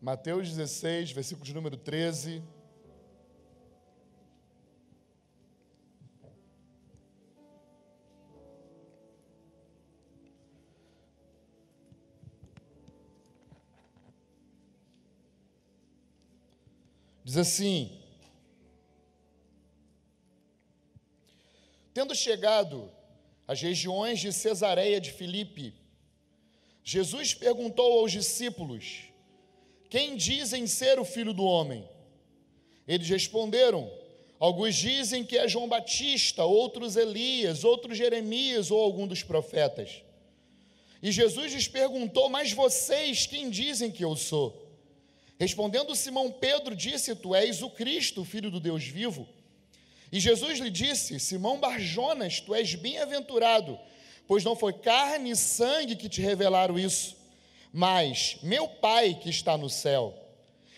Mateus 0.00 0.48
16, 0.48 1.12
versículo 1.12 1.44
de 1.44 1.52
número 1.52 1.76
13. 1.76 2.42
Diz 17.22 17.36
assim: 17.36 18.00
Tendo 21.92 22.14
chegado 22.14 22.90
às 23.46 23.60
regiões 23.60 24.18
de 24.18 24.32
Cesareia 24.32 24.98
de 24.98 25.12
Filipe, 25.12 25.74
Jesus 26.82 27.34
perguntou 27.34 28.00
aos 28.00 28.12
discípulos: 28.12 29.09
Quem 29.90 30.16
dizem 30.16 30.68
ser 30.68 31.00
o 31.00 31.04
filho 31.04 31.34
do 31.34 31.44
homem? 31.44 31.86
Eles 32.86 33.08
responderam: 33.08 33.90
Alguns 34.38 34.76
dizem 34.76 35.24
que 35.24 35.36
é 35.36 35.48
João 35.48 35.68
Batista, 35.68 36.44
outros 36.44 36.96
Elias, 36.96 37.64
outros 37.64 37.98
Jeremias 37.98 38.70
ou 38.70 38.80
algum 38.80 39.06
dos 39.06 39.24
profetas. 39.24 40.02
E 41.02 41.10
Jesus 41.10 41.52
lhes 41.52 41.66
perguntou: 41.66 42.30
Mas 42.30 42.52
vocês, 42.52 43.26
quem 43.26 43.50
dizem 43.50 43.90
que 43.90 44.04
eu 44.04 44.14
sou? 44.14 44.70
Respondendo 45.38 45.96
Simão 45.96 46.30
Pedro, 46.30 46.76
disse: 46.76 47.14
Tu 47.16 47.34
és 47.34 47.60
o 47.60 47.68
Cristo, 47.68 48.24
filho 48.24 48.50
do 48.50 48.60
Deus 48.60 48.84
vivo. 48.84 49.28
E 50.12 50.20
Jesus 50.20 50.60
lhe 50.60 50.70
disse: 50.70 51.18
Simão 51.18 51.58
Barjonas, 51.58 52.40
tu 52.40 52.54
és 52.54 52.76
bem-aventurado, 52.76 53.78
pois 54.28 54.44
não 54.44 54.54
foi 54.54 54.72
carne 54.72 55.30
e 55.30 55.36
sangue 55.36 55.96
que 55.96 56.08
te 56.08 56.20
revelaram 56.20 56.78
isso, 56.78 57.16
mas 57.72 58.36
meu 58.42 58.66
Pai 58.66 59.14
que 59.14 59.30
está 59.30 59.56
no 59.56 59.68
céu. 59.68 60.14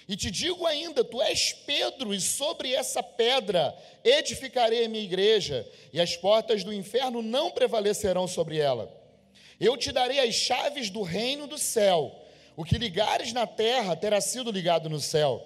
E 0.08 0.16
te 0.16 0.30
digo 0.30 0.66
ainda: 0.66 1.04
tu 1.04 1.22
és 1.22 1.52
Pedro, 1.52 2.14
e 2.14 2.20
sobre 2.20 2.74
essa 2.74 3.02
pedra 3.02 3.74
edificarei 4.04 4.84
a 4.84 4.88
minha 4.88 5.04
igreja, 5.04 5.66
e 5.92 6.00
as 6.00 6.16
portas 6.16 6.64
do 6.64 6.72
inferno 6.72 7.22
não 7.22 7.50
prevalecerão 7.50 8.26
sobre 8.26 8.58
ela. 8.58 8.92
Eu 9.60 9.76
te 9.76 9.92
darei 9.92 10.18
as 10.18 10.34
chaves 10.34 10.90
do 10.90 11.02
reino 11.02 11.46
do 11.46 11.56
céu. 11.56 12.18
O 12.56 12.64
que 12.64 12.76
ligares 12.76 13.32
na 13.32 13.46
terra 13.46 13.96
terá 13.96 14.20
sido 14.20 14.50
ligado 14.50 14.90
no 14.90 15.00
céu, 15.00 15.42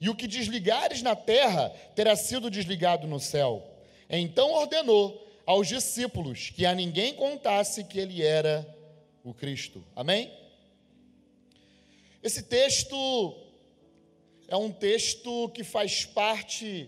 e 0.00 0.08
o 0.08 0.14
que 0.14 0.26
desligares 0.26 1.02
na 1.02 1.14
terra 1.14 1.68
terá 1.94 2.16
sido 2.16 2.50
desligado 2.50 3.06
no 3.06 3.20
céu. 3.20 3.62
Então 4.08 4.50
ordenou 4.50 5.28
aos 5.46 5.68
discípulos 5.68 6.50
que 6.50 6.66
a 6.66 6.74
ninguém 6.74 7.14
contasse 7.14 7.84
que 7.84 8.00
ele 8.00 8.22
era 8.22 8.66
o 9.22 9.32
Cristo. 9.32 9.84
Amém? 9.94 10.39
Esse 12.22 12.42
texto 12.42 13.34
é 14.46 14.54
um 14.54 14.70
texto 14.70 15.48
que 15.50 15.64
faz 15.64 16.04
parte 16.04 16.86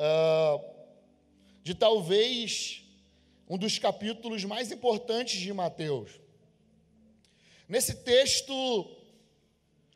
uh, 0.00 0.64
de 1.62 1.74
talvez 1.74 2.82
um 3.46 3.58
dos 3.58 3.78
capítulos 3.78 4.42
mais 4.44 4.72
importantes 4.72 5.38
de 5.38 5.52
Mateus. 5.52 6.18
Nesse 7.68 7.94
texto, 7.96 8.90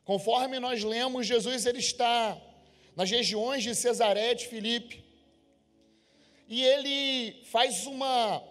conforme 0.04 0.60
nós 0.60 0.84
lemos, 0.84 1.26
Jesus 1.26 1.64
ele 1.64 1.78
está 1.78 2.38
nas 2.94 3.10
regiões 3.10 3.62
de 3.62 3.74
Cesaré 3.74 4.34
de 4.34 4.46
Filipe. 4.48 5.02
E 6.46 6.62
ele 6.62 7.42
faz 7.44 7.86
uma 7.86 8.44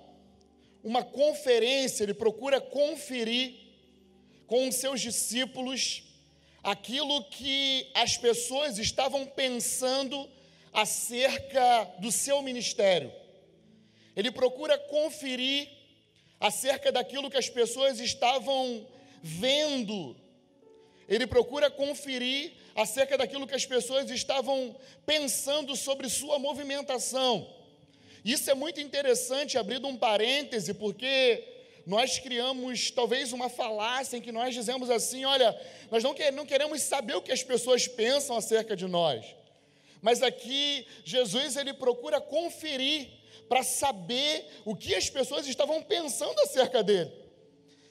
uma 0.84 1.04
conferência, 1.04 2.04
ele 2.04 2.14
procura 2.14 2.60
conferir 2.62 3.69
com 4.50 4.68
os 4.68 4.76
seus 4.76 5.00
discípulos 5.00 6.04
aquilo 6.64 7.24
que 7.26 7.88
as 7.94 8.18
pessoas 8.18 8.80
estavam 8.80 9.26
pensando 9.26 10.28
acerca 10.74 11.86
do 12.00 12.12
seu 12.12 12.42
ministério. 12.42 13.14
Ele 14.16 14.32
procura 14.32 14.76
conferir 14.78 15.70
acerca 16.40 16.92
daquilo 16.92 17.30
que 17.30 17.38
as 17.38 17.48
pessoas 17.48 18.00
estavam 18.00 18.88
vendo. 19.22 20.16
Ele 21.08 21.28
procura 21.28 21.70
conferir 21.70 22.54
acerca 22.76 23.18
daquilo 23.20 23.46
que 23.46 23.56
as 23.56 23.68
pessoas 23.68 24.10
estavam 24.10 24.76
pensando 25.06 25.76
sobre 25.76 26.10
sua 26.10 26.40
movimentação. 26.40 27.48
Isso 28.26 28.50
é 28.50 28.56
muito 28.56 28.82
interessante, 28.82 29.60
abrindo 29.60 29.88
um 29.88 29.96
parêntese, 29.96 30.74
porque 30.74 31.59
nós 31.90 32.20
criamos 32.20 32.92
talvez 32.92 33.34
uma 33.34 33.50
falácia 33.50 34.16
em 34.16 34.22
que 34.22 34.32
nós 34.32 34.54
dizemos 34.54 34.92
assim: 34.92 35.26
olha, 35.26 35.60
nós 35.90 36.04
não, 36.04 36.14
não 36.34 36.46
queremos 36.46 36.84
saber 36.84 37.16
o 37.16 37.22
que 37.22 37.32
as 37.32 37.42
pessoas 37.42 37.88
pensam 37.88 38.38
acerca 38.38 38.76
de 38.76 38.86
nós. 38.86 39.26
Mas 40.00 40.22
aqui 40.22 40.86
Jesus 41.04 41.58
ele 41.58 41.74
procura 41.74 42.22
conferir 42.22 43.10
para 43.50 43.64
saber 43.64 44.46
o 44.66 44.76
que 44.76 44.94
as 44.94 45.10
pessoas 45.10 45.48
estavam 45.48 45.82
pensando 45.82 46.40
acerca 46.42 46.84
dele. 46.84 47.12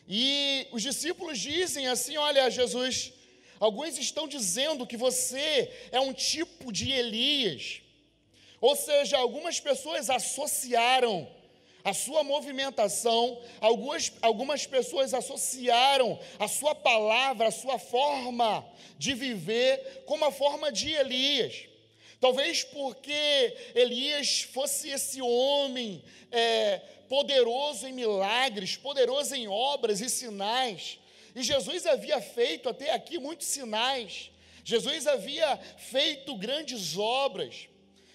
E 0.09 0.69
os 0.71 0.81
discípulos 0.81 1.37
dizem 1.37 1.89
assim: 1.89 2.17
Olha, 2.17 2.49
Jesus, 2.49 3.13
alguns 3.59 3.99
estão 3.99 4.29
dizendo 4.29 4.87
que 4.87 4.97
você 4.97 5.73
é 5.91 5.99
um 5.99 6.13
tipo 6.13 6.71
de 6.73 6.93
Elias. 6.93 7.83
Ou 8.61 8.77
seja, 8.77 9.19
algumas 9.19 9.59
pessoas 9.59 10.09
associaram 10.09 11.29
a 11.89 11.95
sua 11.95 12.23
movimentação, 12.23 13.41
algumas, 13.61 14.13
algumas 14.21 14.67
pessoas 14.67 15.15
associaram 15.15 16.19
a 16.39 16.47
sua 16.47 16.75
palavra, 16.75 17.49
a 17.49 17.51
sua 17.51 17.79
forma 17.79 18.63
de 18.99 19.15
viver, 19.15 20.03
como 20.05 20.25
a 20.27 20.31
forma 20.31 20.71
de 20.71 20.93
Elias. 20.93 21.67
Talvez 22.21 22.63
porque 22.63 23.57
Elias 23.75 24.43
fosse 24.43 24.91
esse 24.91 25.23
homem 25.23 26.05
é, 26.31 26.79
poderoso 27.09 27.87
em 27.87 27.93
milagres, 27.93 28.77
poderoso 28.77 29.35
em 29.35 29.49
obras 29.49 30.03
e 30.03 30.11
sinais. 30.11 30.99
E 31.35 31.43
Jesus 31.43 31.87
havia 31.87 32.21
feito 32.21 32.69
até 32.69 32.93
aqui 32.93 33.19
muitos 33.19 33.47
sinais. 33.47 34.31
Jesus 34.63 35.07
havia 35.07 35.57
feito 35.79 36.37
grandes 36.37 36.99
obras. 36.99 37.67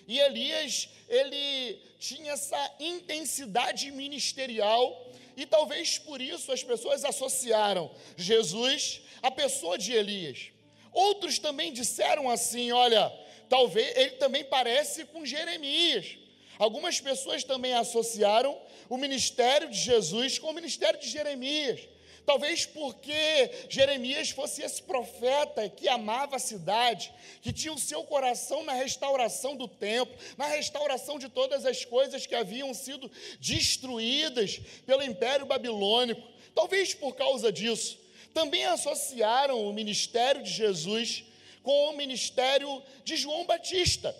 E 0.07 0.19
Elias, 0.19 0.89
ele 1.07 1.79
tinha 2.03 2.33
essa 2.33 2.75
intensidade 2.81 3.89
ministerial, 3.89 5.09
e 5.37 5.45
talvez 5.45 5.97
por 5.97 6.21
isso 6.21 6.51
as 6.51 6.61
pessoas 6.61 7.05
associaram 7.05 7.89
Jesus 8.17 9.01
à 9.21 9.31
pessoa 9.31 9.77
de 9.77 9.93
Elias. 9.93 10.51
Outros 10.91 11.39
também 11.39 11.71
disseram 11.71 12.29
assim: 12.29 12.73
olha, 12.73 13.09
talvez 13.47 13.95
ele 13.95 14.15
também 14.23 14.43
parece 14.43 15.05
com 15.05 15.25
Jeremias. 15.25 16.17
Algumas 16.59 16.99
pessoas 16.99 17.45
também 17.45 17.73
associaram 17.73 18.61
o 18.89 18.97
ministério 18.97 19.69
de 19.69 19.77
Jesus 19.77 20.37
com 20.37 20.47
o 20.47 20.53
ministério 20.53 20.99
de 20.99 21.07
Jeremias. 21.07 21.87
Talvez 22.25 22.65
porque 22.65 23.67
Jeremias 23.69 24.29
fosse 24.29 24.61
esse 24.61 24.81
profeta 24.81 25.67
que 25.67 25.89
amava 25.89 26.37
a 26.37 26.39
cidade, 26.39 27.13
que 27.41 27.51
tinha 27.51 27.73
o 27.73 27.79
seu 27.79 28.03
coração 28.03 28.63
na 28.63 28.73
restauração 28.73 29.55
do 29.55 29.67
templo, 29.67 30.15
na 30.37 30.47
restauração 30.47 31.19
de 31.19 31.27
todas 31.27 31.65
as 31.65 31.83
coisas 31.83 32.25
que 32.25 32.35
haviam 32.35 32.73
sido 32.73 33.11
destruídas 33.39 34.61
pelo 34.85 35.03
Império 35.03 35.45
Babilônico. 35.45 36.25
Talvez 36.55 36.93
por 36.93 37.15
causa 37.15 37.51
disso. 37.51 37.99
Também 38.33 38.65
associaram 38.65 39.61
o 39.67 39.73
ministério 39.73 40.41
de 40.41 40.49
Jesus 40.49 41.23
com 41.61 41.89
o 41.89 41.97
ministério 41.97 42.81
de 43.03 43.15
João 43.15 43.45
Batista 43.45 44.15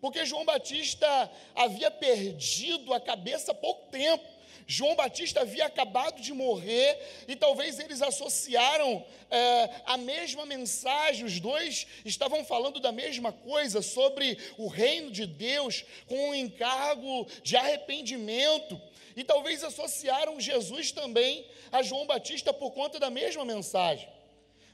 porque 0.00 0.24
João 0.24 0.44
Batista 0.44 1.30
havia 1.54 1.90
perdido 1.90 2.94
a 2.94 3.00
cabeça 3.00 3.52
há 3.52 3.54
pouco 3.54 3.90
tempo. 3.90 4.24
João 4.70 4.94
Batista 4.94 5.40
havia 5.40 5.66
acabado 5.66 6.22
de 6.22 6.32
morrer 6.32 6.96
e 7.26 7.34
talvez 7.34 7.80
eles 7.80 8.00
associaram 8.00 9.04
é, 9.28 9.68
a 9.84 9.96
mesma 9.96 10.46
mensagem, 10.46 11.24
os 11.24 11.40
dois 11.40 11.88
estavam 12.04 12.44
falando 12.44 12.78
da 12.78 12.92
mesma 12.92 13.32
coisa 13.32 13.82
sobre 13.82 14.38
o 14.56 14.68
reino 14.68 15.10
de 15.10 15.26
Deus 15.26 15.84
com 16.06 16.28
um 16.28 16.34
encargo 16.36 17.26
de 17.42 17.56
arrependimento. 17.56 18.80
E 19.16 19.24
talvez 19.24 19.64
associaram 19.64 20.38
Jesus 20.38 20.92
também 20.92 21.44
a 21.72 21.82
João 21.82 22.06
Batista 22.06 22.54
por 22.54 22.70
conta 22.70 23.00
da 23.00 23.10
mesma 23.10 23.44
mensagem. 23.44 24.08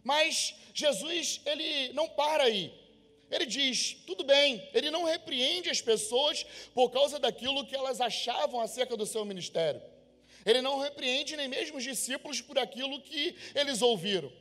Mas 0.04 0.54
Jesus, 0.74 1.40
ele 1.46 1.94
não 1.94 2.06
para 2.06 2.44
aí. 2.44 2.70
Ele 3.30 3.46
diz: 3.46 3.96
tudo 4.06 4.24
bem, 4.24 4.68
ele 4.72 4.90
não 4.90 5.04
repreende 5.04 5.70
as 5.70 5.80
pessoas 5.80 6.44
por 6.74 6.90
causa 6.90 7.18
daquilo 7.18 7.64
que 7.66 7.74
elas 7.74 8.00
achavam 8.00 8.60
acerca 8.60 8.94
do 8.94 9.06
seu 9.06 9.24
ministério. 9.24 9.82
Ele 10.46 10.62
não 10.62 10.78
repreende 10.78 11.36
nem 11.36 11.48
mesmo 11.48 11.76
os 11.76 11.84
discípulos 11.84 12.40
por 12.40 12.56
aquilo 12.56 13.02
que 13.02 13.34
eles 13.52 13.82
ouviram. 13.82 14.32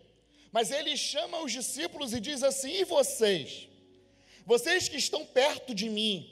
Mas 0.52 0.72
ele 0.72 0.96
chama 0.96 1.42
os 1.42 1.52
discípulos 1.52 2.14
e 2.14 2.20
diz 2.20 2.44
assim: 2.44 2.72
e 2.72 2.86
vocês? 2.86 3.68
Vocês 4.46 4.88
que 4.88 4.98
estão 4.98 5.26
perto 5.26 5.74
de 5.74 5.90
mim, 5.90 6.32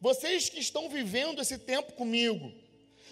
vocês 0.00 0.48
que 0.48 0.58
estão 0.58 0.88
vivendo 0.88 1.40
esse 1.40 1.56
tempo 1.56 1.92
comigo, 1.92 2.52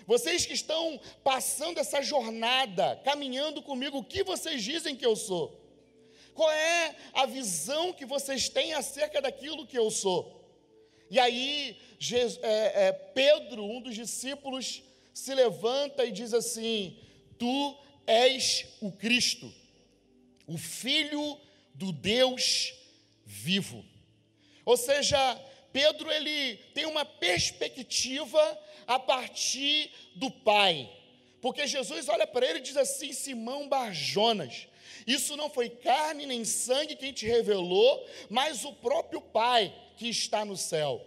vocês 0.04 0.44
que 0.44 0.52
estão 0.52 1.00
passando 1.22 1.78
essa 1.78 2.02
jornada, 2.02 3.00
caminhando 3.04 3.62
comigo, 3.62 3.98
o 3.98 4.04
que 4.04 4.24
vocês 4.24 4.62
dizem 4.62 4.96
que 4.96 5.06
eu 5.06 5.14
sou? 5.14 5.64
Qual 6.34 6.50
é 6.50 6.96
a 7.12 7.24
visão 7.24 7.92
que 7.92 8.04
vocês 8.04 8.48
têm 8.48 8.74
acerca 8.74 9.22
daquilo 9.22 9.66
que 9.66 9.78
eu 9.78 9.88
sou? 9.90 10.44
E 11.08 11.20
aí, 11.20 11.78
é, 12.42 12.86
é, 12.86 12.92
Pedro, 12.92 13.64
um 13.64 13.80
dos 13.80 13.94
discípulos, 13.94 14.82
se 15.14 15.32
levanta 15.32 16.04
e 16.04 16.10
diz 16.10 16.34
assim: 16.34 16.98
Tu 17.38 17.78
és 18.06 18.66
o 18.80 18.90
Cristo, 18.90 19.50
o 20.46 20.58
Filho 20.58 21.40
do 21.72 21.92
Deus 21.92 22.74
vivo. 23.24 23.84
Ou 24.64 24.76
seja, 24.76 25.16
Pedro 25.72 26.10
ele 26.10 26.56
tem 26.74 26.86
uma 26.86 27.04
perspectiva 27.04 28.60
a 28.86 28.98
partir 28.98 29.90
do 30.16 30.30
Pai. 30.30 30.90
Porque 31.40 31.66
Jesus 31.66 32.08
olha 32.08 32.26
para 32.26 32.46
ele 32.46 32.58
e 32.58 32.62
diz 32.62 32.76
assim: 32.76 33.12
Simão 33.12 33.68
Barjonas, 33.68 34.66
isso 35.06 35.36
não 35.36 35.48
foi 35.48 35.68
carne 35.68 36.26
nem 36.26 36.44
sangue 36.44 36.96
quem 36.96 37.12
te 37.12 37.26
revelou, 37.26 38.04
mas 38.28 38.64
o 38.64 38.72
próprio 38.72 39.20
Pai 39.20 39.72
que 39.96 40.08
está 40.08 40.44
no 40.44 40.56
céu. 40.56 41.04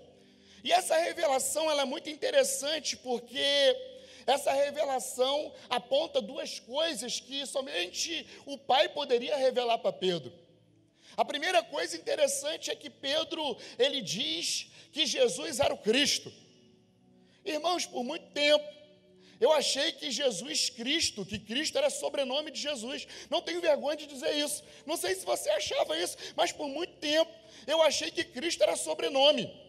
E 0.64 0.72
essa 0.72 0.98
revelação 0.98 1.70
ela 1.70 1.84
é 1.84 1.86
muito 1.86 2.10
interessante 2.10 2.96
porque 2.98 3.97
essa 4.28 4.52
revelação 4.52 5.54
aponta 5.70 6.22
duas 6.22 6.60
coisas 6.60 7.20
que 7.20 7.46
somente 7.46 8.28
o 8.46 8.58
Pai 8.58 8.90
poderia 8.90 9.38
revelar 9.38 9.78
para 9.78 9.94
Pedro. 9.94 10.34
A 11.16 11.24
primeira 11.24 11.64
coisa 11.64 11.96
interessante 11.96 12.70
é 12.70 12.76
que 12.76 12.90
Pedro, 12.90 13.58
ele 13.80 14.02
diz 14.02 14.70
que 14.92 15.06
Jesus 15.06 15.60
era 15.62 15.74
o 15.74 15.78
Cristo. 15.78 16.32
Irmãos, 17.46 17.86
por 17.86 18.04
muito 18.04 18.26
tempo, 18.32 18.66
eu 19.40 19.52
achei 19.52 19.92
que 19.92 20.12
Jesus 20.12 20.70
Cristo, 20.70 21.26
que 21.26 21.40
Cristo 21.40 21.78
era 21.78 21.90
sobrenome 21.90 22.52
de 22.52 22.60
Jesus. 22.60 23.08
Não 23.30 23.42
tenho 23.42 23.62
vergonha 23.62 23.96
de 23.96 24.08
dizer 24.08 24.36
isso. 24.36 24.64
Não 24.86 24.98
sei 24.98 25.16
se 25.16 25.26
você 25.26 25.50
achava 25.52 25.98
isso, 25.98 26.18
mas 26.36 26.52
por 26.52 26.68
muito 26.68 26.94
tempo 26.98 27.32
eu 27.66 27.82
achei 27.82 28.12
que 28.12 28.24
Cristo 28.24 28.62
era 28.64 28.76
sobrenome. 28.76 29.67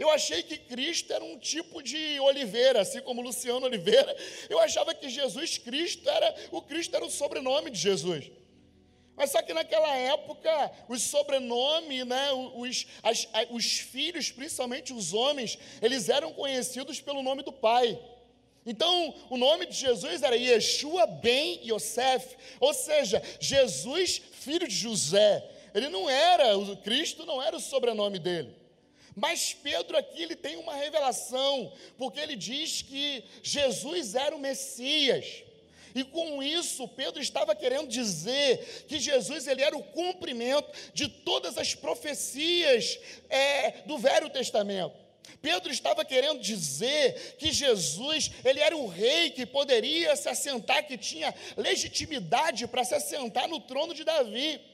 Eu 0.00 0.08
achei 0.08 0.42
que 0.42 0.56
Cristo 0.56 1.12
era 1.12 1.22
um 1.22 1.38
tipo 1.38 1.82
de 1.82 2.18
Oliveira, 2.20 2.80
assim 2.80 3.02
como 3.02 3.20
Luciano 3.20 3.66
Oliveira. 3.66 4.16
Eu 4.48 4.58
achava 4.58 4.94
que 4.94 5.10
Jesus 5.10 5.58
Cristo 5.58 6.08
era 6.08 6.34
o 6.50 6.62
Cristo 6.62 6.96
era 6.96 7.04
o 7.04 7.10
sobrenome 7.10 7.70
de 7.70 7.78
Jesus. 7.78 8.30
Mas 9.14 9.30
só 9.30 9.42
que 9.42 9.52
naquela 9.52 9.94
época, 9.94 10.72
os 10.88 11.02
sobrenomes, 11.02 12.06
né, 12.06 12.32
os, 12.32 12.86
as, 13.02 13.28
os 13.50 13.78
filhos, 13.80 14.30
principalmente 14.30 14.94
os 14.94 15.12
homens, 15.12 15.58
eles 15.82 16.08
eram 16.08 16.32
conhecidos 16.32 16.98
pelo 16.98 17.22
nome 17.22 17.42
do 17.42 17.52
pai. 17.52 18.00
Então, 18.64 19.14
o 19.28 19.36
nome 19.36 19.66
de 19.66 19.74
Jesus 19.74 20.22
era 20.22 20.34
Yeshua 20.34 21.06
ben 21.06 21.60
Yosef, 21.62 22.38
ou 22.58 22.72
seja, 22.72 23.22
Jesus, 23.38 24.22
filho 24.32 24.66
de 24.66 24.74
José. 24.74 25.44
Ele 25.74 25.90
não 25.90 26.08
era, 26.08 26.56
o 26.56 26.74
Cristo 26.78 27.26
não 27.26 27.42
era 27.42 27.54
o 27.54 27.60
sobrenome 27.60 28.18
dele. 28.18 28.59
Mas 29.20 29.52
Pedro 29.52 29.98
aqui 29.98 30.22
ele 30.22 30.34
tem 30.34 30.56
uma 30.56 30.74
revelação, 30.74 31.70
porque 31.98 32.18
ele 32.18 32.34
diz 32.34 32.80
que 32.80 33.22
Jesus 33.42 34.14
era 34.14 34.34
o 34.34 34.38
Messias. 34.38 35.42
E 35.94 36.02
com 36.04 36.42
isso, 36.42 36.88
Pedro 36.88 37.20
estava 37.20 37.54
querendo 37.54 37.88
dizer 37.88 38.84
que 38.88 38.98
Jesus 38.98 39.46
ele 39.46 39.62
era 39.62 39.76
o 39.76 39.82
cumprimento 39.82 40.70
de 40.94 41.06
todas 41.06 41.58
as 41.58 41.74
profecias 41.74 42.98
é, 43.28 43.82
do 43.84 43.98
Velho 43.98 44.30
Testamento. 44.30 44.94
Pedro 45.42 45.70
estava 45.70 46.02
querendo 46.02 46.40
dizer 46.40 47.36
que 47.38 47.52
Jesus, 47.52 48.30
ele 48.42 48.60
era 48.60 48.76
o 48.76 48.86
rei 48.86 49.30
que 49.30 49.44
poderia 49.44 50.16
se 50.16 50.30
assentar, 50.30 50.86
que 50.86 50.96
tinha 50.96 51.34
legitimidade 51.58 52.66
para 52.66 52.84
se 52.84 52.94
assentar 52.94 53.48
no 53.48 53.60
trono 53.60 53.92
de 53.92 54.02
Davi. 54.02 54.69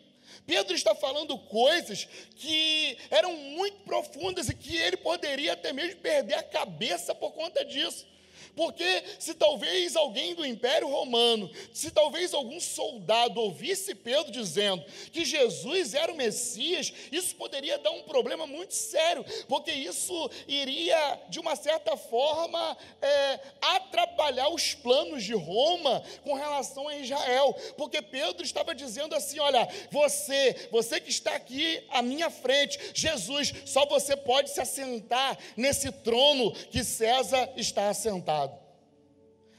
Pedro 0.47 0.75
está 0.75 0.95
falando 0.95 1.37
coisas 1.39 2.07
que 2.37 2.97
eram 3.11 3.37
muito 3.37 3.79
profundas 3.85 4.49
e 4.49 4.55
que 4.55 4.77
ele 4.77 4.97
poderia 4.97 5.55
até 5.55 5.73
mesmo 5.73 6.01
perder 6.01 6.35
a 6.35 6.43
cabeça 6.43 7.15
por 7.15 7.33
conta 7.33 7.65
disso. 7.65 8.07
Porque 8.57 9.05
se 9.19 9.35
talvez 9.35 9.95
alguém 9.95 10.35
do 10.35 10.45
Império 10.45 10.89
Romano, 10.89 11.51
se 11.75 11.91
talvez 11.91 12.33
algum 12.33 12.59
soldado 12.59 13.39
ouvisse 13.39 13.95
Pedro 13.95 14.33
dizendo 14.33 14.83
que 15.13 15.27
Jesus 15.27 15.93
era 15.93 16.11
o 16.11 16.17
Messias, 16.17 16.91
isso 17.13 17.37
poderia 17.37 17.77
dar 17.79 17.91
um 17.91 18.03
problema 18.05 18.47
muito 18.47 18.75
sério, 18.75 19.25
porque 19.47 19.71
isso 19.71 20.31
iria, 20.49 21.21
de 21.29 21.39
uma 21.39 21.55
certa 21.55 21.99
forma, 21.99 22.77
é, 23.03 23.41
atrapalhar 23.61 24.49
os 24.49 24.75
planos 24.75 25.23
de 25.23 25.35
Roma 25.35 26.03
com 26.25 26.33
relação 26.33 26.89
a 26.89 26.97
Israel. 26.97 27.55
Porque 27.77 28.01
Pedro 28.01 28.43
estava 28.43 28.75
dizendo 28.75 29.15
assim: 29.15 29.39
olha, 29.39 29.69
você, 29.91 30.69
você 30.71 30.99
que 30.99 31.11
está 31.11 31.35
aqui 31.35 31.83
à 31.91 32.01
minha 32.01 32.31
frente, 32.31 32.79
Jesus, 32.95 33.53
só 33.67 33.85
você 33.85 34.17
pode 34.17 34.49
se 34.49 34.61
assentar 34.61 35.39
nesse 35.57 35.93
trono 35.93 36.53
que 36.53 36.83
César 36.83 37.53
está 37.57 37.91
assentado. 37.91 38.46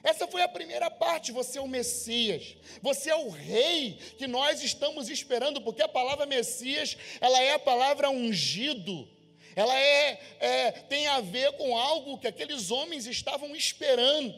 Essa 0.04 0.28
foi 0.28 0.42
a 0.42 0.48
primeira 0.48 0.90
parte. 0.90 1.32
Você 1.32 1.58
é 1.58 1.62
o 1.62 1.68
Messias. 1.68 2.56
Você 2.82 3.10
é 3.10 3.16
o 3.16 3.30
rei 3.30 3.98
que 4.18 4.28
nós 4.28 4.64
estamos 4.64 5.10
esperando, 5.10 5.62
porque 5.62 5.82
a 5.82 5.88
palavra 5.88 6.26
Messias, 6.26 6.98
ela 7.20 7.42
é 7.42 7.54
a 7.54 7.60
palavra 7.60 8.10
ungido. 8.10 9.08
Ela 9.56 9.78
é, 9.78 10.20
é 10.40 10.72
tem 10.72 11.08
a 11.08 11.20
ver 11.20 11.54
com 11.54 11.76
algo 11.76 12.18
que 12.18 12.28
aqueles 12.28 12.70
homens 12.72 13.08
estavam 13.08 13.56
esperando. 13.56 14.34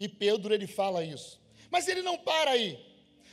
E 0.00 0.08
Pedro 0.08 0.52
ele 0.52 0.66
fala 0.66 1.04
isso. 1.04 1.40
Mas 1.70 1.88
ele 1.88 2.02
não 2.02 2.18
para 2.18 2.50
aí. 2.50 2.78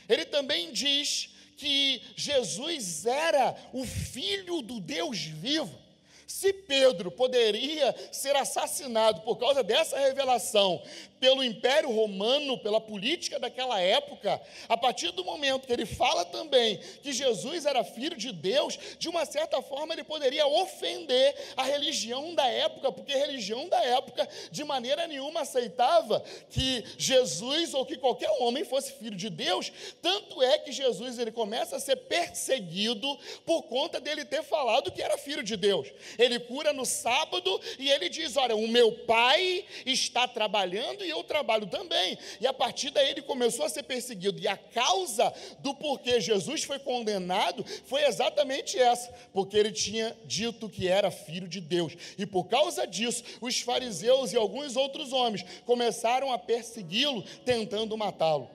Ele 0.08 0.24
também 0.24 0.72
diz 0.72 1.30
que 1.56 2.02
Jesus 2.16 3.06
era 3.06 3.56
o 3.72 3.84
filho 3.84 4.62
do 4.62 4.80
Deus 4.80 5.20
vivo. 5.20 5.80
Se 6.26 6.52
Pedro 6.52 7.10
poderia 7.10 7.94
ser 8.10 8.34
assassinado 8.34 9.20
por 9.20 9.36
causa 9.36 9.62
dessa 9.62 9.98
revelação, 9.98 10.82
pelo 11.22 11.44
Império 11.44 11.88
Romano, 11.88 12.58
pela 12.58 12.80
política 12.80 13.38
daquela 13.38 13.80
época, 13.80 14.42
a 14.68 14.76
partir 14.76 15.12
do 15.12 15.24
momento 15.24 15.68
que 15.68 15.72
ele 15.72 15.86
fala 15.86 16.24
também 16.24 16.80
que 17.00 17.12
Jesus 17.12 17.64
era 17.64 17.84
filho 17.84 18.16
de 18.16 18.32
Deus, 18.32 18.76
de 18.98 19.08
uma 19.08 19.24
certa 19.24 19.62
forma 19.62 19.94
ele 19.94 20.02
poderia 20.02 20.44
ofender 20.48 21.32
a 21.56 21.62
religião 21.62 22.34
da 22.34 22.44
época, 22.48 22.90
porque 22.90 23.12
a 23.12 23.18
religião 23.18 23.68
da 23.68 23.80
época 23.84 24.28
de 24.50 24.64
maneira 24.64 25.06
nenhuma 25.06 25.42
aceitava 25.42 26.24
que 26.50 26.84
Jesus 26.98 27.72
ou 27.72 27.86
que 27.86 27.96
qualquer 27.96 28.30
homem 28.40 28.64
fosse 28.64 28.90
filho 28.90 29.16
de 29.16 29.30
Deus, 29.30 29.70
tanto 30.02 30.42
é 30.42 30.58
que 30.58 30.72
Jesus 30.72 31.20
ele 31.20 31.30
começa 31.30 31.76
a 31.76 31.80
ser 31.80 31.94
perseguido 31.98 33.16
por 33.46 33.62
conta 33.62 34.00
dele 34.00 34.24
ter 34.24 34.42
falado 34.42 34.90
que 34.90 35.00
era 35.00 35.16
filho 35.16 35.44
de 35.44 35.56
Deus. 35.56 35.86
Ele 36.18 36.40
cura 36.40 36.72
no 36.72 36.84
sábado 36.84 37.60
e 37.78 37.88
ele 37.88 38.08
diz: 38.08 38.36
"Olha, 38.36 38.56
o 38.56 38.66
meu 38.66 38.90
pai 39.06 39.64
está 39.86 40.26
trabalhando 40.26 41.04
e 41.04 41.11
eu 41.12 41.22
trabalho 41.22 41.66
também. 41.66 42.18
E 42.40 42.46
a 42.46 42.52
partir 42.52 42.90
daí 42.90 43.10
ele 43.10 43.22
começou 43.22 43.64
a 43.64 43.68
ser 43.68 43.84
perseguido. 43.84 44.40
E 44.40 44.48
a 44.48 44.56
causa 44.56 45.32
do 45.60 45.74
porquê 45.74 46.20
Jesus 46.20 46.64
foi 46.64 46.78
condenado 46.78 47.64
foi 47.84 48.04
exatamente 48.04 48.78
essa, 48.78 49.12
porque 49.32 49.56
ele 49.56 49.70
tinha 49.72 50.16
dito 50.24 50.68
que 50.68 50.88
era 50.88 51.10
filho 51.10 51.46
de 51.46 51.60
Deus. 51.60 51.94
E 52.18 52.26
por 52.26 52.48
causa 52.48 52.86
disso, 52.86 53.22
os 53.40 53.60
fariseus 53.60 54.32
e 54.32 54.36
alguns 54.36 54.76
outros 54.76 55.12
homens 55.12 55.44
começaram 55.64 56.32
a 56.32 56.38
persegui-lo, 56.38 57.22
tentando 57.44 57.96
matá-lo. 57.96 58.50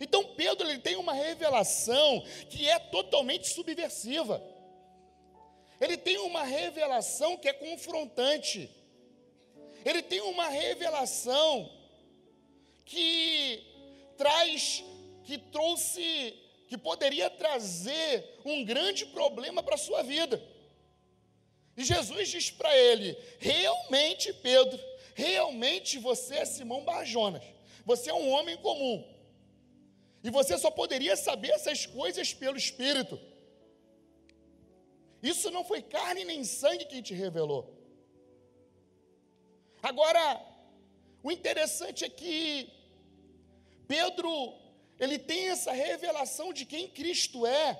Então 0.00 0.24
Pedro 0.24 0.68
ele 0.68 0.78
tem 0.78 0.96
uma 0.96 1.12
revelação 1.12 2.22
que 2.48 2.68
é 2.68 2.78
totalmente 2.78 3.48
subversiva. 3.48 4.42
Ele 5.80 5.96
tem 5.96 6.18
uma 6.18 6.42
revelação 6.42 7.36
que 7.36 7.48
é 7.48 7.52
confrontante 7.52 8.70
ele 9.84 10.02
tem 10.02 10.20
uma 10.20 10.48
revelação 10.48 11.70
que 12.84 13.62
traz, 14.16 14.82
que 15.24 15.36
trouxe, 15.38 16.34
que 16.68 16.78
poderia 16.78 17.28
trazer 17.28 18.40
um 18.44 18.64
grande 18.64 19.06
problema 19.06 19.62
para 19.62 19.74
a 19.74 19.78
sua 19.78 20.02
vida. 20.02 20.42
E 21.76 21.84
Jesus 21.84 22.28
diz 22.28 22.50
para 22.50 22.76
ele: 22.76 23.16
realmente, 23.38 24.32
Pedro, 24.32 24.80
realmente 25.14 25.98
você 25.98 26.36
é 26.36 26.44
Simão 26.44 26.84
Barjonas, 26.84 27.42
você 27.84 28.10
é 28.10 28.14
um 28.14 28.30
homem 28.30 28.56
comum. 28.58 29.12
E 30.22 30.30
você 30.30 30.56
só 30.56 30.70
poderia 30.70 31.16
saber 31.16 31.50
essas 31.50 31.84
coisas 31.84 32.32
pelo 32.32 32.56
Espírito. 32.56 33.20
Isso 35.22 35.50
não 35.50 35.64
foi 35.64 35.82
carne 35.82 36.24
nem 36.24 36.44
sangue 36.44 36.86
que 36.86 37.02
te 37.02 37.12
revelou. 37.12 37.83
Agora, 39.84 40.42
o 41.22 41.30
interessante 41.30 42.06
é 42.06 42.08
que 42.08 42.72
Pedro, 43.86 44.54
ele 44.98 45.18
tem 45.18 45.50
essa 45.50 45.72
revelação 45.72 46.54
de 46.54 46.64
quem 46.64 46.88
Cristo 46.88 47.44
é, 47.44 47.78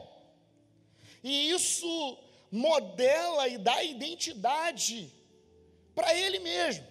e 1.22 1.48
isso 1.48 2.18
modela 2.50 3.48
e 3.48 3.56
dá 3.56 3.82
identidade 3.82 5.10
para 5.94 6.14
ele 6.14 6.40
mesmo. 6.40 6.86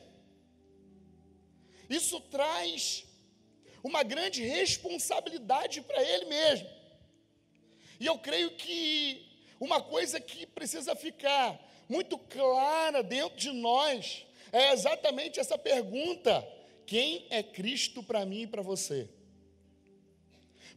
Isso 1.87 2.19
traz 2.19 3.05
uma 3.83 4.01
grande 4.01 4.41
responsabilidade 4.41 5.79
para 5.81 6.01
ele 6.01 6.25
mesmo. 6.25 6.67
E 7.99 8.07
eu 8.07 8.17
creio 8.17 8.49
que 8.55 9.31
uma 9.59 9.79
coisa 9.79 10.19
que 10.19 10.47
precisa 10.47 10.95
ficar 10.95 11.47
muito 11.87 12.17
clara 12.17 13.03
dentro 13.03 13.37
de 13.37 13.51
nós 13.51 14.25
é 14.53 14.71
exatamente 14.71 15.39
essa 15.39 15.57
pergunta: 15.57 16.47
quem 16.85 17.25
é 17.29 17.41
Cristo 17.41 18.03
para 18.03 18.25
mim 18.25 18.43
e 18.43 18.47
para 18.47 18.61
você? 18.61 19.09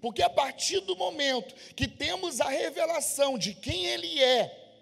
Porque 0.01 0.23
a 0.23 0.31
partir 0.31 0.81
do 0.81 0.97
momento 0.97 1.55
que 1.75 1.87
temos 1.87 2.41
a 2.41 2.49
revelação 2.49 3.39
de 3.39 3.55
quem 3.55 3.87
Ele 3.87 4.23
é, 4.23 4.75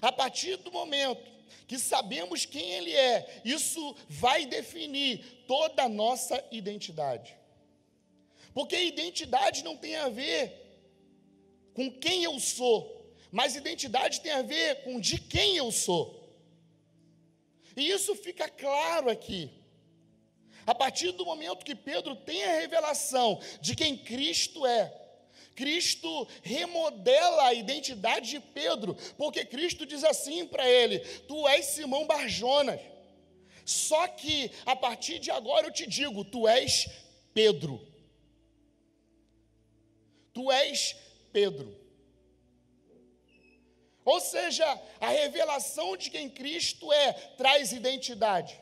a 0.00 0.10
partir 0.10 0.56
do 0.56 0.72
momento 0.72 1.32
que 1.66 1.78
sabemos 1.78 2.44
quem 2.44 2.72
Ele 2.72 2.92
é, 2.92 3.42
isso 3.44 3.94
vai 4.08 4.46
definir 4.46 5.44
toda 5.46 5.84
a 5.84 5.88
nossa 5.88 6.42
identidade. 6.50 7.36
Porque 8.52 8.76
identidade 8.76 9.64
não 9.64 9.76
tem 9.76 9.96
a 9.96 10.08
ver 10.08 10.62
com 11.74 11.90
quem 11.90 12.24
eu 12.24 12.38
sou, 12.38 13.12
mas 13.32 13.56
identidade 13.56 14.20
tem 14.20 14.32
a 14.32 14.42
ver 14.42 14.84
com 14.84 15.00
de 15.00 15.18
quem 15.18 15.56
eu 15.56 15.72
sou. 15.72 16.23
E 17.76 17.90
isso 17.90 18.14
fica 18.14 18.48
claro 18.48 19.10
aqui. 19.10 19.50
A 20.66 20.74
partir 20.74 21.12
do 21.12 21.26
momento 21.26 21.64
que 21.64 21.74
Pedro 21.74 22.16
tem 22.16 22.42
a 22.44 22.60
revelação 22.60 23.40
de 23.60 23.76
quem 23.76 23.96
Cristo 23.96 24.64
é, 24.66 25.04
Cristo 25.54 26.26
remodela 26.42 27.44
a 27.44 27.54
identidade 27.54 28.30
de 28.30 28.40
Pedro, 28.40 28.96
porque 29.16 29.44
Cristo 29.44 29.86
diz 29.86 30.02
assim 30.04 30.46
para 30.46 30.68
ele: 30.68 30.98
Tu 30.98 31.48
és 31.48 31.66
Simão 31.66 32.06
Barjonas. 32.06 32.80
Só 33.64 34.06
que 34.08 34.50
a 34.66 34.76
partir 34.76 35.18
de 35.18 35.30
agora 35.30 35.66
eu 35.66 35.72
te 35.72 35.86
digo: 35.86 36.24
Tu 36.24 36.46
és 36.48 36.88
Pedro. 37.32 37.80
Tu 40.32 40.50
és 40.50 40.96
Pedro. 41.32 41.83
Ou 44.04 44.20
seja, 44.20 44.64
a 45.00 45.08
revelação 45.08 45.96
de 45.96 46.10
quem 46.10 46.28
Cristo 46.28 46.92
é 46.92 47.12
traz 47.36 47.72
identidade. 47.72 48.60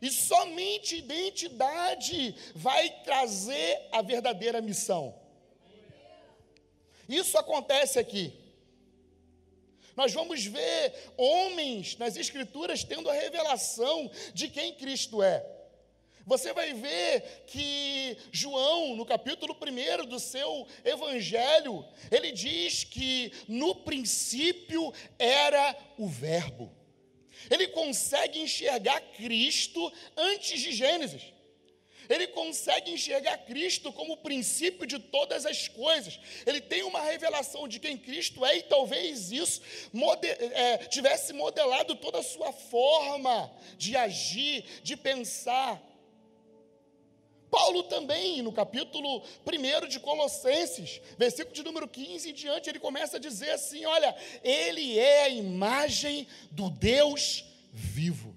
E 0.00 0.10
somente 0.10 0.96
identidade 0.96 2.34
vai 2.54 2.88
trazer 3.02 3.88
a 3.92 4.02
verdadeira 4.02 4.60
missão. 4.60 5.14
Isso 7.08 7.38
acontece 7.38 7.98
aqui. 7.98 8.32
Nós 9.96 10.12
vamos 10.12 10.44
ver 10.44 10.94
homens 11.16 11.96
nas 11.96 12.16
Escrituras 12.16 12.84
tendo 12.84 13.10
a 13.10 13.14
revelação 13.14 14.08
de 14.32 14.48
quem 14.48 14.74
Cristo 14.74 15.22
é. 15.22 15.57
Você 16.28 16.52
vai 16.52 16.74
ver 16.74 17.44
que 17.46 18.14
João, 18.30 18.94
no 18.94 19.06
capítulo 19.06 19.56
1 19.56 20.04
do 20.04 20.20
seu 20.20 20.66
evangelho, 20.84 21.82
ele 22.10 22.30
diz 22.32 22.84
que 22.84 23.32
no 23.48 23.74
princípio 23.76 24.92
era 25.18 25.74
o 25.96 26.06
Verbo. 26.06 26.70
Ele 27.50 27.68
consegue 27.68 28.40
enxergar 28.40 29.00
Cristo 29.00 29.90
antes 30.18 30.60
de 30.60 30.70
Gênesis. 30.70 31.32
Ele 32.10 32.26
consegue 32.26 32.90
enxergar 32.90 33.38
Cristo 33.38 33.90
como 33.90 34.12
o 34.12 34.18
princípio 34.18 34.86
de 34.86 34.98
todas 34.98 35.46
as 35.46 35.66
coisas. 35.66 36.20
Ele 36.44 36.60
tem 36.60 36.82
uma 36.82 37.00
revelação 37.00 37.66
de 37.66 37.80
quem 37.80 37.96
Cristo 37.96 38.44
é, 38.44 38.58
e 38.58 38.62
talvez 38.64 39.32
isso 39.32 39.62
mode, 39.94 40.28
é, 40.28 40.76
tivesse 40.88 41.32
modelado 41.32 41.94
toda 41.96 42.18
a 42.18 42.22
sua 42.22 42.52
forma 42.52 43.50
de 43.78 43.96
agir, 43.96 44.62
de 44.82 44.94
pensar. 44.94 45.87
Paulo 47.50 47.82
também, 47.84 48.42
no 48.42 48.52
capítulo 48.52 49.22
1 49.46 49.88
de 49.88 49.98
Colossenses, 50.00 51.00
versículo 51.16 51.54
de 51.54 51.62
número 51.62 51.88
15 51.88 52.30
em 52.30 52.34
diante, 52.34 52.68
ele 52.68 52.78
começa 52.78 53.16
a 53.16 53.20
dizer 53.20 53.50
assim: 53.50 53.84
olha, 53.84 54.14
ele 54.42 54.98
é 54.98 55.24
a 55.24 55.28
imagem 55.28 56.26
do 56.50 56.68
Deus 56.68 57.44
vivo. 57.72 58.36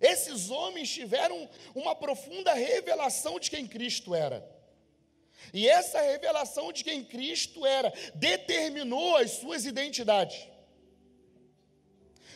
Esses 0.00 0.50
homens 0.50 0.88
tiveram 0.88 1.48
uma 1.74 1.94
profunda 1.94 2.54
revelação 2.54 3.38
de 3.38 3.50
quem 3.50 3.66
Cristo 3.66 4.14
era. 4.14 4.48
E 5.52 5.68
essa 5.68 6.00
revelação 6.00 6.72
de 6.72 6.84
quem 6.84 7.04
Cristo 7.04 7.66
era 7.66 7.92
determinou 8.14 9.16
as 9.16 9.32
suas 9.32 9.66
identidades 9.66 10.49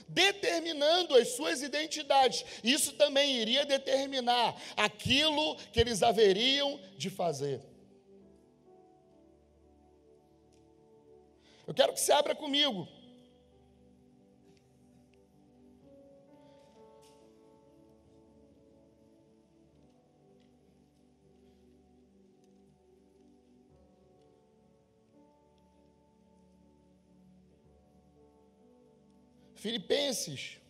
determinando 0.09 1.15
as 1.15 1.29
suas 1.37 1.63
identidades. 1.63 2.45
Isso 2.63 2.93
também 2.93 3.37
iria 3.37 3.65
determinar 3.65 4.61
aquilo 4.77 5.57
que 5.73 5.81
eles 5.81 6.03
haveriam 6.03 6.81
de 6.97 7.11
fazer. 7.11 7.61
Eu 11.67 11.73
quero 11.73 11.93
que 11.93 12.01
você 12.01 12.13
abra 12.13 12.35
comigo. 12.35 12.87
Filipenses. 29.65 30.61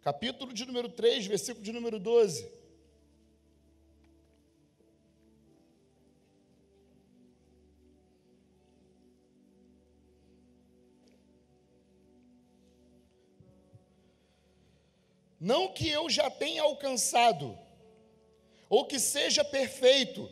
Capítulo 0.00 0.52
de 0.52 0.64
número 0.64 0.88
3, 0.90 1.26
versículo 1.26 1.64
de 1.64 1.72
número 1.72 1.98
12. 1.98 2.63
Não 15.44 15.68
que 15.68 15.86
eu 15.86 16.08
já 16.08 16.30
tenha 16.30 16.62
alcançado, 16.62 17.54
ou 18.66 18.86
que 18.86 18.98
seja 18.98 19.44
perfeito, 19.44 20.26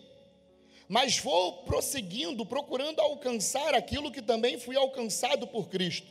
mas 0.88 1.19
vou 1.19 1.64
prosseguindo, 1.64 2.47
procurando 2.47 2.99
alcançar 2.99 3.75
aquilo 3.75 4.11
que 4.11 4.23
também 4.23 4.59
fui 4.59 4.75
alcançado 4.75 5.47
por 5.47 5.69
Cristo. 5.69 6.07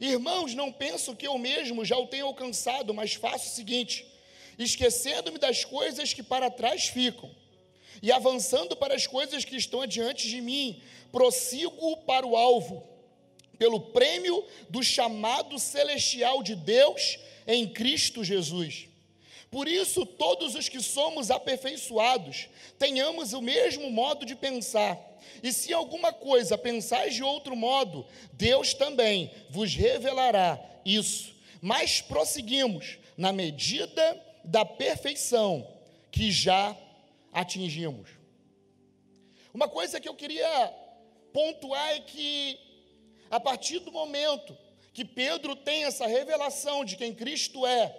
Irmãos, 0.00 0.54
não 0.54 0.72
penso 0.72 1.14
que 1.14 1.26
eu 1.26 1.36
mesmo 1.36 1.84
já 1.84 1.98
o 1.98 2.06
tenha 2.06 2.24
alcançado, 2.24 2.94
mas 2.94 3.12
faço 3.12 3.48
o 3.48 3.54
seguinte: 3.54 4.06
esquecendo-me 4.58 5.36
das 5.36 5.62
coisas 5.66 6.14
que 6.14 6.22
para 6.22 6.50
trás 6.50 6.86
ficam, 6.86 7.30
e 8.02 8.10
avançando 8.10 8.74
para 8.74 8.94
as 8.94 9.06
coisas 9.06 9.44
que 9.44 9.56
estão 9.56 9.82
adiante 9.82 10.26
de 10.26 10.40
mim, 10.40 10.82
prossigo 11.12 11.98
para 11.98 12.26
o 12.26 12.34
alvo, 12.34 12.82
pelo 13.60 13.78
prêmio 13.78 14.42
do 14.70 14.82
chamado 14.82 15.58
celestial 15.58 16.42
de 16.42 16.56
Deus 16.56 17.18
em 17.46 17.68
Cristo 17.68 18.24
Jesus. 18.24 18.88
Por 19.50 19.68
isso, 19.68 20.06
todos 20.06 20.54
os 20.54 20.66
que 20.66 20.80
somos 20.80 21.30
aperfeiçoados, 21.30 22.48
tenhamos 22.78 23.34
o 23.34 23.42
mesmo 23.42 23.90
modo 23.90 24.24
de 24.24 24.34
pensar. 24.34 24.98
E 25.42 25.52
se 25.52 25.74
alguma 25.74 26.10
coisa 26.10 26.56
pensais 26.56 27.14
de 27.14 27.22
outro 27.22 27.54
modo, 27.54 28.06
Deus 28.32 28.72
também 28.72 29.30
vos 29.50 29.74
revelará 29.74 30.58
isso. 30.82 31.34
Mas 31.60 32.00
prosseguimos 32.00 32.96
na 33.14 33.30
medida 33.30 34.18
da 34.42 34.64
perfeição 34.64 35.70
que 36.10 36.32
já 36.32 36.74
atingimos. 37.30 38.08
Uma 39.52 39.68
coisa 39.68 40.00
que 40.00 40.08
eu 40.08 40.14
queria 40.14 40.74
pontuar 41.30 41.90
é 41.90 42.00
que, 42.00 42.58
a 43.30 43.38
partir 43.38 43.78
do 43.78 43.92
momento 43.92 44.56
que 44.92 45.04
Pedro 45.04 45.54
tem 45.54 45.84
essa 45.84 46.06
revelação 46.06 46.84
de 46.84 46.96
quem 46.96 47.14
Cristo 47.14 47.64
é. 47.64 47.96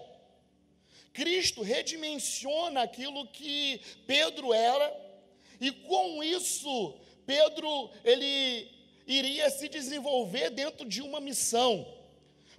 Cristo 1.14 1.62
redimensiona 1.62 2.84
aquilo 2.84 3.28
que 3.28 3.82
Pedro 4.06 4.54
era, 4.54 4.94
e 5.60 5.72
com 5.72 6.24
isso, 6.24 7.00
Pedro 7.26 7.90
ele 8.04 8.70
iria 9.08 9.50
se 9.50 9.68
desenvolver 9.68 10.50
dentro 10.50 10.86
de 10.88 11.02
uma 11.02 11.20
missão. 11.20 11.88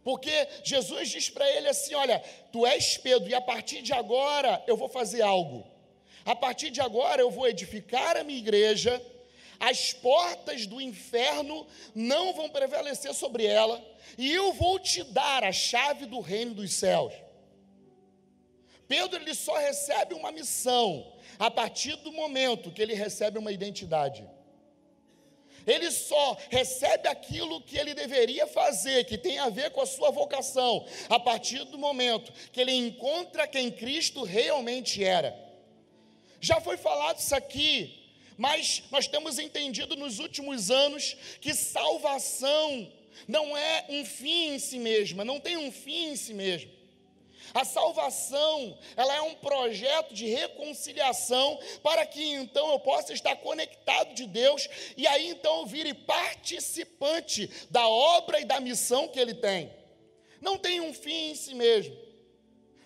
Porque 0.04 0.48
Jesus 0.64 1.10
diz 1.10 1.30
para 1.30 1.48
ele 1.50 1.68
assim: 1.68 1.94
Olha, 1.94 2.22
tu 2.52 2.66
és 2.66 2.96
Pedro, 2.96 3.28
e 3.28 3.34
a 3.34 3.40
partir 3.40 3.82
de 3.82 3.92
agora 3.92 4.62
eu 4.66 4.76
vou 4.76 4.88
fazer 4.88 5.22
algo. 5.22 5.66
A 6.24 6.34
partir 6.34 6.70
de 6.70 6.80
agora 6.80 7.20
eu 7.20 7.30
vou 7.30 7.48
edificar 7.48 8.16
a 8.16 8.24
minha 8.24 8.38
igreja, 8.38 9.02
as 9.62 9.92
portas 9.92 10.66
do 10.66 10.80
inferno 10.80 11.64
não 11.94 12.34
vão 12.34 12.50
prevalecer 12.50 13.14
sobre 13.14 13.46
ela, 13.46 13.80
e 14.18 14.28
eu 14.32 14.52
vou 14.52 14.76
te 14.80 15.04
dar 15.04 15.44
a 15.44 15.52
chave 15.52 16.04
do 16.04 16.18
reino 16.18 16.52
dos 16.52 16.72
céus. 16.72 17.12
Pedro 18.88 19.22
ele 19.22 19.32
só 19.34 19.56
recebe 19.56 20.14
uma 20.14 20.32
missão 20.32 21.12
a 21.38 21.48
partir 21.48 21.94
do 21.98 22.10
momento 22.10 22.72
que 22.72 22.82
ele 22.82 22.92
recebe 22.92 23.38
uma 23.38 23.52
identidade. 23.52 24.28
Ele 25.64 25.92
só 25.92 26.36
recebe 26.50 27.06
aquilo 27.06 27.60
que 27.62 27.78
ele 27.78 27.94
deveria 27.94 28.48
fazer, 28.48 29.04
que 29.04 29.16
tem 29.16 29.38
a 29.38 29.48
ver 29.48 29.70
com 29.70 29.80
a 29.80 29.86
sua 29.86 30.10
vocação, 30.10 30.84
a 31.08 31.20
partir 31.20 31.62
do 31.66 31.78
momento 31.78 32.32
que 32.50 32.60
ele 32.60 32.72
encontra 32.72 33.46
quem 33.46 33.70
Cristo 33.70 34.24
realmente 34.24 35.04
era. 35.04 35.32
Já 36.40 36.60
foi 36.60 36.76
falado 36.76 37.20
isso 37.20 37.36
aqui, 37.36 38.01
mas 38.36 38.82
nós 38.90 39.06
temos 39.06 39.38
entendido 39.38 39.96
nos 39.96 40.18
últimos 40.18 40.70
anos 40.70 41.16
que 41.40 41.54
salvação 41.54 42.90
não 43.28 43.56
é 43.56 43.86
um 43.88 44.04
fim 44.04 44.54
em 44.54 44.58
si 44.58 44.78
mesma, 44.78 45.24
não 45.24 45.38
tem 45.38 45.56
um 45.56 45.70
fim 45.70 46.10
em 46.10 46.16
si 46.16 46.34
mesmo. 46.34 46.70
A 47.54 47.64
salvação, 47.64 48.78
ela 48.96 49.14
é 49.14 49.20
um 49.20 49.34
projeto 49.34 50.14
de 50.14 50.26
reconciliação 50.26 51.58
para 51.82 52.06
que 52.06 52.22
então 52.34 52.72
eu 52.72 52.80
possa 52.80 53.12
estar 53.12 53.36
conectado 53.36 54.14
de 54.14 54.26
Deus 54.26 54.68
e 54.96 55.06
aí 55.06 55.28
então 55.28 55.60
eu 55.60 55.66
vire 55.66 55.92
participante 55.92 57.50
da 57.70 57.86
obra 57.86 58.40
e 58.40 58.44
da 58.44 58.60
missão 58.60 59.08
que 59.08 59.20
ele 59.20 59.34
tem. 59.34 59.70
Não 60.40 60.56
tem 60.56 60.80
um 60.80 60.94
fim 60.94 61.30
em 61.30 61.34
si 61.34 61.54
mesmo. 61.54 61.96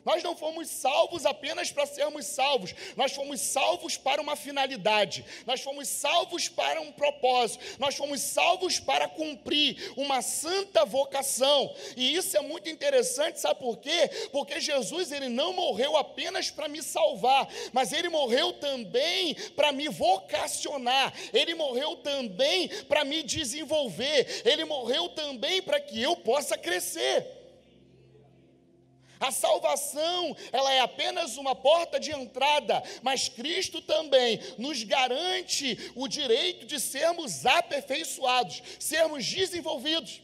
Nós 0.06 0.22
não 0.22 0.36
fomos 0.36 0.68
salvos 0.68 1.26
apenas 1.26 1.72
para 1.72 1.84
sermos 1.84 2.26
salvos, 2.26 2.72
nós 2.96 3.12
fomos 3.12 3.40
salvos 3.40 3.96
para 3.96 4.22
uma 4.22 4.36
finalidade, 4.36 5.24
nós 5.44 5.60
fomos 5.60 5.88
salvos 5.88 6.48
para 6.48 6.80
um 6.80 6.92
propósito, 6.92 7.64
nós 7.80 7.96
fomos 7.96 8.20
salvos 8.20 8.78
para 8.78 9.08
cumprir 9.08 9.92
uma 9.96 10.22
santa 10.22 10.84
vocação. 10.84 11.74
E 11.96 12.14
isso 12.14 12.36
é 12.36 12.40
muito 12.40 12.70
interessante, 12.70 13.40
sabe 13.40 13.58
por 13.58 13.78
quê? 13.78 14.08
Porque 14.30 14.60
Jesus 14.60 15.10
ele 15.10 15.28
não 15.28 15.52
morreu 15.52 15.96
apenas 15.96 16.52
para 16.52 16.68
me 16.68 16.84
salvar, 16.84 17.48
mas 17.72 17.92
ele 17.92 18.08
morreu 18.08 18.52
também 18.52 19.34
para 19.56 19.72
me 19.72 19.88
vocacionar, 19.88 21.12
ele 21.32 21.56
morreu 21.56 21.96
também 21.96 22.68
para 22.84 23.04
me 23.04 23.24
desenvolver, 23.24 24.42
ele 24.44 24.64
morreu 24.64 25.08
também 25.08 25.60
para 25.60 25.80
que 25.80 26.00
eu 26.00 26.14
possa 26.14 26.56
crescer. 26.56 27.35
A 29.18 29.30
salvação, 29.30 30.36
ela 30.52 30.72
é 30.72 30.80
apenas 30.80 31.36
uma 31.36 31.54
porta 31.54 31.98
de 31.98 32.12
entrada, 32.12 32.82
mas 33.02 33.28
Cristo 33.28 33.80
também 33.80 34.38
nos 34.58 34.82
garante 34.82 35.92
o 35.94 36.06
direito 36.06 36.66
de 36.66 36.78
sermos 36.78 37.46
aperfeiçoados, 37.46 38.62
sermos 38.78 39.24
desenvolvidos. 39.26 40.22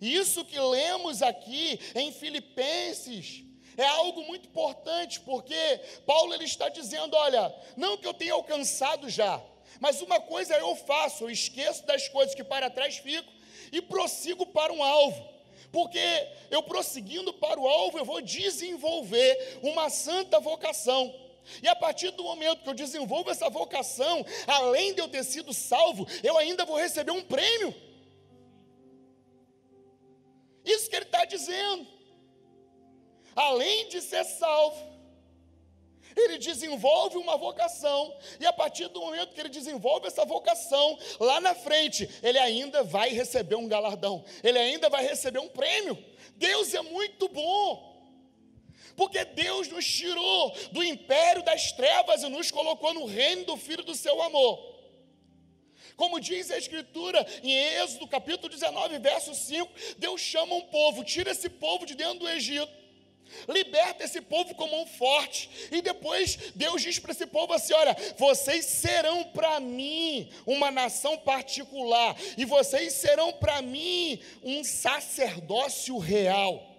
Isso 0.00 0.44
que 0.44 0.58
lemos 0.58 1.22
aqui 1.22 1.80
em 1.96 2.12
Filipenses 2.12 3.44
é 3.76 3.84
algo 3.84 4.22
muito 4.24 4.48
importante, 4.48 5.20
porque 5.20 5.80
Paulo 6.06 6.32
ele 6.34 6.44
está 6.44 6.68
dizendo, 6.68 7.16
olha, 7.16 7.52
não 7.76 7.96
que 7.96 8.06
eu 8.06 8.14
tenha 8.14 8.34
alcançado 8.34 9.08
já, 9.08 9.42
mas 9.80 10.00
uma 10.00 10.20
coisa 10.20 10.56
eu 10.56 10.76
faço, 10.76 11.24
eu 11.24 11.30
esqueço 11.30 11.84
das 11.86 12.08
coisas 12.08 12.34
que 12.34 12.44
para 12.44 12.70
trás 12.70 12.98
fico 12.98 13.32
e 13.72 13.82
prossigo 13.82 14.46
para 14.46 14.72
um 14.72 14.82
alvo 14.82 15.37
porque 15.72 16.00
eu 16.50 16.62
prosseguindo 16.62 17.32
para 17.32 17.60
o 17.60 17.68
alvo, 17.68 17.98
eu 17.98 18.04
vou 18.04 18.20
desenvolver 18.20 19.60
uma 19.62 19.90
santa 19.90 20.40
vocação. 20.40 21.14
E 21.62 21.68
a 21.68 21.74
partir 21.74 22.10
do 22.10 22.22
momento 22.22 22.62
que 22.62 22.68
eu 22.68 22.74
desenvolvo 22.74 23.30
essa 23.30 23.48
vocação, 23.48 24.24
além 24.46 24.94
de 24.94 25.00
eu 25.00 25.08
ter 25.08 25.24
sido 25.24 25.52
salvo, 25.52 26.06
eu 26.22 26.36
ainda 26.36 26.64
vou 26.64 26.76
receber 26.76 27.10
um 27.10 27.22
prêmio. 27.22 27.74
Isso 30.64 30.88
que 30.90 30.96
ele 30.96 31.06
está 31.06 31.24
dizendo. 31.24 31.86
Além 33.34 33.88
de 33.88 34.00
ser 34.02 34.24
salvo, 34.24 34.97
ele 36.18 36.38
desenvolve 36.38 37.16
uma 37.16 37.36
vocação, 37.36 38.16
e 38.40 38.46
a 38.46 38.52
partir 38.52 38.88
do 38.88 39.00
momento 39.00 39.34
que 39.34 39.40
ele 39.40 39.48
desenvolve 39.48 40.06
essa 40.06 40.24
vocação, 40.24 40.98
lá 41.20 41.40
na 41.40 41.54
frente, 41.54 42.08
ele 42.22 42.38
ainda 42.38 42.82
vai 42.82 43.10
receber 43.10 43.54
um 43.54 43.68
galardão, 43.68 44.24
ele 44.42 44.58
ainda 44.58 44.88
vai 44.88 45.06
receber 45.06 45.38
um 45.38 45.48
prêmio. 45.48 45.96
Deus 46.36 46.74
é 46.74 46.82
muito 46.82 47.28
bom. 47.28 47.88
Porque 48.96 49.24
Deus 49.24 49.68
nos 49.68 49.86
tirou 49.86 50.52
do 50.72 50.82
império 50.82 51.42
das 51.44 51.70
trevas 51.70 52.24
e 52.24 52.28
nos 52.28 52.50
colocou 52.50 52.92
no 52.92 53.06
reino 53.06 53.44
do 53.44 53.56
Filho 53.56 53.84
do 53.84 53.94
seu 53.94 54.20
amor. 54.20 54.76
Como 55.96 56.20
diz 56.20 56.50
a 56.50 56.58
Escritura 56.58 57.24
em 57.42 57.52
Êxodo 57.52 58.06
capítulo 58.08 58.48
19, 58.48 58.98
verso 58.98 59.34
5, 59.34 59.70
Deus 59.98 60.20
chama 60.20 60.54
um 60.54 60.62
povo, 60.62 61.04
tira 61.04 61.30
esse 61.30 61.48
povo 61.48 61.86
de 61.86 61.94
dentro 61.94 62.20
do 62.20 62.28
Egito 62.28 62.77
Liberta 63.48 64.04
esse 64.04 64.20
povo 64.20 64.54
como 64.54 64.80
um 64.80 64.86
forte. 64.86 65.50
E 65.70 65.80
depois 65.80 66.36
Deus 66.54 66.82
diz 66.82 66.98
para 66.98 67.12
esse 67.12 67.26
povo 67.26 67.52
assim: 67.52 67.72
olha, 67.74 67.96
vocês 68.16 68.64
serão 68.64 69.24
para 69.24 69.60
mim 69.60 70.30
uma 70.46 70.70
nação 70.70 71.16
particular, 71.18 72.16
e 72.36 72.44
vocês 72.44 72.94
serão 72.94 73.32
para 73.32 73.62
mim 73.62 74.20
um 74.42 74.64
sacerdócio 74.64 75.98
real. 75.98 76.76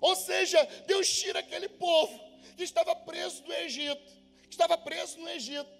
Ou 0.00 0.16
seja, 0.16 0.62
Deus 0.86 1.08
tira 1.08 1.40
aquele 1.40 1.68
povo 1.68 2.18
que 2.56 2.64
estava 2.64 2.94
preso 2.94 3.42
do 3.42 3.52
Egito, 3.52 4.12
que 4.42 4.50
estava 4.50 4.76
preso 4.76 5.18
no 5.18 5.28
Egito, 5.28 5.70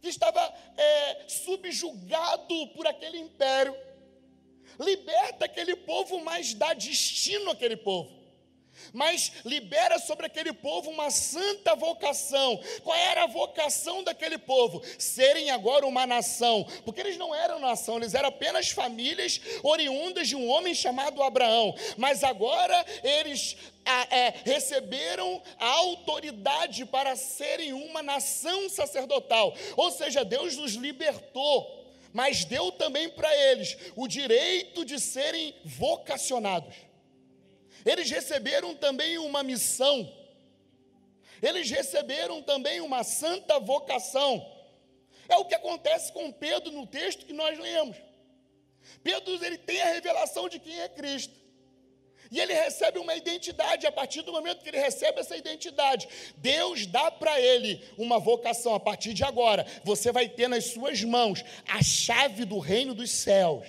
que 0.00 0.08
estava 0.08 0.54
é, 0.76 1.24
subjugado 1.28 2.68
por 2.68 2.86
aquele 2.86 3.18
império. 3.18 3.76
Liberta 4.78 5.44
aquele 5.44 5.76
povo, 5.76 6.20
mas 6.20 6.54
dá 6.54 6.72
destino 6.72 7.50
àquele 7.50 7.76
povo 7.76 8.23
mas 8.92 9.32
libera 9.44 9.98
sobre 9.98 10.26
aquele 10.26 10.52
povo 10.52 10.90
uma 10.90 11.10
santa 11.10 11.74
vocação. 11.74 12.60
Qual 12.82 12.96
era 12.96 13.24
a 13.24 13.28
vocação 13.28 14.02
daquele 14.02 14.38
povo? 14.38 14.82
Serem 14.98 15.50
agora 15.50 15.86
uma 15.86 16.06
nação, 16.06 16.66
porque 16.84 17.00
eles 17.00 17.16
não 17.16 17.34
eram 17.34 17.58
nação, 17.58 17.96
eles 17.96 18.14
eram 18.14 18.28
apenas 18.28 18.70
famílias 18.70 19.40
oriundas 19.62 20.28
de 20.28 20.36
um 20.36 20.48
homem 20.48 20.74
chamado 20.74 21.22
Abraão, 21.22 21.74
mas 21.96 22.24
agora 22.24 22.84
eles 23.02 23.56
é, 24.10 24.34
receberam 24.44 25.42
a 25.58 25.66
autoridade 25.66 26.84
para 26.86 27.16
serem 27.16 27.72
uma 27.72 28.02
nação 28.02 28.68
sacerdotal, 28.68 29.54
ou 29.76 29.90
seja, 29.90 30.24
Deus 30.24 30.56
nos 30.56 30.74
libertou 30.74 31.84
mas 32.14 32.44
deu 32.44 32.70
também 32.70 33.08
para 33.08 33.36
eles 33.50 33.76
o 33.96 34.06
direito 34.06 34.84
de 34.84 35.00
serem 35.00 35.52
vocacionados. 35.64 36.72
Eles 37.84 38.10
receberam 38.10 38.74
também 38.74 39.18
uma 39.18 39.42
missão, 39.42 40.10
eles 41.42 41.70
receberam 41.70 42.42
também 42.42 42.80
uma 42.80 43.04
santa 43.04 43.58
vocação. 43.60 44.50
É 45.28 45.36
o 45.36 45.44
que 45.44 45.54
acontece 45.54 46.12
com 46.12 46.32
Pedro 46.32 46.70
no 46.72 46.86
texto 46.86 47.26
que 47.26 47.32
nós 47.32 47.58
lemos. 47.58 47.96
Pedro 49.02 49.42
ele 49.44 49.58
tem 49.58 49.80
a 49.80 49.92
revelação 49.92 50.48
de 50.48 50.58
quem 50.58 50.80
é 50.80 50.88
Cristo. 50.88 51.34
E 52.30 52.40
ele 52.40 52.52
recebe 52.52 52.98
uma 52.98 53.14
identidade, 53.14 53.86
a 53.86 53.92
partir 53.92 54.22
do 54.22 54.32
momento 54.32 54.62
que 54.62 54.68
ele 54.68 54.78
recebe 54.78 55.20
essa 55.20 55.36
identidade, 55.36 56.08
Deus 56.38 56.86
dá 56.86 57.10
para 57.10 57.40
ele 57.40 57.82
uma 57.96 58.18
vocação. 58.18 58.74
A 58.74 58.80
partir 58.80 59.12
de 59.12 59.22
agora, 59.22 59.66
você 59.84 60.10
vai 60.10 60.28
ter 60.28 60.48
nas 60.48 60.64
suas 60.66 61.02
mãos 61.04 61.44
a 61.68 61.82
chave 61.82 62.44
do 62.44 62.58
reino 62.58 62.94
dos 62.94 63.10
céus. 63.10 63.68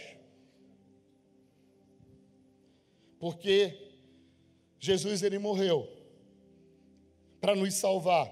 Porque 3.19 3.84
Jesus 4.79 5.23
ele 5.23 5.39
morreu 5.39 5.89
para 7.41 7.55
nos 7.55 7.73
salvar. 7.73 8.31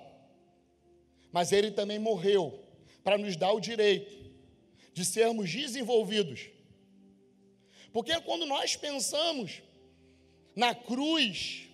Mas 1.31 1.51
ele 1.51 1.71
também 1.71 1.99
morreu 1.99 2.59
para 3.03 3.17
nos 3.17 3.35
dar 3.35 3.51
o 3.51 3.59
direito 3.59 4.31
de 4.93 5.03
sermos 5.03 5.51
desenvolvidos. 5.51 6.49
Porque 7.91 8.19
quando 8.21 8.45
nós 8.45 8.75
pensamos 8.75 9.61
na 10.55 10.73
cruz, 10.73 11.67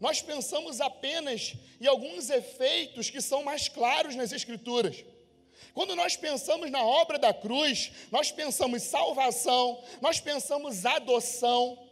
nós 0.00 0.20
pensamos 0.20 0.80
apenas 0.80 1.54
em 1.80 1.86
alguns 1.86 2.30
efeitos 2.30 3.10
que 3.10 3.20
são 3.20 3.42
mais 3.42 3.68
claros 3.68 4.14
nas 4.14 4.32
Escrituras. 4.32 5.04
Quando 5.72 5.94
nós 5.94 6.16
pensamos 6.16 6.70
na 6.70 6.82
obra 6.82 7.18
da 7.18 7.34
cruz, 7.34 7.92
nós 8.10 8.32
pensamos 8.32 8.82
salvação, 8.82 9.82
nós 10.00 10.20
pensamos 10.20 10.86
adoção, 10.86 11.85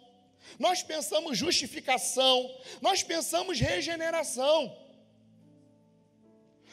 nós 0.59 0.83
pensamos 0.83 1.37
justificação, 1.37 2.55
nós 2.81 3.03
pensamos 3.03 3.59
regeneração, 3.59 4.77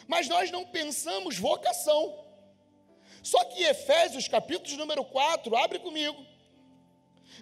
mas 0.07 0.27
nós 0.27 0.51
não 0.51 0.65
pensamos 0.65 1.37
vocação. 1.37 2.19
Só 3.23 3.43
que 3.45 3.63
Efésios, 3.63 4.27
capítulo 4.27 4.77
número 4.77 5.05
4, 5.05 5.55
abre 5.55 5.79
comigo. 5.79 6.25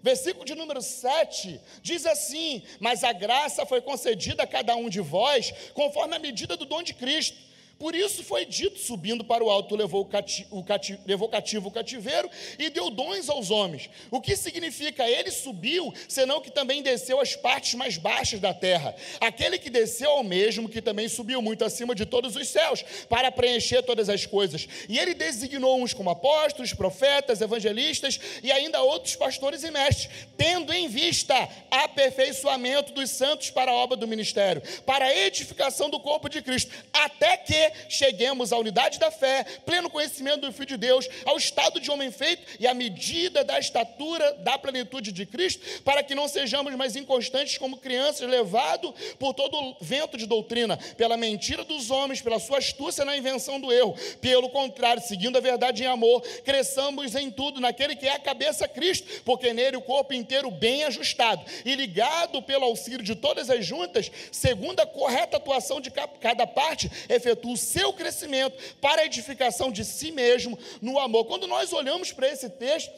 Versículo 0.02 0.46
de 0.46 0.56
número 0.56 0.82
7 0.82 1.60
diz 1.82 2.06
assim: 2.06 2.64
Mas 2.80 3.04
a 3.04 3.12
graça 3.12 3.66
foi 3.66 3.82
concedida 3.82 4.44
a 4.44 4.48
cada 4.48 4.76
um 4.76 4.90
de 4.90 5.02
vós, 5.02 5.52
conforme 5.74 6.16
a 6.16 6.20
medida 6.20 6.56
do 6.56 6.66
dom 6.66 6.84
de 6.84 6.94
Cristo. 6.94 7.49
Por 7.80 7.96
isso 7.96 8.26
foi 8.26 8.46
dito, 8.46 8.78
subindo 8.78 9.24
para 9.24 9.42
o 9.42 9.50
alto, 9.50 9.74
levou, 9.74 10.04
cati 10.04 10.46
o 10.52 10.62
cati 10.62 11.00
levou 11.08 11.30
cativo 11.30 11.70
o 11.70 11.72
cativeiro 11.72 12.30
e 12.60 12.70
deu 12.70 12.90
dons 12.90 13.30
aos 13.30 13.50
homens. 13.50 13.90
O 14.12 14.20
que 14.20 14.36
significa 14.36 15.10
ele 15.10 15.32
subiu, 15.32 15.94
senão 16.06 16.42
que 16.42 16.52
também 16.52 16.84
desceu 16.84 17.22
às 17.22 17.38
partes 17.38 17.76
mais 17.76 17.98
baixas 17.98 18.42
da 18.42 18.54
terra. 18.54 18.94
Aquele 19.22 19.58
que 19.58 19.70
desceu 19.70 20.12
ao 20.12 20.26
mesmo, 20.26 20.68
que 20.68 20.82
também 20.82 21.08
subiu 21.08 21.42
muito 21.42 21.64
acima 21.64 21.96
de 21.96 22.06
todos 22.06 22.36
os 22.36 22.50
céus, 22.50 22.84
para 23.08 23.32
preencher 23.32 23.82
todas 23.84 24.10
as 24.10 24.26
coisas. 24.26 24.68
E 24.90 25.00
ele 25.00 25.14
designou 25.14 25.82
uns 25.82 25.94
como 25.94 26.10
apóstolos, 26.10 26.74
profetas, 26.74 27.40
evangelistas 27.40 28.20
e 28.44 28.52
ainda 28.52 28.82
outros 28.82 29.16
pastores 29.16 29.64
e 29.64 29.72
mestres, 29.72 30.10
tendo 30.36 30.74
em 30.74 30.90
vista 30.90 31.48
aperfeiçoamento 31.72 32.92
dos 32.92 33.10
santos 33.10 33.50
para 33.52 33.72
a 33.72 33.76
obra 33.76 33.96
do 33.96 34.06
ministério, 34.06 34.62
para 34.86 35.06
a 35.06 35.18
edificação 35.18 35.90
do 35.90 36.00
corpo 36.00 36.28
de 36.28 36.42
Cristo, 36.42 36.74
até 36.92 37.38
que 37.38 37.69
cheguemos 37.88 38.52
à 38.52 38.58
unidade 38.58 39.00
da 39.00 39.12
fé, 39.12 39.44
pleno 39.66 39.90
conhecimento 39.90 40.42
do 40.42 40.52
Filho 40.52 40.68
de 40.68 40.78
Deus, 40.78 41.08
ao 41.26 41.38
estado 41.38 41.80
de 41.80 41.90
homem 41.92 42.12
feito 42.12 42.44
e 42.60 42.68
à 42.68 42.74
medida 42.74 43.44
da 43.44 43.60
estatura 43.60 44.34
da 44.40 44.58
plenitude 44.58 45.12
de 45.12 45.26
Cristo, 45.26 45.82
para 45.84 46.04
que 46.04 46.16
não 46.16 46.28
sejamos 46.28 46.74
mais 46.76 46.96
inconstantes 46.96 47.58
como 47.58 47.78
crianças, 47.78 48.30
levados 48.30 48.94
por 49.18 49.34
todo 49.34 49.76
vento 49.82 50.18
de 50.18 50.26
doutrina, 50.26 50.78
pela 50.98 51.18
mentira 51.18 51.64
dos 51.64 51.90
homens, 51.90 52.22
pela 52.22 52.40
sua 52.40 52.58
astúcia 52.58 53.06
na 53.06 53.18
invenção 53.18 53.60
do 53.60 53.72
erro. 53.72 53.96
Pelo 54.22 54.50
contrário, 54.50 55.02
seguindo 55.02 55.38
a 55.38 55.42
verdade 55.42 55.84
em 55.84 55.88
amor, 55.88 56.22
cresçamos 56.44 57.16
em 57.16 57.30
tudo 57.32 57.60
naquele 57.60 57.96
que 57.96 58.08
é 58.08 58.16
a 58.16 58.20
cabeça 58.20 58.68
Cristo, 58.68 59.22
porque 59.24 59.54
nele 59.54 59.78
o 59.78 59.82
corpo 59.82 60.14
inteiro 60.14 60.52
bem 60.52 60.84
ajustado 60.84 61.44
e 61.66 61.76
ligado 61.76 62.42
pelo 62.42 62.66
auxílio 62.66 63.04
de 63.04 63.16
todas 63.16 63.50
as 63.50 63.66
juntas, 63.66 64.12
segundo 64.32 64.80
a 64.80 64.86
correta 64.86 65.38
atuação 65.38 65.82
de 65.82 65.92
cada 65.92 66.46
parte, 66.46 66.90
efetua 67.08 67.54
o 67.54 67.58
seu 67.60 67.94
crescimento 67.94 68.58
para 68.82 69.02
a 69.02 69.06
edificação 69.06 69.72
de 69.72 69.86
si 69.86 70.12
mesmo 70.12 70.58
no 70.82 70.98
amor. 70.98 71.26
Quando 71.26 71.46
nós 71.46 71.72
olhamos 71.74 72.12
para 72.12 72.28
esse 72.28 72.50
texto, 72.50 72.92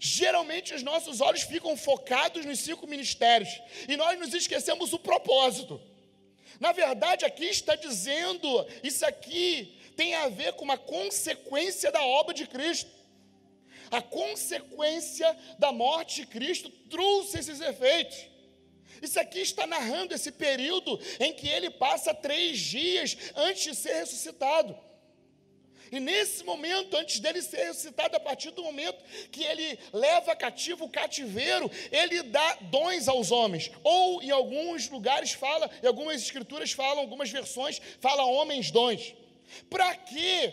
geralmente 0.00 0.74
os 0.74 0.82
nossos 0.82 1.20
olhos 1.20 1.42
ficam 1.42 1.76
focados 1.76 2.44
nos 2.44 2.60
cinco 2.60 2.86
ministérios 2.86 3.60
e 3.88 3.96
nós 3.96 4.18
nos 4.18 4.34
esquecemos 4.34 4.92
o 4.92 4.98
propósito. 4.98 5.80
Na 6.58 6.72
verdade, 6.72 7.24
aqui 7.24 7.44
está 7.44 7.76
dizendo, 7.76 8.66
isso 8.82 9.06
aqui 9.06 9.78
tem 9.96 10.14
a 10.14 10.28
ver 10.28 10.54
com 10.54 10.64
uma 10.64 10.78
consequência 10.78 11.92
da 11.92 12.04
obra 12.04 12.34
de 12.34 12.46
Cristo. 12.46 12.90
A 13.90 14.02
consequência 14.02 15.36
da 15.58 15.72
morte 15.72 16.20
de 16.20 16.26
Cristo 16.26 16.68
trouxe 16.90 17.38
esses 17.38 17.60
efeitos. 17.60 18.27
Isso 19.02 19.18
aqui 19.18 19.40
está 19.40 19.66
narrando 19.66 20.14
esse 20.14 20.32
período 20.32 20.98
em 21.20 21.32
que 21.32 21.48
ele 21.48 21.70
passa 21.70 22.14
três 22.14 22.58
dias 22.58 23.16
antes 23.36 23.62
de 23.62 23.74
ser 23.74 23.94
ressuscitado. 23.94 24.76
E 25.90 25.98
nesse 26.00 26.44
momento, 26.44 26.96
antes 26.96 27.18
dele 27.18 27.40
ser 27.40 27.64
ressuscitado, 27.64 28.16
a 28.16 28.20
partir 28.20 28.50
do 28.50 28.62
momento 28.62 29.02
que 29.30 29.42
ele 29.42 29.78
leva 29.92 30.36
cativo 30.36 30.84
o 30.84 30.90
cativeiro, 30.90 31.70
ele 31.90 32.22
dá 32.24 32.58
dons 32.62 33.08
aos 33.08 33.30
homens. 33.30 33.70
Ou 33.82 34.22
em 34.22 34.30
alguns 34.30 34.88
lugares 34.88 35.32
fala, 35.32 35.70
em 35.82 35.86
algumas 35.86 36.20
escrituras 36.20 36.72
falam, 36.72 37.00
algumas 37.00 37.30
versões 37.30 37.80
fala 38.00 38.24
homens 38.24 38.70
dons. 38.70 39.14
Para 39.70 39.94
quê? 39.96 40.52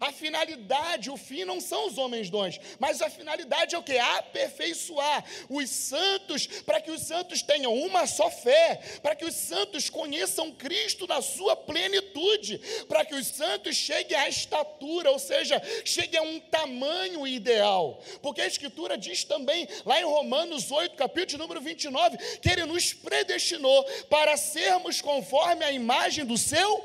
A 0.00 0.12
finalidade, 0.12 1.10
o 1.10 1.16
fim 1.16 1.44
não 1.44 1.60
são 1.60 1.86
os 1.86 1.98
homens 1.98 2.30
dons, 2.30 2.58
mas 2.78 3.00
a 3.00 3.08
finalidade 3.08 3.74
é 3.74 3.78
o 3.78 3.82
que? 3.82 3.96
Aperfeiçoar 3.98 5.24
os 5.48 5.70
santos, 5.70 6.46
para 6.46 6.80
que 6.80 6.90
os 6.90 7.02
santos 7.02 7.42
tenham 7.42 7.74
uma 7.74 8.06
só 8.06 8.30
fé, 8.30 8.80
para 9.02 9.14
que 9.14 9.24
os 9.24 9.34
santos 9.34 9.88
conheçam 9.88 10.52
Cristo 10.52 11.06
na 11.06 11.22
sua 11.22 11.56
plenitude, 11.56 12.58
para 12.88 13.04
que 13.04 13.14
os 13.14 13.26
santos 13.26 13.76
cheguem 13.76 14.16
à 14.16 14.28
estatura, 14.28 15.10
ou 15.10 15.18
seja, 15.18 15.62
cheguem 15.84 16.20
a 16.20 16.22
um 16.22 16.40
tamanho 16.40 17.26
ideal. 17.26 18.02
Porque 18.22 18.40
a 18.40 18.46
Escritura 18.46 18.98
diz 18.98 19.24
também, 19.24 19.68
lá 19.84 20.00
em 20.00 20.04
Romanos 20.04 20.70
8, 20.70 20.96
capítulo 20.96 21.38
número 21.38 21.60
29, 21.60 22.18
que 22.38 22.50
Ele 22.50 22.64
nos 22.64 22.92
predestinou 22.92 23.84
para 24.08 24.36
sermos 24.36 25.00
conforme 25.00 25.64
a 25.64 25.72
imagem 25.72 26.24
do 26.24 26.36
seu 26.36 26.84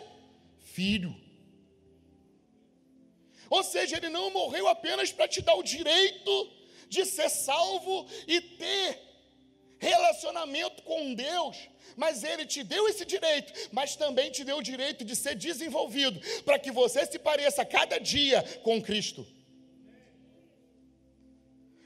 Filho. 0.74 1.29
Ou 3.50 3.64
seja, 3.64 3.98
ele 3.98 4.10
não 4.10 4.32
morreu 4.32 4.68
apenas 4.68 5.12
para 5.12 5.28
te 5.28 5.42
dar 5.42 5.56
o 5.56 5.64
direito 5.64 6.52
de 6.88 7.06
ser 7.06 7.30
salvo 7.30 8.08
e 8.28 8.42
ter 8.42 9.10
relacionamento 9.80 10.84
com 10.84 11.14
Deus, 11.14 11.58
mas 11.96 12.24
ele 12.24 12.46
te 12.46 12.64
deu 12.64 12.88
esse 12.88 13.06
direito, 13.06 13.54
mas 13.72 13.96
também 13.96 14.30
te 14.30 14.44
deu 14.44 14.58
o 14.58 14.64
direito 14.64 15.06
de 15.06 15.16
ser 15.16 15.36
desenvolvido, 15.36 16.20
para 16.44 16.60
que 16.60 16.72
você 16.72 17.06
se 17.06 17.18
pareça 17.18 17.66
cada 17.66 17.98
dia 17.98 18.44
com 18.62 18.82
Cristo. 18.82 19.26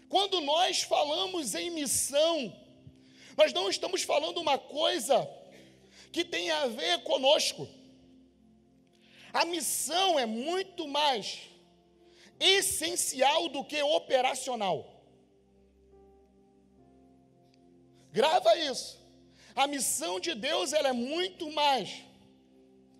Quando 0.10 0.42
nós 0.42 0.82
falamos 0.82 1.56
em 1.56 1.70
missão, 1.70 2.56
nós 3.38 3.54
não 3.54 3.70
estamos 3.70 4.04
falando 4.04 4.40
uma 4.40 4.58
coisa 4.58 5.28
que 6.12 6.24
tem 6.24 6.52
a 6.52 6.68
ver 6.68 7.04
conosco. 7.04 7.68
A 9.32 9.46
missão 9.46 10.20
é 10.20 10.26
muito 10.28 10.88
mais 10.88 11.40
essencial 12.44 13.48
do 13.48 13.64
que 13.64 13.82
operacional. 13.82 14.78
Grava 18.12 18.56
isso. 18.58 19.02
A 19.56 19.66
missão 19.66 20.20
de 20.20 20.36
Deus 20.36 20.74
ela 20.74 20.90
é 20.90 20.94
muito 20.94 21.50
mais, 21.52 22.04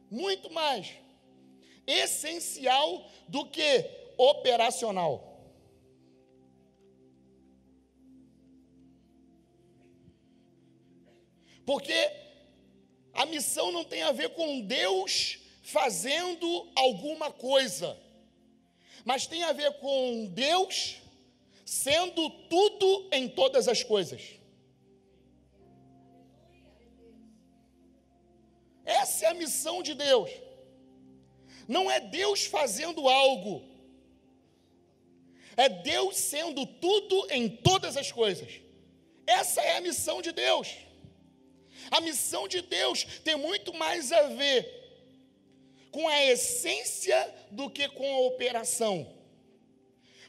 muito 0.10 0.50
mais 0.50 0.94
essencial 1.86 3.12
do 3.28 3.46
que 3.48 3.90
operacional. 4.18 5.30
Porque 11.66 12.12
a 13.14 13.26
missão 13.26 13.72
não 13.72 13.84
tem 13.84 14.04
a 14.04 14.12
ver 14.12 14.30
com 14.30 14.62
Deus 14.62 15.40
fazendo 15.62 16.72
alguma 16.76 17.32
coisa 17.32 17.98
mas 19.04 19.28
tem 19.28 19.44
a 19.44 19.52
ver 19.52 19.74
com 19.80 20.26
Deus 20.28 20.98
sendo 21.66 22.30
tudo 22.50 23.10
em 23.12 23.28
todas 23.28 23.68
as 23.68 23.84
coisas. 23.84 24.22
Essa 28.86 29.26
é 29.26 29.30
a 29.30 29.34
missão 29.34 29.82
de 29.82 29.94
Deus. 29.94 30.30
Não 31.68 31.90
é 31.90 32.00
Deus 32.00 32.46
fazendo 32.46 33.08
algo, 33.08 33.64
é 35.56 35.70
Deus 35.70 36.18
sendo 36.18 36.66
tudo 36.66 37.28
em 37.32 37.48
todas 37.48 37.96
as 37.96 38.12
coisas. 38.12 38.60
Essa 39.26 39.62
é 39.62 39.78
a 39.78 39.82
missão 39.82 40.22
de 40.22 40.32
Deus. 40.32 40.68
A 41.90 42.02
missão 42.02 42.48
de 42.48 42.62
Deus 42.62 43.04
tem 43.24 43.36
muito 43.36 43.74
mais 43.74 44.12
a 44.12 44.28
ver 44.28 44.83
com 45.94 46.08
a 46.08 46.26
essência 46.26 47.34
do 47.52 47.70
que 47.70 47.88
com 47.88 48.16
a 48.16 48.22
operação. 48.22 49.08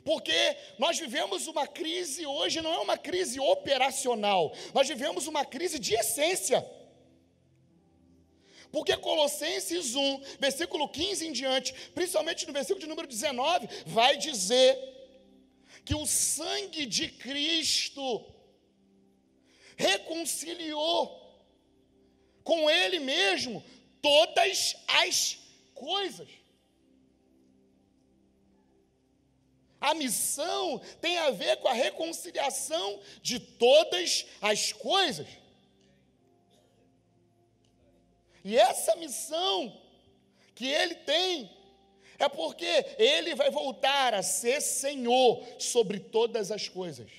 Porque 0.05 0.57
nós 0.79 0.99
vivemos 0.99 1.47
uma 1.47 1.67
crise 1.67 2.27
hoje, 2.27 2.61
não 2.61 2.73
é 2.73 2.79
uma 2.79 2.99
crise 2.99 3.41
operacional, 3.41 4.55
nós 4.75 4.87
vivemos 4.87 5.27
uma 5.27 5.43
crise 5.43 5.79
de 5.79 5.95
essência. 5.95 6.65
Porque 8.71 8.95
Colossenses 8.97 9.95
1, 9.95 10.21
versículo 10.39 10.87
15 10.87 11.29
em 11.29 11.33
diante, 11.33 11.73
principalmente 11.95 12.47
no 12.47 12.53
versículo 12.53 12.81
de 12.81 12.87
número 12.87 13.09
19, 13.09 13.67
vai 13.87 14.19
dizer 14.19 14.77
que 15.83 15.95
o 15.95 16.05
sangue 16.05 16.85
de 16.85 17.09
Cristo 17.09 18.23
reconciliou 19.77 21.23
com 22.43 22.69
Ele 22.69 22.99
mesmo 22.99 23.65
todas 24.03 24.77
as 24.87 25.44
coisas. 25.75 26.29
A 29.81 29.93
missão 29.93 30.81
tem 31.01 31.19
a 31.19 31.31
ver 31.31 31.59
com 31.59 31.69
a 31.69 31.75
reconciliação 31.75 33.01
de 33.21 33.39
todas 33.39 34.25
as 34.41 34.73
coisas. 34.73 35.29
E 38.43 38.57
essa 38.57 38.97
missão 38.97 39.79
que 40.55 40.67
ele 40.67 40.95
tem 40.95 41.51
é 42.19 42.29
porque 42.29 42.87
ele 42.99 43.35
vai 43.35 43.51
voltar 43.51 44.15
a 44.15 44.23
ser 44.23 44.61
Senhor 44.61 45.45
sobre 45.59 45.99
todas 45.99 46.51
as 46.51 46.69
coisas. 46.69 47.11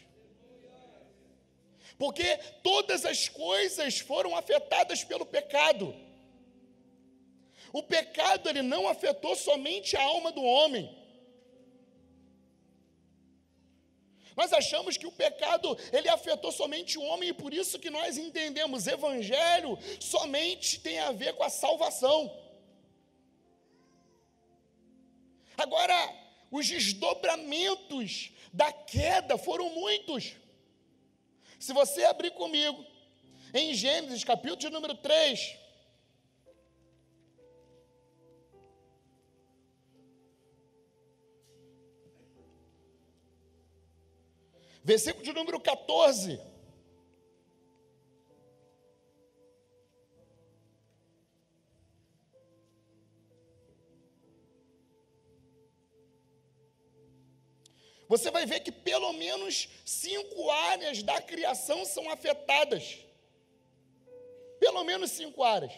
Porque 1.98 2.38
todas 2.64 3.06
as 3.06 3.30
coisas 3.30 4.00
foram 4.00 4.36
afetadas 4.36 5.04
pelo 5.04 5.26
pecado. 5.26 5.96
O 7.80 7.84
pecado 7.84 8.48
ele 8.48 8.62
não 8.62 8.88
afetou 8.88 9.36
somente 9.36 9.98
a 9.98 10.02
alma 10.02 10.32
do 10.32 10.42
homem. 10.42 10.86
Nós 14.34 14.54
achamos 14.54 14.96
que 14.96 15.06
o 15.06 15.12
pecado 15.12 15.78
ele 15.92 16.08
afetou 16.08 16.54
somente 16.54 16.98
o 16.98 17.04
homem 17.04 17.30
e 17.32 17.34
por 17.34 17.54
isso 17.54 17.78
que 17.78 17.90
nós 17.90 18.18
entendemos 18.18 18.88
evangelho 18.88 19.78
somente 20.00 20.80
tem 20.80 21.00
a 21.00 21.12
ver 21.12 21.34
com 21.34 21.44
a 21.44 21.50
salvação. 21.50 22.34
Agora, 25.58 25.98
os 26.50 26.66
desdobramentos 26.66 28.32
da 28.54 28.72
queda 28.72 29.38
foram 29.38 29.70
muitos. 29.72 30.34
Se 31.60 31.74
você 31.74 32.06
abrir 32.06 32.32
comigo 32.32 32.86
em 33.54 33.74
Gênesis, 33.74 34.24
capítulo 34.24 34.62
de 34.62 34.70
número 34.70 34.96
3, 34.96 35.65
versículo 44.86 45.24
de 45.24 45.34
número 45.34 45.60
14. 45.60 46.40
Você 58.08 58.30
vai 58.30 58.46
ver 58.46 58.60
que 58.60 58.72
pelo 58.72 59.12
menos 59.14 59.68
cinco 59.84 60.52
áreas 60.52 61.02
da 61.02 61.20
criação 61.20 61.84
são 61.84 62.08
afetadas. 62.12 63.00
Pelo 64.60 64.84
menos 64.84 65.10
cinco 65.10 65.44
áreas. 65.44 65.74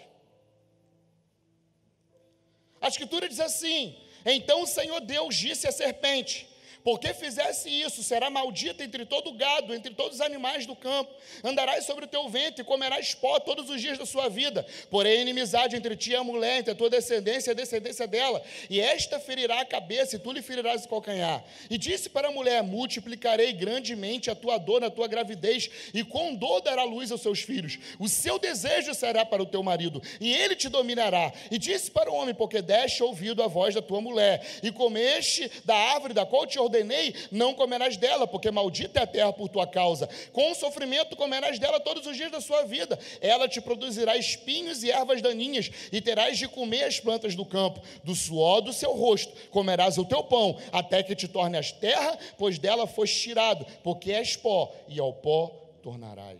A 2.81 2.89
Escritura 2.89 3.29
diz 3.29 3.39
assim: 3.39 3.97
Então 4.25 4.63
o 4.63 4.67
Senhor 4.67 4.99
Deus 4.99 5.33
disse 5.33 5.65
à 5.65 5.71
serpente: 5.71 6.56
porque 6.87 7.13
fizesse 7.13 7.69
isso, 7.69 8.01
será 8.01 8.29
maldita 8.29 8.81
entre 8.81 9.05
todo 9.05 9.33
gado, 9.33 9.75
entre 9.75 9.93
todos 9.93 10.19
os 10.19 10.21
animais 10.21 10.65
do 10.65 10.73
campo. 10.73 11.13
Andarás 11.43 11.83
sobre 11.83 12.05
o 12.05 12.07
teu 12.07 12.29
ventre 12.29 12.61
e 12.61 12.63
comerás 12.63 13.13
pó 13.13 13.41
todos 13.41 13.69
os 13.69 13.81
dias 13.81 13.97
da 13.97 14.05
sua 14.05 14.29
vida. 14.29 14.65
Porém, 14.89 15.19
inimizade 15.19 15.75
entre 15.75 15.97
ti 15.97 16.11
e 16.11 16.15
a 16.15 16.23
mulher, 16.23 16.59
entre 16.59 16.71
a 16.71 16.75
tua 16.75 16.89
descendência 16.89 17.49
e 17.49 17.51
a 17.51 17.55
descendência 17.55 18.07
dela. 18.07 18.41
E 18.69 18.79
esta 18.79 19.19
ferirá 19.19 19.59
a 19.59 19.65
cabeça, 19.65 20.15
e 20.15 20.19
tu 20.19 20.31
lhe 20.31 20.41
ferirás 20.41 20.85
o 20.85 20.87
calcanhar. 20.87 21.43
E 21.69 21.77
disse 21.77 22.09
para 22.09 22.29
a 22.29 22.31
mulher: 22.31 22.63
Multiplicarei 22.63 23.51
grandemente 23.51 24.31
a 24.31 24.35
tua 24.35 24.57
dor 24.57 24.79
na 24.79 24.89
tua 24.89 25.09
gravidez, 25.09 25.69
e 25.93 26.05
com 26.05 26.35
dor 26.35 26.61
dará 26.61 26.85
luz 26.85 27.11
aos 27.11 27.19
seus 27.19 27.41
filhos. 27.41 27.77
O 27.99 28.07
seu 28.07 28.39
desejo 28.39 28.93
será 28.93 29.25
para 29.25 29.43
o 29.43 29.45
teu 29.45 29.61
marido, 29.61 30.01
e 30.21 30.33
ele 30.33 30.55
te 30.55 30.69
dominará. 30.69 31.33
E 31.51 31.57
disse 31.57 31.91
para 31.91 32.09
o 32.09 32.15
homem: 32.15 32.33
Porque 32.33 32.61
deste 32.61 33.03
ouvido 33.03 33.43
a 33.43 33.47
voz 33.47 33.75
da 33.75 33.81
tua 33.81 33.99
mulher, 33.99 34.41
e 34.63 34.71
comeste 34.71 35.51
da 35.65 35.75
árvore 35.75 36.13
da 36.13 36.25
qual 36.25 36.47
te 36.47 36.57
ordenei 36.57 36.76
ordenei, 36.77 37.13
não 37.31 37.53
comerás 37.53 37.97
dela, 37.97 38.27
porque 38.27 38.51
maldita 38.51 38.99
é 38.99 39.03
a 39.03 39.07
terra 39.07 39.33
por 39.33 39.49
tua 39.49 39.67
causa. 39.67 40.07
Com 40.31 40.53
sofrimento 40.53 41.15
comerás 41.15 41.59
dela 41.59 41.79
todos 41.79 42.05
os 42.05 42.15
dias 42.15 42.31
da 42.31 42.39
sua 42.39 42.63
vida. 42.63 42.97
Ela 43.21 43.47
te 43.47 43.59
produzirá 43.59 44.15
espinhos 44.15 44.83
e 44.83 44.91
ervas 44.91 45.21
daninhas, 45.21 45.69
e 45.91 46.01
terás 46.01 46.37
de 46.37 46.47
comer 46.47 46.83
as 46.83 46.99
plantas 46.99 47.35
do 47.35 47.45
campo. 47.45 47.81
Do 48.03 48.15
suor 48.15 48.61
do 48.61 48.73
seu 48.73 48.93
rosto 48.93 49.33
comerás 49.49 49.97
o 49.97 50.05
teu 50.05 50.23
pão, 50.23 50.57
até 50.71 51.03
que 51.03 51.15
te 51.15 51.27
tornes 51.27 51.71
terra, 51.71 52.17
pois 52.37 52.59
dela 52.59 52.87
foste 52.87 53.21
tirado, 53.21 53.65
porque 53.83 54.11
és 54.11 54.35
pó, 54.35 54.73
e 54.87 54.99
ao 54.99 55.13
pó 55.13 55.47
tornarás. 55.81 56.39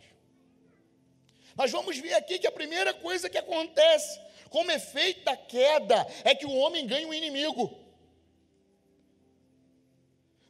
Nós 1.56 1.72
vamos 1.72 1.98
ver 1.98 2.14
aqui 2.14 2.38
que 2.38 2.48
a 2.48 2.52
primeira 2.52 2.94
coisa 2.94 3.30
que 3.30 3.38
acontece, 3.38 4.20
como 4.50 4.72
efeito 4.72 5.26
da 5.26 5.36
queda, 5.36 6.06
é 6.24 6.36
que 6.36 6.46
o 6.46 6.56
homem 6.56 6.86
ganha 6.86 7.08
um 7.08 7.14
inimigo. 7.14 7.87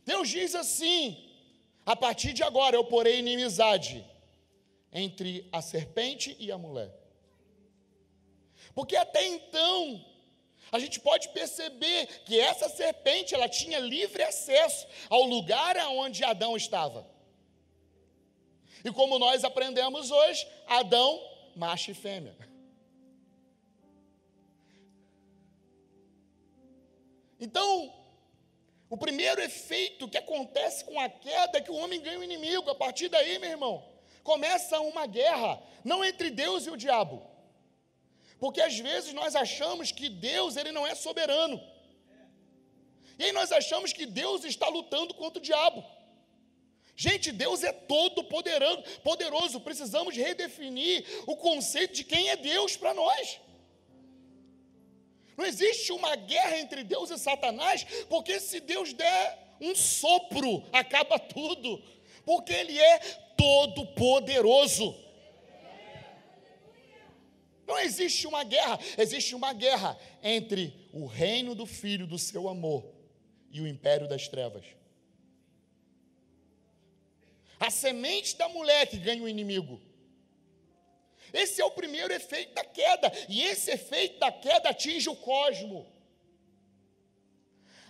Deus 0.08 0.30
diz 0.30 0.56
assim: 0.56 1.02
a 1.86 1.94
partir 1.94 2.32
de 2.32 2.42
agora 2.42 2.78
eu 2.78 2.86
porei 2.86 3.20
inimizade 3.20 4.06
entre 4.92 5.48
a 5.52 5.62
serpente 5.62 6.36
e 6.40 6.50
a 6.50 6.58
mulher. 6.58 6.92
Porque 8.74 8.96
até 8.96 9.26
então, 9.26 10.06
a 10.72 10.80
gente 10.80 11.02
pode 11.02 11.28
perceber 11.30 12.08
que 12.24 12.40
essa 12.40 12.70
serpente 12.70 13.36
ela 13.36 13.50
tinha 13.50 13.80
livre 13.80 14.24
acesso 14.24 14.88
ao 15.10 15.24
lugar 15.24 15.76
aonde 15.78 16.24
Adão 16.24 16.56
estava. 16.56 17.06
E 18.86 18.90
como 18.92 19.20
nós 19.20 19.44
aprendemos 19.44 20.10
hoje, 20.10 20.48
Adão, 20.68 21.22
macho 21.54 21.92
e 21.92 21.94
fêmea. 21.94 22.38
Então, 27.40 27.97
o 28.90 28.98
primeiro 28.98 29.42
efeito 29.42 30.08
que 30.08 30.18
acontece 30.18 30.86
com 30.86 31.00
a 31.00 31.10
queda 31.10 31.58
é 31.58 31.62
que 31.62 31.72
o 31.72 31.76
homem 31.76 32.02
ganha 32.02 32.20
o 32.20 32.24
inimigo. 32.24 32.70
A 32.70 32.76
partir 32.76 33.10
daí, 33.10 33.38
meu 33.38 33.50
irmão, 33.50 33.86
começa 34.24 34.80
uma 34.80 35.06
guerra, 35.06 35.62
não 35.84 36.04
entre 36.06 36.30
Deus 36.30 36.66
e 36.66 36.70
o 36.70 36.78
diabo. 36.78 37.22
Porque 38.40 38.62
às 38.62 38.78
vezes 38.78 39.14
nós 39.14 39.36
achamos 39.36 39.92
que 39.92 40.08
Deus 40.10 40.56
ele 40.56 40.72
não 40.72 40.88
é 40.88 40.96
soberano. 40.96 41.62
E 43.20 43.26
aí 43.26 43.32
nós 43.32 43.52
achamos 43.52 43.92
que 43.92 44.06
Deus 44.06 44.46
está 44.46 44.68
lutando 44.70 45.14
contra 45.14 45.40
o 45.40 45.42
diabo. 45.42 45.84
Gente, 46.96 47.32
Deus 47.32 47.64
é 47.64 47.72
todo 47.72 48.24
poderoso. 48.24 49.60
Precisamos 49.60 50.16
redefinir 50.16 51.06
o 51.28 51.36
conceito 51.36 51.94
de 51.94 52.04
quem 52.04 52.30
é 52.30 52.36
Deus 52.36 52.78
para 52.78 52.94
nós. 52.94 53.40
Não 55.38 55.46
existe 55.46 55.92
uma 55.92 56.16
guerra 56.16 56.58
entre 56.58 56.84
Deus 56.84 57.12
e 57.12 57.18
Satanás, 57.20 57.86
porque 58.10 58.40
se 58.40 58.60
Deus 58.60 58.92
der 58.92 59.56
um 59.62 59.76
sopro, 59.76 60.66
acaba 60.74 61.20
tudo. 61.20 61.80
Porque 62.26 62.52
Ele 62.52 62.78
é 62.78 63.00
todo 63.38 63.86
poderoso. 63.94 64.96
Não 67.68 67.78
existe 67.80 68.26
uma 68.26 68.44
guerra, 68.44 68.80
existe 68.98 69.36
uma 69.36 69.54
guerra 69.54 70.00
entre 70.24 70.74
o 70.92 71.06
reino 71.06 71.54
do 71.54 71.66
Filho 71.66 72.08
do 72.08 72.18
seu 72.18 72.50
amor 72.50 72.84
e 73.52 73.62
o 73.62 73.68
império 73.68 74.08
das 74.08 74.28
trevas. 74.28 74.66
A 77.60 77.70
semente 77.70 78.38
da 78.38 78.48
mulher 78.50 78.88
que 78.88 78.98
ganha 78.98 79.22
o 79.22 79.28
inimigo. 79.28 79.82
Esse 81.34 81.62
é 81.62 81.66
o 81.66 81.72
primeiro 81.72 82.14
efeito 82.14 82.54
da 82.54 82.64
queda, 82.64 83.12
e 83.28 83.44
esse 83.44 83.72
efeito 83.72 84.20
da 84.20 84.32
queda 84.32 84.70
atinge 84.70 85.10
o 85.10 85.16
cosmo. 85.16 85.86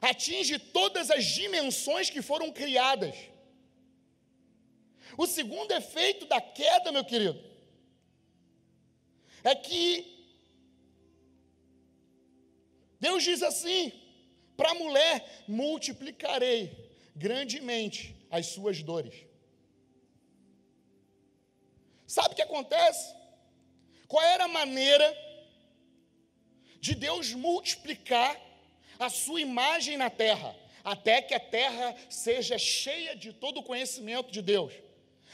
Atinge 0.01 0.59
todas 0.59 1.09
as 1.09 1.25
dimensões 1.25 2.09
que 2.09 2.21
foram 2.21 2.51
criadas. 2.51 3.15
O 5.17 5.25
segundo 5.25 5.71
efeito 5.71 6.25
da 6.27 6.39
queda, 6.39 6.91
meu 6.91 7.03
querido, 7.03 7.43
é 9.43 9.55
que 9.55 9.83
Deus 12.99 13.23
diz 13.23 13.41
assim: 13.41 13.91
para 14.55 14.71
a 14.71 14.75
mulher 14.75 15.43
multiplicarei 15.47 16.91
grandemente 17.15 18.15
as 18.29 18.47
suas 18.47 18.83
dores. 18.83 19.25
Sabe 22.05 22.33
o 22.33 22.35
que 22.35 22.41
acontece? 22.41 23.16
Qual 24.07 24.23
era 24.23 24.45
a 24.45 24.47
maneira 24.47 25.17
de 26.79 26.95
Deus 26.95 27.33
multiplicar 27.33 28.39
a 28.99 29.09
sua 29.09 29.41
imagem 29.41 29.97
na 29.97 30.09
terra, 30.09 30.55
até 30.83 31.21
que 31.21 31.33
a 31.33 31.39
terra 31.39 31.95
seja 32.09 32.57
cheia 32.57 33.15
de 33.15 33.33
todo 33.33 33.59
o 33.59 33.63
conhecimento 33.63 34.31
de 34.31 34.41
Deus? 34.41 34.73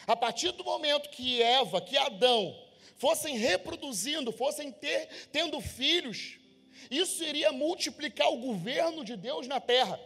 A 0.08 0.16
partir 0.16 0.52
do 0.52 0.64
momento 0.64 1.10
que 1.10 1.42
Eva, 1.42 1.80
que 1.80 1.98
Adão, 1.98 2.60
fossem 2.98 3.38
reproduzindo, 3.38 4.32
fossem 4.32 4.72
ter, 4.72 5.08
tendo 5.32 5.60
filhos, 5.62 6.38
isso 6.90 7.24
iria 7.24 7.52
multiplicar 7.52 8.30
o 8.30 8.38
governo 8.38 9.04
de 9.06 9.16
Deus 9.16 9.48
na 9.48 9.60
terra. 9.60 10.00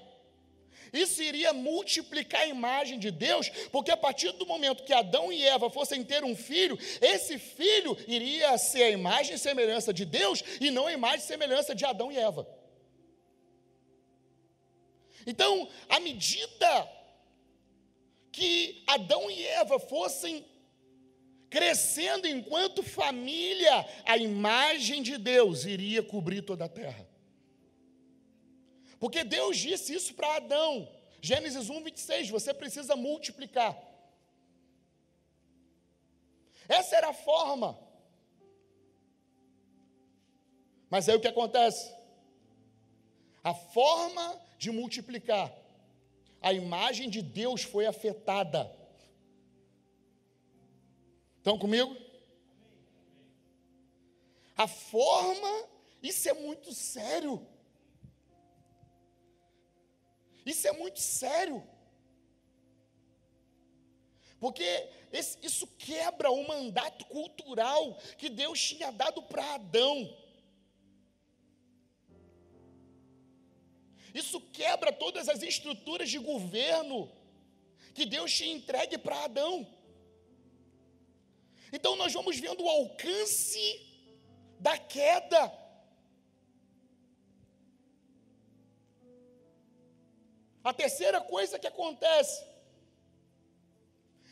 Isso 0.92 1.22
iria 1.22 1.54
multiplicar 1.54 2.42
a 2.42 2.48
imagem 2.48 3.00
de 3.00 3.12
Deus, 3.12 3.50
porque 3.72 3.92
a 3.92 3.98
partir 3.98 4.32
do 4.34 4.46
momento 4.46 4.84
que 4.84 4.94
Adão 4.94 5.32
e 5.32 5.44
Eva 5.46 5.70
fossem 5.70 6.04
ter 6.04 6.24
um 6.24 6.36
filho, 6.36 6.78
esse 7.02 7.38
filho 7.38 7.98
iria 8.08 8.58
ser 8.58 8.84
a 8.84 8.90
imagem 8.90 9.36
e 9.36 9.40
semelhança 9.40 9.94
de 9.94 10.06
Deus 10.06 10.44
e 10.60 10.72
não 10.72 10.88
a 10.88 10.94
imagem 10.94 11.20
e 11.20 11.28
semelhança 11.28 11.74
de 11.74 11.86
Adão 11.86 12.12
e 12.12 12.18
Eva. 12.18 12.48
Então, 15.26 15.68
à 15.90 16.00
medida 16.00 16.90
que 18.32 18.84
Adão 18.88 19.30
e 19.30 19.46
Eva 19.46 19.80
fossem 19.80 20.46
crescendo 21.50 22.28
enquanto 22.28 22.84
família, 22.84 23.86
a 24.06 24.18
imagem 24.18 25.02
de 25.02 25.18
Deus 25.18 25.66
iria 25.66 26.04
cobrir 26.04 26.42
toda 26.42 26.66
a 26.66 26.70
terra. 26.70 27.07
Porque 29.00 29.24
Deus 29.24 29.58
disse 29.58 29.94
isso 29.94 30.14
para 30.14 30.36
Adão. 30.36 30.92
Gênesis 31.22 31.70
1, 31.70 31.84
26, 31.84 32.30
você 32.30 32.54
precisa 32.54 32.96
multiplicar. 32.96 33.78
Essa 36.68 36.96
era 36.96 37.10
a 37.10 37.14
forma. 37.14 37.78
Mas 40.90 41.08
aí 41.08 41.16
o 41.16 41.20
que 41.20 41.28
acontece? 41.28 41.94
A 43.44 43.54
forma 43.54 44.42
de 44.58 44.72
multiplicar, 44.72 45.54
a 46.42 46.52
imagem 46.54 47.10
de 47.10 47.22
Deus 47.22 47.64
foi 47.64 47.86
afetada. 47.86 48.72
Estão 51.38 51.58
comigo? 51.58 51.96
A 54.58 54.68
forma, 54.68 55.68
isso 56.02 56.28
é 56.28 56.34
muito 56.34 56.74
sério. 56.74 57.46
Isso 60.52 60.66
é 60.66 60.72
muito 60.72 61.00
sério. 61.00 61.62
Porque 64.40 64.64
esse, 65.12 65.38
isso 65.42 65.68
quebra 65.78 66.32
o 66.32 66.48
mandato 66.48 67.06
cultural 67.06 67.96
que 68.18 68.30
Deus 68.30 68.62
tinha 68.62 68.90
dado 68.92 69.22
para 69.24 69.56
Adão. 69.56 70.18
Isso 74.14 74.40
quebra 74.40 74.94
todas 74.94 75.28
as 75.28 75.44
estruturas 75.44 76.10
de 76.10 76.18
governo 76.18 77.12
que 77.94 78.06
Deus 78.06 78.32
tinha 78.34 78.56
entregue 78.56 78.98
para 78.98 79.26
Adão. 79.26 79.68
Então 81.74 81.98
nós 81.98 82.14
vamos 82.14 82.40
vendo 82.40 82.64
o 82.64 82.70
alcance 82.70 83.86
da 84.60 84.78
queda. 84.78 85.67
A 90.70 90.74
terceira 90.74 91.22
coisa 91.22 91.58
que 91.58 91.68
acontece 91.74 92.46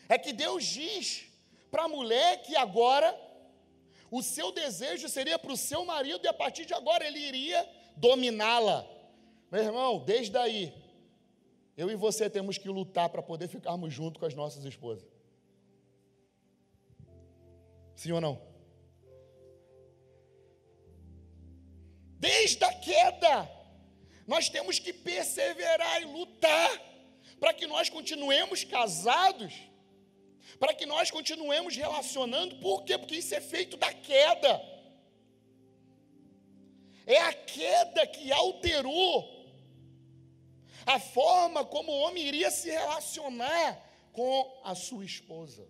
é 0.10 0.18
que 0.18 0.34
Deus 0.34 0.66
diz 0.66 1.28
para 1.72 1.84
a 1.86 1.88
mulher 1.88 2.42
que 2.42 2.58
agora 2.58 3.10
o 4.12 4.22
seu 4.22 4.52
desejo 4.52 5.08
seria 5.08 5.40
para 5.40 5.54
o 5.54 5.56
seu 5.56 5.86
marido 5.86 6.26
e 6.26 6.28
a 6.28 6.34
partir 6.34 6.66
de 6.66 6.74
agora 6.74 7.08
ele 7.08 7.20
iria 7.20 7.60
dominá-la. 7.96 8.86
Meu 9.50 9.64
irmão, 9.64 10.04
desde 10.04 10.38
aí, 10.38 10.74
eu 11.78 11.90
e 11.90 11.96
você 11.96 12.30
temos 12.30 12.58
que 12.58 12.68
lutar 12.68 13.08
para 13.08 13.24
poder 13.24 13.48
ficarmos 13.48 13.94
juntos 13.94 14.20
com 14.20 14.26
as 14.26 14.36
nossas 14.36 14.66
esposas. 14.66 15.08
Sim 17.96 18.12
ou 18.12 18.20
não? 18.20 18.42
Desde 22.20 22.62
a 22.66 22.74
queda, 22.74 23.50
nós 24.26 24.50
temos 24.50 24.80
que 24.80 24.92
perseverar 24.92 26.02
e 26.02 26.06
lutar 26.06 26.82
para 27.40 27.54
que 27.54 27.68
nós 27.68 27.90
continuemos 27.90 28.64
casados 28.64 29.54
para 30.60 30.74
que 30.74 30.86
nós 30.86 31.12
continuemos 31.12 31.76
relacionando, 31.76 32.56
por 32.58 32.84
quê? 32.84 32.98
Porque 32.98 33.16
isso 33.16 33.36
é 33.36 33.42
feito 33.42 33.76
da 33.78 33.92
queda. 33.94 34.62
É 37.06 37.20
a 37.20 37.34
queda 37.34 38.08
que 38.08 38.32
alterou 38.32 39.34
a 40.86 41.00
forma 41.00 41.66
como 41.66 41.92
o 41.92 42.00
homem 42.00 42.24
iria 42.24 42.50
se 42.52 42.70
relacionar 42.70 43.84
com 44.14 44.62
a 44.64 44.74
sua 44.76 45.04
esposa. 45.04 45.68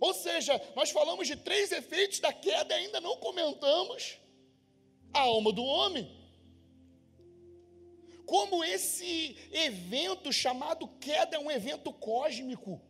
Ou 0.00 0.12
seja, 0.12 0.60
nós 0.76 0.90
falamos 0.90 1.26
de 1.26 1.36
três 1.36 1.72
efeitos 1.72 2.20
da 2.20 2.32
queda 2.32 2.74
e 2.74 2.84
ainda 2.84 3.00
não 3.00 3.16
comentamos 3.16 4.18
a 5.14 5.20
alma 5.20 5.52
do 5.52 5.64
homem 5.64 6.24
como 8.26 8.64
esse 8.64 9.36
evento 9.52 10.32
chamado 10.32 10.88
queda 10.98 11.36
é 11.36 11.38
um 11.38 11.50
evento 11.50 11.92
cósmico. 11.92 12.80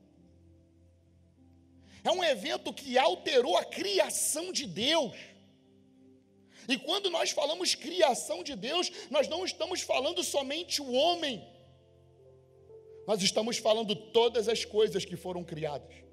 É 2.05 2.11
um 2.11 2.23
evento 2.23 2.73
que 2.73 2.97
alterou 2.99 3.57
a 3.57 3.65
criação 3.65 4.53
de 4.53 4.67
Deus. 4.67 5.17
E 6.69 6.79
quando 6.79 7.11
nós 7.11 7.31
falamos 7.31 7.75
criação 7.75 8.43
de 8.43 8.55
Deus, 8.55 8.91
nós 9.11 9.29
não 9.29 9.45
estamos 9.45 9.81
falando 9.83 10.23
somente 10.23 10.81
o 10.81 10.93
homem, 10.93 11.47
nós 13.07 13.21
estamos 13.23 13.59
falando 13.59 13.95
todas 13.95 14.49
as 14.49 14.65
coisas 14.65 15.05
que 15.05 15.17
foram 15.17 15.45
criadas. 15.45 16.04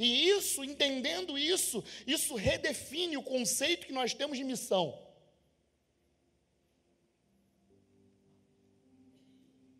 E 0.00 0.30
isso, 0.30 0.64
entendendo 0.64 1.36
isso, 1.36 1.84
isso 2.06 2.34
redefine 2.34 3.18
o 3.18 3.22
conceito 3.22 3.86
que 3.86 3.92
nós 3.92 4.14
temos 4.14 4.38
de 4.38 4.44
missão. 4.44 4.98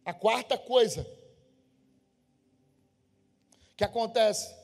A 0.05 0.13
quarta 0.13 0.59
coisa 0.59 1.07
que 3.79 3.83
acontece 3.83 4.61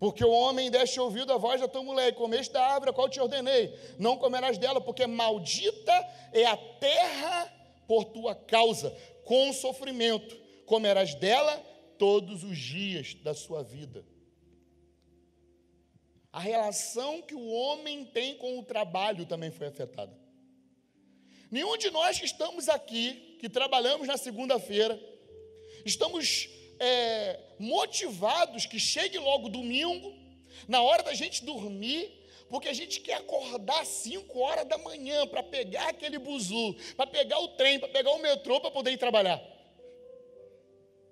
Porque 0.00 0.24
o 0.24 0.30
homem 0.30 0.70
deixa 0.70 1.02
ouvido 1.02 1.32
a 1.32 1.36
voz 1.36 1.60
da 1.60 1.66
tua 1.66 1.82
mulher, 1.82 2.10
e 2.10 2.12
comeste 2.12 2.52
da 2.52 2.64
árvore 2.64 2.90
a 2.90 2.92
qual 2.92 3.08
te 3.08 3.20
ordenei, 3.20 3.76
não 3.98 4.16
comerás 4.16 4.56
dela, 4.56 4.80
porque 4.80 5.04
maldita 5.08 5.92
é 6.32 6.46
a 6.46 6.56
terra 6.56 7.52
por 7.88 8.04
tua 8.04 8.32
causa, 8.34 8.96
com 9.28 9.52
sofrimento 9.52 10.34
comerás 10.64 11.14
dela 11.14 11.54
todos 11.98 12.42
os 12.44 12.56
dias 12.56 13.12
da 13.12 13.34
sua 13.34 13.62
vida. 13.62 14.02
A 16.32 16.40
relação 16.40 17.20
que 17.20 17.34
o 17.34 17.46
homem 17.46 18.06
tem 18.06 18.38
com 18.38 18.58
o 18.58 18.62
trabalho 18.62 19.26
também 19.26 19.50
foi 19.50 19.66
afetada. 19.66 20.18
Nenhum 21.50 21.76
de 21.76 21.90
nós 21.90 22.18
que 22.18 22.24
estamos 22.24 22.70
aqui, 22.70 23.36
que 23.38 23.50
trabalhamos 23.50 24.08
na 24.08 24.16
segunda-feira, 24.16 24.98
estamos 25.84 26.48
é, 26.80 27.38
motivados 27.58 28.64
que 28.64 28.80
chegue 28.80 29.18
logo 29.18 29.50
domingo, 29.50 30.10
na 30.66 30.80
hora 30.80 31.02
da 31.02 31.12
gente 31.12 31.44
dormir, 31.44 32.17
porque 32.48 32.68
a 32.68 32.72
gente 32.72 33.00
quer 33.00 33.14
acordar 33.14 33.80
às 33.80 33.88
5 33.88 34.38
horas 34.38 34.66
da 34.66 34.78
manhã 34.78 35.26
para 35.26 35.42
pegar 35.42 35.88
aquele 35.88 36.18
buzu, 36.18 36.74
para 36.96 37.06
pegar 37.06 37.38
o 37.40 37.48
trem, 37.48 37.78
para 37.78 37.88
pegar 37.88 38.10
o 38.12 38.18
metrô, 38.18 38.60
para 38.60 38.70
poder 38.70 38.92
ir 38.92 38.98
trabalhar. 38.98 39.40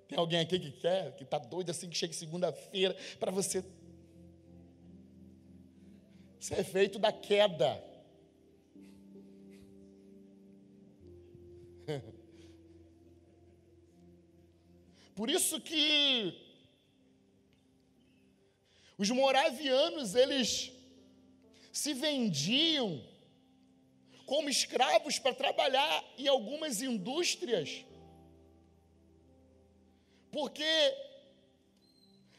Tem 0.08 0.18
alguém 0.18 0.40
aqui 0.40 0.58
que 0.58 0.70
quer, 0.72 1.16
que 1.16 1.24
está 1.24 1.38
doido 1.38 1.70
assim 1.70 1.88
que 1.88 1.96
chegue 1.96 2.14
segunda-feira 2.14 2.96
para 3.18 3.30
você 3.30 3.64
isso 6.46 6.54
é 6.54 6.60
efeito 6.60 6.96
da 6.96 7.10
queda. 7.10 7.82
Por 15.16 15.28
isso 15.28 15.60
que 15.60 16.40
os 18.96 19.10
moravianos, 19.10 20.14
eles 20.14 20.70
se 21.76 21.92
vendiam 21.92 23.06
como 24.24 24.48
escravos 24.48 25.18
para 25.18 25.34
trabalhar 25.34 26.04
em 26.16 26.26
algumas 26.26 26.80
indústrias, 26.80 27.84
porque 30.32 30.64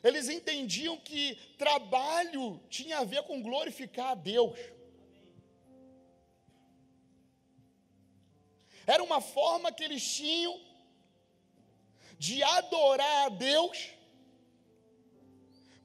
eles 0.03 0.27
entendiam 0.27 0.97
que 0.97 1.35
trabalho 1.55 2.59
tinha 2.67 2.97
a 2.97 3.03
ver 3.03 3.21
com 3.23 3.43
glorificar 3.43 4.13
a 4.13 4.15
Deus. 4.15 4.57
Era 8.87 9.03
uma 9.03 9.21
forma 9.21 9.71
que 9.71 9.83
eles 9.83 10.03
tinham 10.15 10.59
de 12.17 12.41
adorar 12.41 13.27
a 13.27 13.29
Deus, 13.29 13.91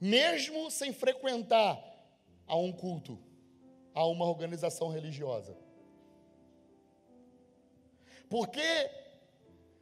mesmo 0.01 0.71
sem 0.71 0.91
frequentar 0.91 1.79
a 2.47 2.55
um 2.55 2.71
culto, 2.71 3.31
a 3.93 4.05
uma 4.05 4.25
organização 4.25 4.89
religiosa. 4.89 5.55
Porque, 8.29 8.89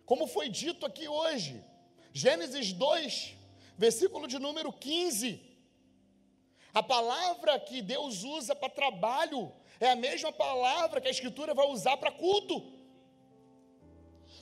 como 0.06 0.28
foi 0.28 0.50
dito 0.50 0.86
aqui 0.86 1.08
hoje, 1.08 1.64
Gênesis 2.14 2.74
2, 2.74 3.36
versículo 3.78 4.28
de 4.28 4.38
número 4.38 4.72
15. 4.74 5.42
A 6.74 6.84
palavra 6.84 7.60
que 7.60 7.82
Deus 7.82 8.24
usa 8.24 8.56
para 8.56 8.70
trabalho 8.70 9.52
é 9.80 9.90
a 9.90 9.96
mesma 9.96 10.32
palavra 10.32 11.02
que 11.02 11.08
a 11.08 11.12
Escritura 11.12 11.54
vai 11.54 11.68
usar 11.68 11.98
para 11.98 12.12
culto. 12.12 12.80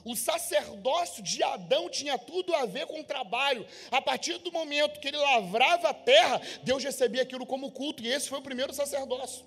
O 0.03 0.15
sacerdócio 0.15 1.21
de 1.21 1.43
Adão 1.43 1.89
tinha 1.89 2.17
tudo 2.17 2.53
a 2.55 2.65
ver 2.65 2.85
com 2.87 3.03
trabalho. 3.03 3.65
A 3.91 4.01
partir 4.01 4.37
do 4.39 4.51
momento 4.51 4.99
que 4.99 5.09
ele 5.09 5.17
lavrava 5.17 5.89
a 5.89 5.93
terra, 5.93 6.41
Deus 6.63 6.83
recebia 6.83 7.21
aquilo 7.21 7.45
como 7.45 7.71
culto, 7.71 8.03
e 8.03 8.07
esse 8.07 8.29
foi 8.29 8.39
o 8.39 8.43
primeiro 8.43 8.73
sacerdócio. 8.73 9.45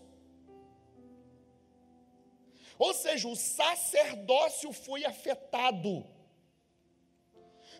Ou 2.78 2.94
seja, 2.94 3.28
o 3.28 3.36
sacerdócio 3.36 4.72
foi 4.72 5.04
afetado. 5.04 6.04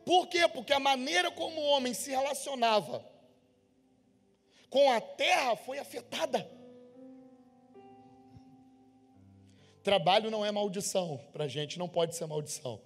Por 0.05 0.26
quê? 0.28 0.49
Porque 0.49 0.72
a 0.72 0.80
maneira 0.80 1.30
como 1.30 1.61
o 1.61 1.66
homem 1.66 1.95
se 1.95 2.11
relacionava 2.11 3.12
com 4.72 4.90
a 4.90 5.01
terra 5.03 5.55
foi 5.55 5.78
afetada. 5.78 6.51
Trabalho 9.82 10.30
não 10.30 10.47
é 10.47 10.51
maldição, 10.51 11.20
para 11.32 11.45
a 11.45 11.49
gente 11.49 11.78
não 11.78 11.88
pode 11.88 12.14
ser 12.16 12.26
maldição, 12.26 12.80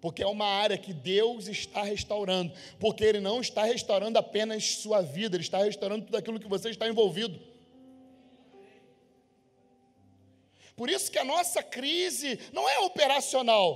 porque 0.00 0.22
é 0.22 0.26
uma 0.26 0.46
área 0.46 0.78
que 0.78 0.94
Deus 0.94 1.46
está 1.46 1.82
restaurando, 1.82 2.54
porque 2.78 3.04
Ele 3.04 3.20
não 3.20 3.40
está 3.40 3.64
restaurando 3.64 4.18
apenas 4.18 4.76
sua 4.76 5.02
vida, 5.02 5.36
Ele 5.36 5.42
está 5.42 5.58
restaurando 5.58 6.06
tudo 6.06 6.16
aquilo 6.16 6.40
que 6.40 6.48
você 6.48 6.70
está 6.70 6.88
envolvido. 6.88 7.49
Por 10.80 10.88
isso 10.88 11.12
que 11.12 11.18
a 11.18 11.24
nossa 11.24 11.62
crise 11.62 12.40
não 12.54 12.66
é 12.66 12.78
operacional, 12.78 13.68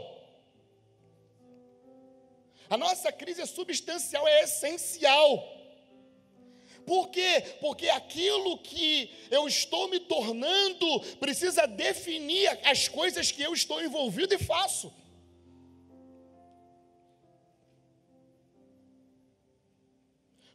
a 2.66 2.78
nossa 2.78 3.12
crise 3.12 3.42
é 3.42 3.46
substancial, 3.46 4.26
é 4.26 4.44
essencial. 4.44 5.28
Por 6.86 7.11
quê? 7.11 7.57
Porque 7.61 7.90
aquilo 7.90 8.57
que 8.57 9.11
eu 9.30 9.46
estou 9.46 9.86
me 9.88 10.00
tornando 10.00 10.88
precisa 11.20 11.66
definir 11.66 12.48
as 12.64 12.88
coisas 12.88 13.30
que 13.30 13.42
eu 13.42 13.52
estou 13.52 13.82
envolvido 13.82 14.32
e 14.32 14.38
faço. 14.38 14.90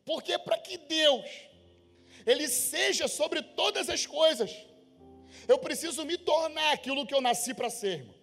Porque 0.03 0.35
para 0.39 0.57
que 0.57 0.79
Deus 0.79 1.29
ele 2.25 2.47
seja 2.47 3.07
sobre 3.07 3.43
todas 3.43 3.87
as 3.87 4.07
coisas, 4.07 4.51
eu 5.51 5.57
preciso 5.57 6.05
me 6.05 6.15
tornar 6.15 6.71
aquilo 6.73 7.05
que 7.07 7.13
eu 7.13 7.21
nasci 7.27 7.55
para 7.55 7.71
ser. 7.71 7.93
Irmão. 7.99 8.19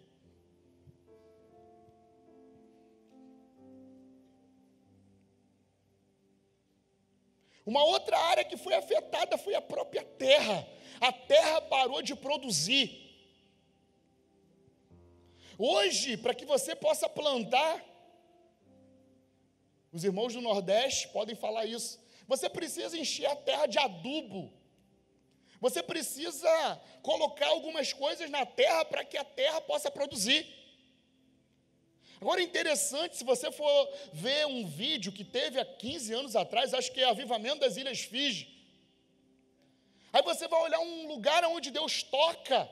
Uma 7.67 7.83
outra 7.83 8.17
área 8.17 8.45
que 8.45 8.57
foi 8.57 8.75
afetada 8.75 9.37
foi 9.37 9.57
a 9.57 9.61
própria 9.61 10.05
terra. 10.05 10.65
A 11.01 11.11
terra 11.13 11.61
parou 11.63 12.01
de 12.01 12.15
produzir. 12.15 12.87
Hoje, 15.59 16.17
para 16.17 16.33
que 16.33 16.45
você 16.45 16.77
possa 16.77 17.09
plantar, 17.09 17.85
os 19.93 20.05
irmãos 20.05 20.33
do 20.33 20.41
Nordeste 20.41 21.09
podem 21.09 21.35
falar 21.35 21.67
isso. 21.67 21.99
Você 22.29 22.49
precisa 22.49 22.97
encher 22.97 23.27
a 23.27 23.35
terra 23.35 23.67
de 23.67 23.79
adubo. 23.79 24.56
Você 25.61 25.83
precisa 25.83 26.81
colocar 27.03 27.49
algumas 27.49 27.93
coisas 27.93 28.29
na 28.31 28.45
terra 28.45 28.85
para 28.85 29.05
que 29.05 29.17
a 29.17 29.25
terra 29.25 29.61
possa 29.61 29.91
produzir. 29.91 30.47
Agora, 32.21 32.41
interessante, 32.43 33.17
se 33.17 33.25
você 33.25 33.53
for 33.53 33.89
ver 34.13 34.47
um 34.47 34.67
vídeo 34.67 35.13
que 35.13 35.25
teve 35.25 35.61
há 35.61 35.65
15 35.65 36.15
anos 36.15 36.37
atrás, 36.37 36.73
acho 36.73 36.93
que 36.93 37.01
é 37.01 37.05
Avivamento 37.05 37.61
das 37.61 37.77
Ilhas 37.77 38.01
Fiji. 38.01 38.57
Aí 40.13 40.23
você 40.23 40.49
vai 40.49 40.63
olhar 40.63 40.81
um 40.81 41.09
lugar 41.09 41.45
onde 41.45 41.71
Deus 41.71 42.03
toca. 42.03 42.69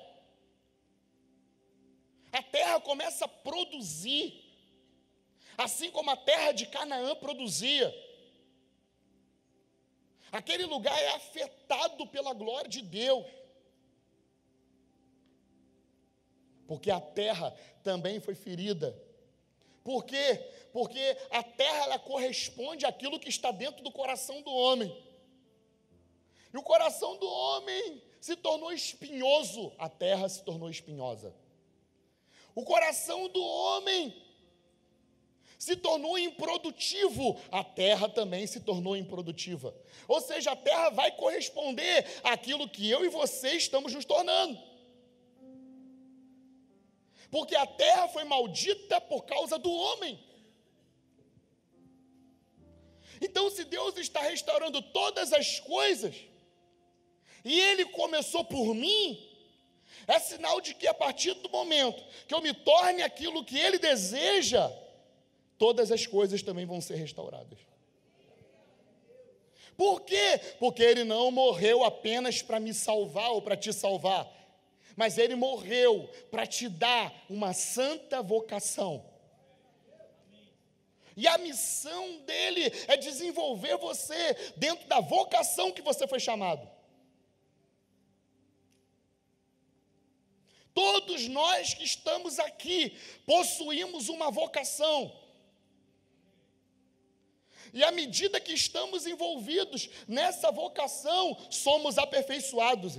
A 2.33 2.43
terra 2.43 2.81
começa 2.81 3.27
a 3.27 3.29
produzir, 3.29 4.43
assim 5.57 5.91
como 5.91 6.11
a 6.11 6.17
terra 6.17 6.53
de 6.53 6.67
Canaã 6.67 7.15
produzia. 7.15 7.95
Aquele 10.35 10.67
lugar 10.67 10.99
é 11.01 11.09
afetado 11.15 12.07
pela 12.09 12.35
glória 12.35 12.69
de 12.69 12.83
Deus. 12.83 13.25
Porque 16.67 16.91
a 16.91 17.01
terra 17.01 17.55
também 17.83 18.21
foi 18.21 18.35
ferida 18.35 18.89
por 19.85 20.07
quê? 20.07 20.41
Porque 20.73 21.17
a 21.31 21.43
terra 21.43 21.85
ela 21.85 21.99
corresponde 21.99 22.87
àquilo 22.87 23.21
que 23.21 23.29
está 23.29 23.51
dentro 23.51 23.85
do 23.85 23.93
coração 23.93 24.41
do 24.41 24.51
homem. 24.51 24.91
E 26.53 26.57
o 26.57 26.63
coração 26.63 27.19
do 27.19 27.29
homem 27.29 28.03
se 28.19 28.35
tornou 28.35 28.73
espinhoso, 28.73 29.73
a 29.79 29.91
terra 29.91 30.27
se 30.27 30.43
tornou 30.43 30.71
espinhosa. 30.71 31.35
O 32.55 32.65
coração 32.65 33.29
do 33.29 33.45
homem 33.45 34.17
se 35.59 35.77
tornou 35.77 36.19
improdutivo, 36.19 37.41
a 37.51 37.63
terra 37.63 38.09
também 38.09 38.47
se 38.47 38.61
tornou 38.61 38.97
improdutiva. 38.97 39.75
Ou 40.09 40.21
seja, 40.21 40.53
a 40.53 40.57
terra 40.57 40.91
vai 40.91 41.13
corresponder 41.13 42.05
àquilo 42.23 42.69
que 42.69 42.89
eu 42.91 43.05
e 43.05 43.09
você 43.09 43.53
estamos 43.53 43.93
nos 43.93 44.05
tornando 44.05 44.75
porque 47.35 47.57
a 47.57 47.67
terra 47.67 48.07
foi 48.07 48.23
maldita 48.23 49.01
por 49.01 49.25
causa 49.25 49.59
do 49.59 49.69
homem. 49.69 50.25
Então, 53.21 53.51
se 53.51 53.65
Deus 53.65 53.97
está 53.97 54.21
restaurando 54.21 54.81
todas 54.81 55.33
as 55.33 55.59
coisas, 55.59 56.15
e 57.45 57.61
Ele 57.61 57.87
começou 57.87 58.45
por 58.45 58.73
mim, 58.73 59.21
é 60.07 60.21
sinal 60.21 60.61
de 60.61 60.75
que 60.75 60.87
a 60.87 60.95
partir 60.95 61.35
do 61.35 61.51
momento 61.51 62.05
que 62.29 62.33
eu 62.33 62.41
me 62.41 62.55
torne 62.55 63.03
aquilo 63.03 63.45
que 63.45 63.59
Ele 63.59 63.81
deseja, 63.81 64.71
todas 65.65 65.91
as 65.91 66.07
coisas 66.07 66.43
também 66.43 66.67
vão 66.67 66.79
ser 66.79 66.97
restauradas. 66.97 67.59
Por 69.75 70.03
quê? 70.03 70.39
Porque 70.59 70.83
Ele 70.83 71.05
não 71.05 71.31
morreu 71.31 71.83
apenas 71.83 72.43
para 72.43 72.61
me 72.61 72.75
salvar 72.75 73.31
ou 73.31 73.41
para 73.41 73.57
te 73.57 73.73
salvar, 73.73 74.31
mas 74.95 75.17
ele 75.17 75.35
morreu 75.35 76.07
para 76.31 76.47
te 76.47 76.69
dar 76.69 77.11
uma 77.31 77.55
santa 77.55 78.23
vocação. 78.23 79.03
E 81.17 81.27
a 81.27 81.39
missão 81.39 82.19
dele 82.27 82.71
é 82.87 82.99
desenvolver 82.99 83.79
você 83.79 84.35
dentro 84.59 84.87
da 84.87 85.01
vocação 85.01 85.73
que 85.73 85.81
você 85.81 86.07
foi 86.07 86.21
chamado. 86.21 86.71
Todos 90.75 91.27
nós 91.27 91.73
que 91.73 91.85
estamos 91.85 92.39
aqui 92.39 92.99
possuímos 93.25 94.11
uma 94.11 94.31
vocação. 94.31 95.24
E 97.75 97.83
à 97.83 97.91
medida 97.91 98.41
que 98.41 98.53
estamos 98.53 99.05
envolvidos 99.05 99.91
nessa 100.07 100.53
vocação, 100.53 101.37
somos 101.51 101.99
aperfeiçoados. 101.99 102.97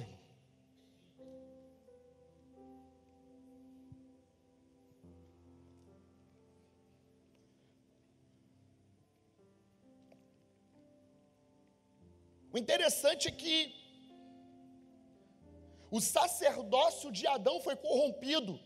O 12.52 12.58
interessante 12.58 13.30
é 13.30 13.32
que 13.32 13.74
o 15.90 16.02
sacerdócio 16.02 17.14
de 17.14 17.26
Adão 17.28 17.62
foi 17.62 17.78
corrompido, 17.78 18.60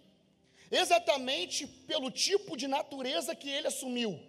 exatamente 0.72 1.68
pelo 1.68 2.10
tipo 2.10 2.57
de 2.57 2.68
natureza 2.68 3.36
que 3.36 3.47
ele 3.47 3.68
assumiu. 3.68 4.28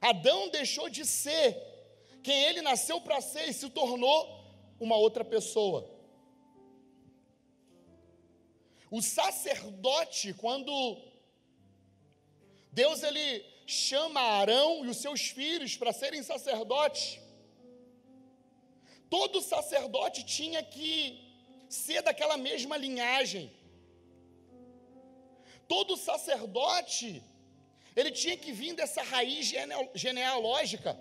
Adão 0.00 0.48
deixou 0.48 0.88
de 0.88 1.04
ser 1.04 1.56
quem 2.22 2.42
ele 2.44 2.62
nasceu 2.62 3.00
para 3.00 3.20
ser 3.20 3.48
e 3.48 3.52
se 3.52 3.68
tornou 3.70 4.18
uma 4.78 4.96
outra 4.96 5.24
pessoa. 5.24 5.88
O 8.90 9.00
sacerdote, 9.00 10.34
quando 10.34 10.72
Deus 12.72 13.02
ele 13.02 13.44
chama 13.66 14.20
Arão 14.20 14.84
e 14.84 14.88
os 14.88 14.96
seus 14.96 15.22
filhos 15.28 15.76
para 15.76 15.92
serem 15.92 16.22
sacerdotes. 16.22 17.20
Todo 19.08 19.40
sacerdote 19.40 20.24
tinha 20.24 20.62
que 20.62 20.88
ser 21.68 22.02
daquela 22.02 22.36
mesma 22.36 22.76
linhagem. 22.76 23.52
Todo 25.68 25.96
sacerdote, 25.96 27.22
ele 27.96 28.10
tinha 28.10 28.36
que 28.36 28.52
vir 28.52 28.74
dessa 28.74 29.02
raiz 29.02 29.52
genealógica. 29.94 30.98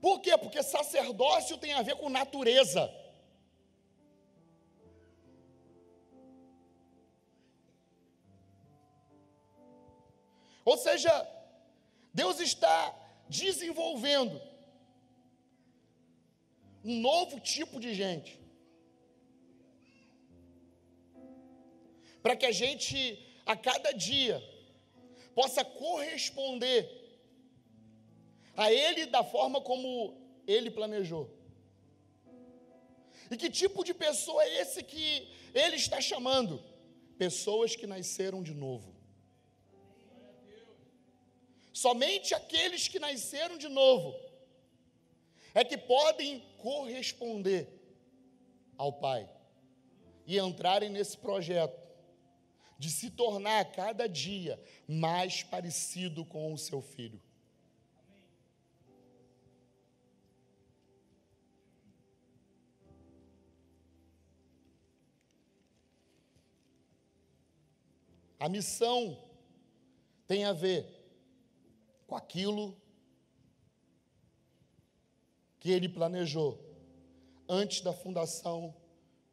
Por 0.00 0.20
quê? 0.20 0.36
Porque 0.36 0.62
sacerdócio 0.62 1.56
tem 1.58 1.72
a 1.72 1.82
ver 1.82 1.96
com 1.96 2.08
natureza. 2.08 2.92
Ou 10.64 10.78
seja, 10.78 11.12
Deus 12.12 12.40
está 12.40 12.94
desenvolvendo 13.28 14.40
um 16.84 17.00
novo 17.00 17.40
tipo 17.40 17.80
de 17.80 17.94
gente. 17.94 18.40
Para 22.22 22.36
que 22.36 22.46
a 22.46 22.52
gente, 22.52 22.96
a 23.44 23.56
cada 23.56 23.92
dia, 23.92 24.42
possa 25.34 25.64
corresponder 25.64 26.88
a 28.56 28.72
Ele 28.72 29.06
da 29.06 29.24
forma 29.24 29.60
como 29.60 30.16
Ele 30.46 30.70
planejou. 30.70 31.30
E 33.30 33.36
que 33.36 33.50
tipo 33.50 33.82
de 33.84 33.94
pessoa 33.94 34.42
é 34.44 34.60
esse 34.60 34.82
que 34.82 35.28
Ele 35.54 35.76
está 35.76 36.00
chamando? 36.00 36.62
Pessoas 37.18 37.74
que 37.74 37.86
nasceram 37.86 38.42
de 38.42 38.54
novo. 38.54 38.94
Somente 41.72 42.34
aqueles 42.34 42.86
que 42.86 43.00
nasceram 43.00 43.58
de 43.58 43.68
novo 43.68 44.14
é 45.52 45.64
que 45.64 45.76
podem 45.76 46.40
corresponder 46.58 47.68
ao 48.76 48.92
Pai 48.92 49.28
e 50.26 50.38
entrarem 50.38 50.90
nesse 50.90 51.18
projeto 51.18 51.83
de 52.78 52.90
se 52.90 53.10
tornar 53.10 53.60
a 53.60 53.64
cada 53.64 54.08
dia 54.08 54.60
mais 54.88 55.42
parecido 55.42 56.24
com 56.24 56.52
o 56.52 56.58
seu 56.58 56.80
filho. 56.80 57.20
A 68.38 68.48
missão 68.48 69.18
tem 70.26 70.44
a 70.44 70.52
ver 70.52 70.86
com 72.06 72.14
aquilo 72.14 72.76
que 75.58 75.70
ele 75.70 75.88
planejou 75.88 76.62
antes 77.48 77.80
da 77.80 77.92
fundação 77.92 78.74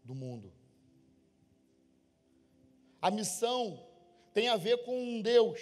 do 0.01 0.15
mundo. 0.15 0.60
A 3.01 3.09
missão 3.09 3.83
tem 4.33 4.47
a 4.47 4.55
ver 4.55 4.83
com 4.83 4.95
um 4.95 5.21
Deus 5.21 5.59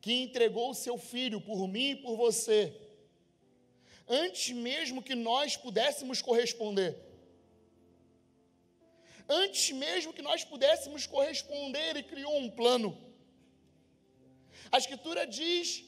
que 0.00 0.12
entregou 0.12 0.70
o 0.70 0.74
seu 0.74 0.98
filho 0.98 1.40
por 1.40 1.66
mim 1.66 1.90
e 1.92 1.96
por 1.96 2.14
você, 2.16 2.78
antes 4.06 4.54
mesmo 4.54 5.02
que 5.02 5.14
nós 5.14 5.56
pudéssemos 5.56 6.20
corresponder. 6.20 6.94
Antes 9.26 9.70
mesmo 9.70 10.12
que 10.12 10.20
nós 10.20 10.44
pudéssemos 10.44 11.06
corresponder, 11.06 11.90
ele 11.90 12.02
criou 12.02 12.36
um 12.36 12.50
plano. 12.50 12.94
A 14.70 14.76
Escritura 14.76 15.26
diz 15.26 15.82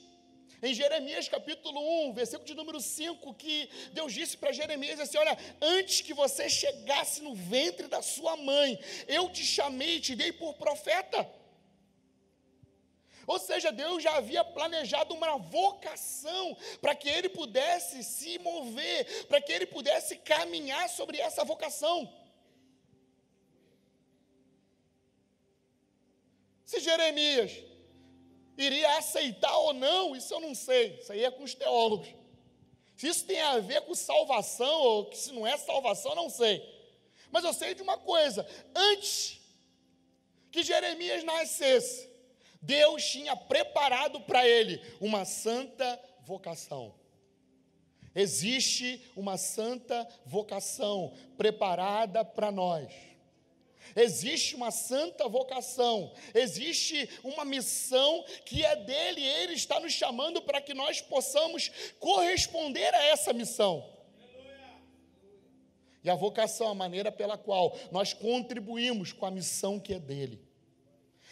em 0.67 0.75
Jeremias 0.75 1.29
capítulo 1.29 1.81
1, 2.09 2.13
versículo 2.13 2.47
de 2.47 2.55
número 2.55 2.81
5, 2.81 3.35
que 3.35 3.71
Deus 3.93 4.13
disse 4.13 4.37
para 4.37 4.53
Jeremias 4.53 4.99
assim: 5.01 5.19
Olha, 5.19 5.37
antes 5.61 6.01
que 6.01 6.13
você 6.13 6.49
chegasse 6.49 7.23
no 7.23 7.35
ventre 7.35 7.87
da 7.87 8.03
sua 8.03 8.37
mãe, 8.37 8.79
eu 9.07 9.29
te 9.31 9.45
chamei 9.45 9.97
e 9.97 10.01
te 10.01 10.15
dei 10.15 10.33
por 10.33 10.55
profeta. 10.55 11.29
Ou 13.27 13.39
seja, 13.39 13.73
Deus 13.73 14.03
já 14.03 14.17
havia 14.17 14.45
planejado 14.45 15.15
uma 15.15 15.37
vocação 15.37 16.57
para 16.81 16.95
que 16.95 17.09
ele 17.09 17.29
pudesse 17.29 18.05
se 18.05 18.39
mover, 18.39 19.27
para 19.27 19.41
que 19.41 19.53
ele 19.53 19.67
pudesse 19.67 20.17
caminhar 20.17 20.89
sobre 20.89 21.19
essa 21.19 21.45
vocação. 21.45 22.13
Se 26.65 26.79
Jeremias 26.81 27.53
iria 28.57 28.97
aceitar 28.99 29.57
ou 29.59 29.73
não, 29.73 30.17
isso 30.17 30.33
eu 30.33 30.41
não 30.41 30.55
sei, 30.55 30.99
isso 31.01 31.13
aí 31.13 31.25
é 31.25 31.31
com 31.31 31.45
os 31.45 31.55
teólogos. 31.55 32.09
Se 32.97 33.09
isso 33.09 33.25
tem 33.27 33.41
a 33.41 33.59
ver 33.59 33.83
com 33.83 33.95
salvação 33.95 34.81
ou 34.83 35.13
se 35.13 35.33
não 35.33 35.47
é 35.47 35.57
salvação, 35.59 36.13
eu 36.13 36.17
não 36.17 36.31
sei. 36.31 36.63
Mas 37.31 37.45
eu 37.45 37.53
sei 37.53 37.75
de 37.75 37.83
uma 37.83 37.99
coisa: 37.99 38.47
antes 38.75 39.41
que 40.51 40.63
Jeremias 40.63 41.23
nascesse, 41.23 42.09
Deus 42.63 43.05
tinha 43.05 43.37
preparado 43.37 44.21
para 44.23 44.47
ele 44.49 44.81
uma 45.01 45.25
santa 45.25 46.01
vocação. 46.23 46.95
Existe 48.15 49.05
uma 49.15 49.37
santa 49.37 50.09
vocação 50.25 51.13
preparada 51.37 52.25
para 52.25 52.51
nós. 52.51 52.91
Existe 53.97 54.55
uma 54.55 54.71
santa 54.71 55.27
vocação, 55.27 56.13
existe 56.35 57.09
uma 57.25 57.47
missão 57.47 58.23
que 58.45 58.63
é 58.63 58.77
dele, 58.77 59.23
e 59.23 59.27
ele 59.27 59.55
está 59.55 59.81
nos 59.81 59.95
chamando 59.95 60.43
para 60.43 60.61
que 60.61 60.75
nós 60.75 61.01
possamos 61.01 61.71
corresponder 61.99 62.95
a 62.95 63.05
essa 63.05 63.33
missão. 63.33 63.91
E 66.05 66.11
a 66.11 66.15
vocação, 66.15 66.69
a 66.69 66.75
maneira 66.75 67.11
pela 67.11 67.39
qual 67.39 67.77
nós 67.91 68.13
contribuímos 68.13 69.13
com 69.13 69.25
a 69.25 69.31
missão 69.31 69.81
que 69.81 69.95
é 69.95 69.99
dele. 69.99 70.47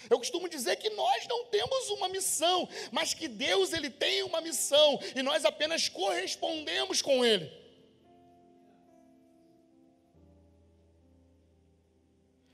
Eu 0.09 0.19
costumo 0.19 0.49
dizer 0.49 0.77
que 0.77 0.91
nós 0.91 1.27
não 1.29 1.45
temos 1.45 1.91
uma 1.91 2.09
missão, 2.09 2.69
mas 2.91 3.15
que 3.15 3.29
Deus 3.29 3.73
ele 3.73 3.91
tem 3.91 4.23
uma 4.23 4.41
missão 4.41 4.99
e 5.15 5.23
nós 5.23 5.45
apenas 5.45 5.89
correspondemos 5.89 7.01
com 7.01 7.25
ele. 7.25 7.64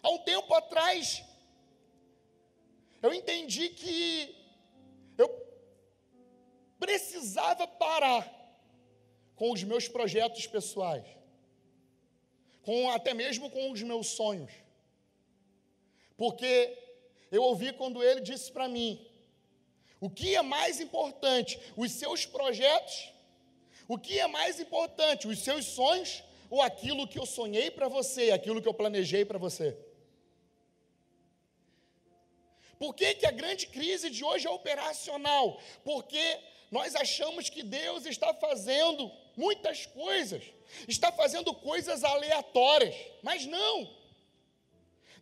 Há 0.03 0.11
um 0.11 0.19
tempo 0.19 0.53
atrás, 0.55 1.23
eu 3.03 3.13
entendi 3.13 3.69
que 3.71 4.35
eu 5.17 5.29
precisava 6.79 7.67
parar 7.67 8.25
com 9.37 9.53
os 9.53 9.63
meus 9.63 9.89
projetos 9.89 10.47
pessoais, 10.47 11.07
com 12.63 12.91
até 12.91 13.13
mesmo 13.15 13.51
com 13.51 13.71
os 13.71 13.83
meus 13.83 14.09
sonhos. 14.09 14.51
Porque 16.17 16.77
eu 17.31 17.43
ouvi 17.43 17.73
quando 17.73 18.03
ele 18.03 18.21
disse 18.21 18.51
para 18.53 18.69
mim: 18.69 19.07
o 20.01 20.09
que 20.09 20.35
é 20.35 20.43
mais 20.43 20.81
importante, 20.81 21.61
os 21.77 21.93
seus 21.93 22.25
projetos? 22.25 23.13
O 23.87 23.99
que 23.99 24.19
é 24.19 24.27
mais 24.27 24.61
importante, 24.61 25.27
os 25.27 25.41
seus 25.41 25.65
sonhos 25.65 26.23
ou 26.49 26.63
aquilo 26.63 27.09
que 27.09 27.19
eu 27.19 27.27
sonhei 27.27 27.71
para 27.71 27.89
você, 27.89 28.31
aquilo 28.31 28.63
que 28.63 28.69
eu 28.69 28.75
planejei 28.75 29.25
para 29.25 29.39
você? 29.39 29.77
Por 32.81 32.95
que, 32.95 33.15
que 33.17 33.27
a 33.27 33.31
grande 33.31 33.67
crise 33.67 34.09
de 34.09 34.25
hoje 34.25 34.47
é 34.47 34.51
operacional? 34.51 35.61
Porque 35.85 36.41
nós 36.71 36.97
achamos 36.97 37.51
que 37.51 37.63
Deus 37.63 38.07
está 38.07 38.33
fazendo 38.33 39.13
muitas 39.37 39.85
coisas, 39.85 40.43
está 40.89 41.13
fazendo 41.13 41.53
coisas 41.53 42.03
aleatórias, 42.03 42.97
mas 43.23 43.45
não. 43.45 43.95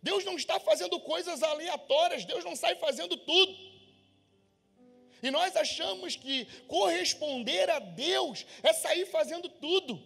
Deus 0.01 0.23
não 0.23 0.37
está 0.37 0.57
fazendo 0.57 1.01
coisas 1.01 1.43
aleatórias, 1.43 2.23
Deus 2.23 2.45
não 2.45 2.55
sai 2.55 2.75
fazendo 2.75 3.17
tudo. 3.17 3.53
E 5.21 5.29
nós 5.29 5.53
achamos 5.57 6.15
que 6.15 6.45
corresponder 6.65 7.69
a 7.69 7.79
Deus 7.79 8.45
é 8.63 8.71
sair 8.71 9.05
fazendo 9.07 9.49
tudo. 9.49 10.01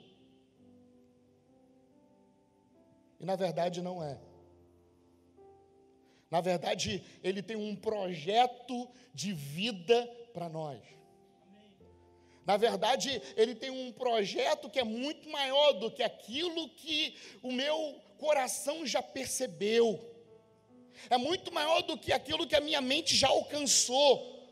E 3.20 3.26
na 3.26 3.36
verdade 3.36 3.80
não 3.80 4.04
é. 4.04 4.33
Na 6.34 6.42
verdade, 6.42 7.04
Ele 7.24 7.44
tem 7.44 7.56
um 7.56 7.76
projeto 7.76 8.90
de 9.14 9.32
vida 9.32 10.04
para 10.34 10.50
nós. 10.50 10.82
Na 12.44 12.58
verdade, 12.58 13.22
Ele 13.38 13.54
tem 13.54 13.70
um 13.70 13.92
projeto 13.92 14.68
que 14.68 14.80
é 14.80 14.84
muito 14.84 15.30
maior 15.30 15.74
do 15.74 15.92
que 15.92 16.02
aquilo 16.02 16.70
que 16.70 17.16
o 17.44 17.52
meu 17.52 18.02
coração 18.18 18.84
já 18.84 19.00
percebeu. 19.00 20.04
É 21.08 21.20
muito 21.20 21.54
maior 21.54 21.84
do 21.84 21.96
que 21.96 22.12
aquilo 22.12 22.48
que 22.48 22.56
a 22.56 22.62
minha 22.62 22.82
mente 22.82 23.16
já 23.16 23.28
alcançou. 23.28 24.44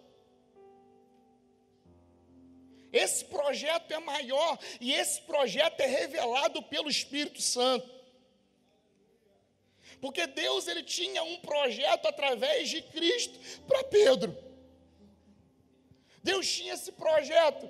Esse 2.93 3.25
projeto 3.25 3.91
é 3.91 3.97
maior 3.97 4.59
e 4.79 4.93
esse 4.93 5.19
projeto 5.23 5.79
é 5.79 5.87
revelado 5.87 6.61
pelo 6.61 6.91
Espírito 6.91 7.41
Santo. 7.41 8.00
Porque 10.01 10.25
Deus 10.25 10.67
ele 10.67 10.81
tinha 10.81 11.21
um 11.23 11.37
projeto 11.37 12.07
através 12.07 12.67
de 12.69 12.81
Cristo 12.81 13.39
para 13.67 13.83
Pedro. 13.83 14.35
Deus 16.23 16.51
tinha 16.51 16.73
esse 16.73 16.91
projeto. 16.91 17.69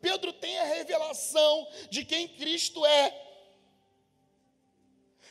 Pedro 0.00 0.32
tem 0.32 0.58
a 0.58 0.64
revelação 0.64 1.68
de 1.88 2.04
quem 2.04 2.26
Cristo 2.26 2.84
é. 2.84 3.22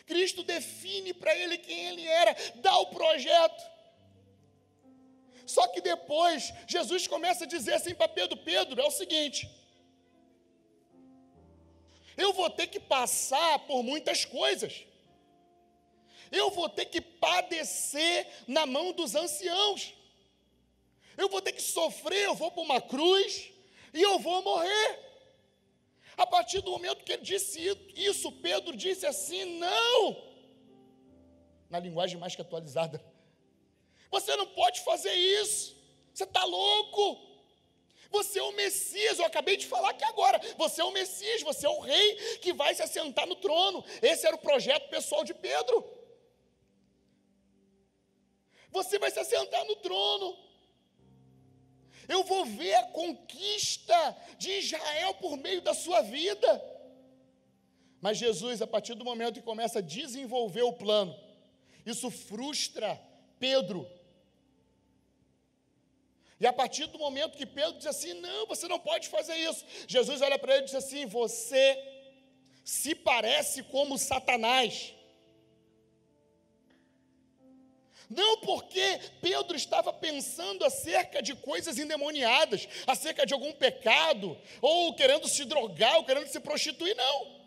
Cristo 0.05 0.43
define 0.43 1.13
para 1.13 1.35
ele 1.35 1.57
quem 1.57 1.87
ele 1.89 2.07
era, 2.07 2.35
dá 2.55 2.77
o 2.77 2.87
projeto. 2.87 3.69
Só 5.45 5.67
que 5.67 5.81
depois, 5.81 6.53
Jesus 6.65 7.05
começa 7.05 7.43
a 7.43 7.47
dizer 7.47 7.73
assim 7.73 7.93
para 7.93 8.07
Pedro: 8.07 8.37
Pedro, 8.37 8.81
é 8.81 8.85
o 8.85 8.91
seguinte. 8.91 9.49
Eu 12.15 12.31
vou 12.31 12.49
ter 12.49 12.67
que 12.67 12.79
passar 12.79 13.59
por 13.59 13.83
muitas 13.83 14.23
coisas 14.23 14.85
eu 16.31 16.49
vou 16.51 16.69
ter 16.69 16.85
que 16.85 17.01
padecer 17.01 18.27
na 18.47 18.65
mão 18.65 18.93
dos 18.93 19.15
anciãos. 19.15 19.93
Eu 21.17 21.27
vou 21.27 21.41
ter 21.41 21.51
que 21.51 21.61
sofrer, 21.61 22.25
eu 22.25 22.35
vou 22.35 22.49
para 22.51 22.63
uma 22.63 22.81
cruz 22.81 23.51
e 23.93 24.01
eu 24.01 24.17
vou 24.17 24.41
morrer. 24.41 24.99
A 26.17 26.25
partir 26.25 26.61
do 26.61 26.71
momento 26.71 27.03
que 27.03 27.13
ele 27.13 27.23
disse 27.23 27.59
isso, 27.95 28.31
Pedro 28.31 28.75
disse 28.75 29.05
assim: 29.05 29.59
não, 29.59 30.31
na 31.69 31.79
linguagem 31.79 32.17
mais 32.17 32.35
que 32.35 32.41
atualizada, 32.41 33.03
você 34.09 34.35
não 34.35 34.47
pode 34.47 34.81
fazer 34.81 35.13
isso, 35.13 35.75
você 36.13 36.23
está 36.23 36.43
louco. 36.43 37.29
Você 38.09 38.39
é 38.39 38.43
o 38.43 38.51
Messias, 38.51 39.19
eu 39.19 39.25
acabei 39.25 39.55
de 39.55 39.65
falar 39.65 39.91
aqui 39.91 40.03
agora. 40.03 40.37
Você 40.57 40.81
é 40.81 40.83
o 40.83 40.91
Messias, 40.91 41.41
você 41.43 41.65
é 41.65 41.69
o 41.69 41.79
rei 41.79 42.15
que 42.39 42.51
vai 42.51 42.75
se 42.75 42.83
assentar 42.83 43.25
no 43.25 43.37
trono. 43.37 43.85
Esse 44.01 44.27
era 44.27 44.35
o 44.35 44.39
projeto 44.39 44.89
pessoal 44.89 45.23
de 45.23 45.33
Pedro. 45.33 46.00
Você 48.71 48.97
vai 48.97 49.11
se 49.11 49.19
assentar 49.19 49.65
no 49.65 49.75
trono. 49.77 50.37
Eu 52.07 52.23
vou 52.23 52.45
ver 52.45 52.73
a 52.75 52.83
conquista 52.83 54.17
de 54.37 54.51
Israel 54.51 55.13
por 55.15 55.37
meio 55.37 55.61
da 55.61 55.73
sua 55.73 56.01
vida. 56.01 56.49
Mas 58.01 58.17
Jesus, 58.17 58.61
a 58.61 58.67
partir 58.67 58.95
do 58.95 59.05
momento 59.05 59.35
que 59.35 59.41
começa 59.41 59.79
a 59.79 59.81
desenvolver 59.81 60.63
o 60.63 60.73
plano, 60.73 61.15
isso 61.85 62.09
frustra 62.09 62.99
Pedro. 63.39 63.87
E 66.39 66.47
a 66.47 66.51
partir 66.51 66.87
do 66.87 66.97
momento 66.97 67.37
que 67.37 67.45
Pedro 67.45 67.77
diz 67.77 67.85
assim: 67.85 68.13
Não, 68.15 68.47
você 68.47 68.67
não 68.67 68.79
pode 68.79 69.07
fazer 69.09 69.35
isso. 69.35 69.63
Jesus 69.87 70.21
olha 70.21 70.39
para 70.39 70.53
ele 70.55 70.63
e 70.63 70.65
diz 70.65 70.75
assim: 70.75 71.05
Você 71.05 71.77
se 72.63 72.95
parece 72.95 73.61
como 73.63 73.97
Satanás. 73.97 74.93
Não 78.11 78.39
porque 78.39 78.99
Pedro 79.21 79.55
estava 79.55 79.93
pensando 79.93 80.65
acerca 80.65 81.21
de 81.21 81.33
coisas 81.33 81.77
endemoniadas, 81.79 82.67
acerca 82.85 83.25
de 83.25 83.33
algum 83.33 83.53
pecado, 83.53 84.37
ou 84.61 84.93
querendo 84.93 85.29
se 85.29 85.45
drogar, 85.45 85.95
ou 85.95 86.03
querendo 86.03 86.27
se 86.27 86.39
prostituir, 86.41 86.93
não. 86.93 87.41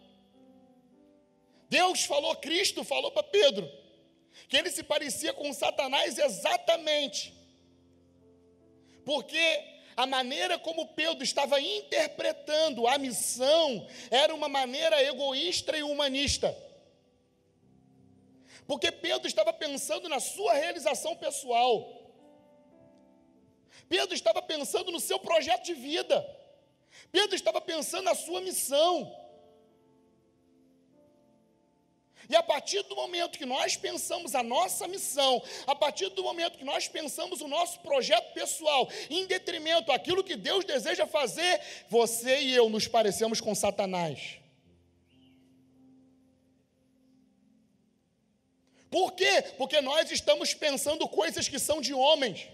Deus 1.69 2.05
falou, 2.05 2.35
Cristo 2.37 2.83
falou 2.83 3.11
para 3.11 3.23
Pedro, 3.25 3.71
que 4.49 4.57
ele 4.57 4.71
se 4.71 4.83
parecia 4.83 5.35
com 5.35 5.53
Satanás 5.53 6.17
exatamente, 6.17 7.35
porque 9.05 9.63
a 9.95 10.07
maneira 10.07 10.59
como 10.59 10.95
Pedro 10.95 11.23
estava 11.23 11.61
interpretando 11.61 12.87
a 12.87 12.97
missão 12.97 13.87
era 14.11 14.35
uma 14.35 14.49
maneira 14.49 15.03
egoísta 15.03 15.77
e 15.77 15.83
humanista. 15.83 16.57
Porque 18.67 18.91
Pedro 18.91 19.27
estava 19.27 19.53
pensando 19.53 20.09
na 20.09 20.21
sua 20.21 20.55
realização 20.55 21.15
pessoal. 21.17 22.05
Pedro 23.89 24.15
estava 24.15 24.41
pensando 24.41 24.91
no 24.91 25.01
seu 25.01 25.19
projeto 25.19 25.65
de 25.65 25.75
vida. 25.75 26.25
Pedro 27.13 27.35
estava 27.35 27.61
pensando 27.61 28.05
na 28.05 28.15
sua 28.15 28.41
missão. 28.41 29.25
E 32.29 32.35
a 32.35 32.43
partir 32.43 32.83
do 32.85 32.97
momento 32.97 33.39
que 33.39 33.45
nós 33.45 33.77
pensamos 33.77 34.35
a 34.35 34.43
nossa 34.43 34.89
missão, 34.89 35.43
a 35.67 35.75
partir 35.75 36.09
do 36.11 36.23
momento 36.23 36.57
que 36.57 36.65
nós 36.65 36.89
pensamos 36.89 37.43
o 37.43 37.49
nosso 37.49 37.81
projeto 37.81 38.33
pessoal, 38.33 38.89
em 39.11 39.27
detrimento 39.27 39.89
daquilo 39.89 40.25
que 40.25 40.35
Deus 40.35 40.65
deseja 40.65 41.07
fazer, 41.07 41.61
você 41.89 42.41
e 42.41 42.55
eu 42.55 42.71
nos 42.71 42.89
parecemos 42.89 43.43
com 43.43 43.55
Satanás. 43.55 44.39
Por 48.95 49.11
quê? 49.21 49.35
Porque 49.59 49.81
nós 49.81 50.09
estamos 50.17 50.55
pensando 50.55 51.09
coisas 51.09 51.49
que 51.49 51.59
são 51.59 51.81
de 51.87 51.93
homens. 51.93 52.49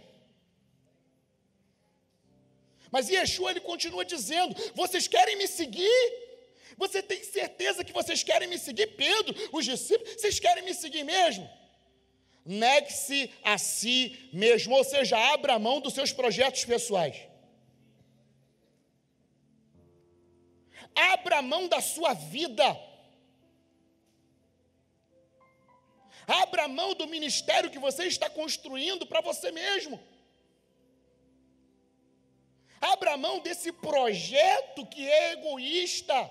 Mas 2.90 3.10
Yeshua 3.10 3.50
ele 3.50 3.60
continua 3.60 4.06
dizendo: 4.06 4.54
vocês 4.74 5.06
querem 5.06 5.36
me 5.36 5.46
seguir? 5.46 6.02
Você 6.78 7.02
tem 7.02 7.22
certeza 7.22 7.84
que 7.84 7.92
vocês 7.92 8.22
querem 8.22 8.48
me 8.48 8.58
seguir? 8.58 8.86
Pedro, 9.02 9.34
os 9.52 9.66
discípulos, 9.66 10.14
vocês 10.14 10.40
querem 10.40 10.64
me 10.64 10.72
seguir 10.72 11.04
mesmo? 11.04 11.46
Negue-se 12.42 13.30
a 13.42 13.58
si 13.58 14.30
mesmo, 14.32 14.74
ou 14.74 14.82
seja, 14.82 15.18
abra 15.34 15.58
mão 15.58 15.78
dos 15.78 15.92
seus 15.92 16.10
projetos 16.10 16.64
pessoais. 16.64 17.18
Abra 20.94 21.42
mão 21.42 21.68
da 21.68 21.82
sua 21.82 22.14
vida. 22.14 22.89
Abra 26.30 26.68
mão 26.68 26.94
do 26.94 27.08
ministério 27.08 27.70
que 27.70 27.78
você 27.78 28.04
está 28.04 28.30
construindo 28.30 29.04
para 29.04 29.20
você 29.20 29.50
mesmo. 29.50 30.00
Abra 32.80 33.16
mão 33.16 33.40
desse 33.40 33.72
projeto 33.72 34.86
que 34.86 35.08
é 35.08 35.32
egoísta. 35.32 36.30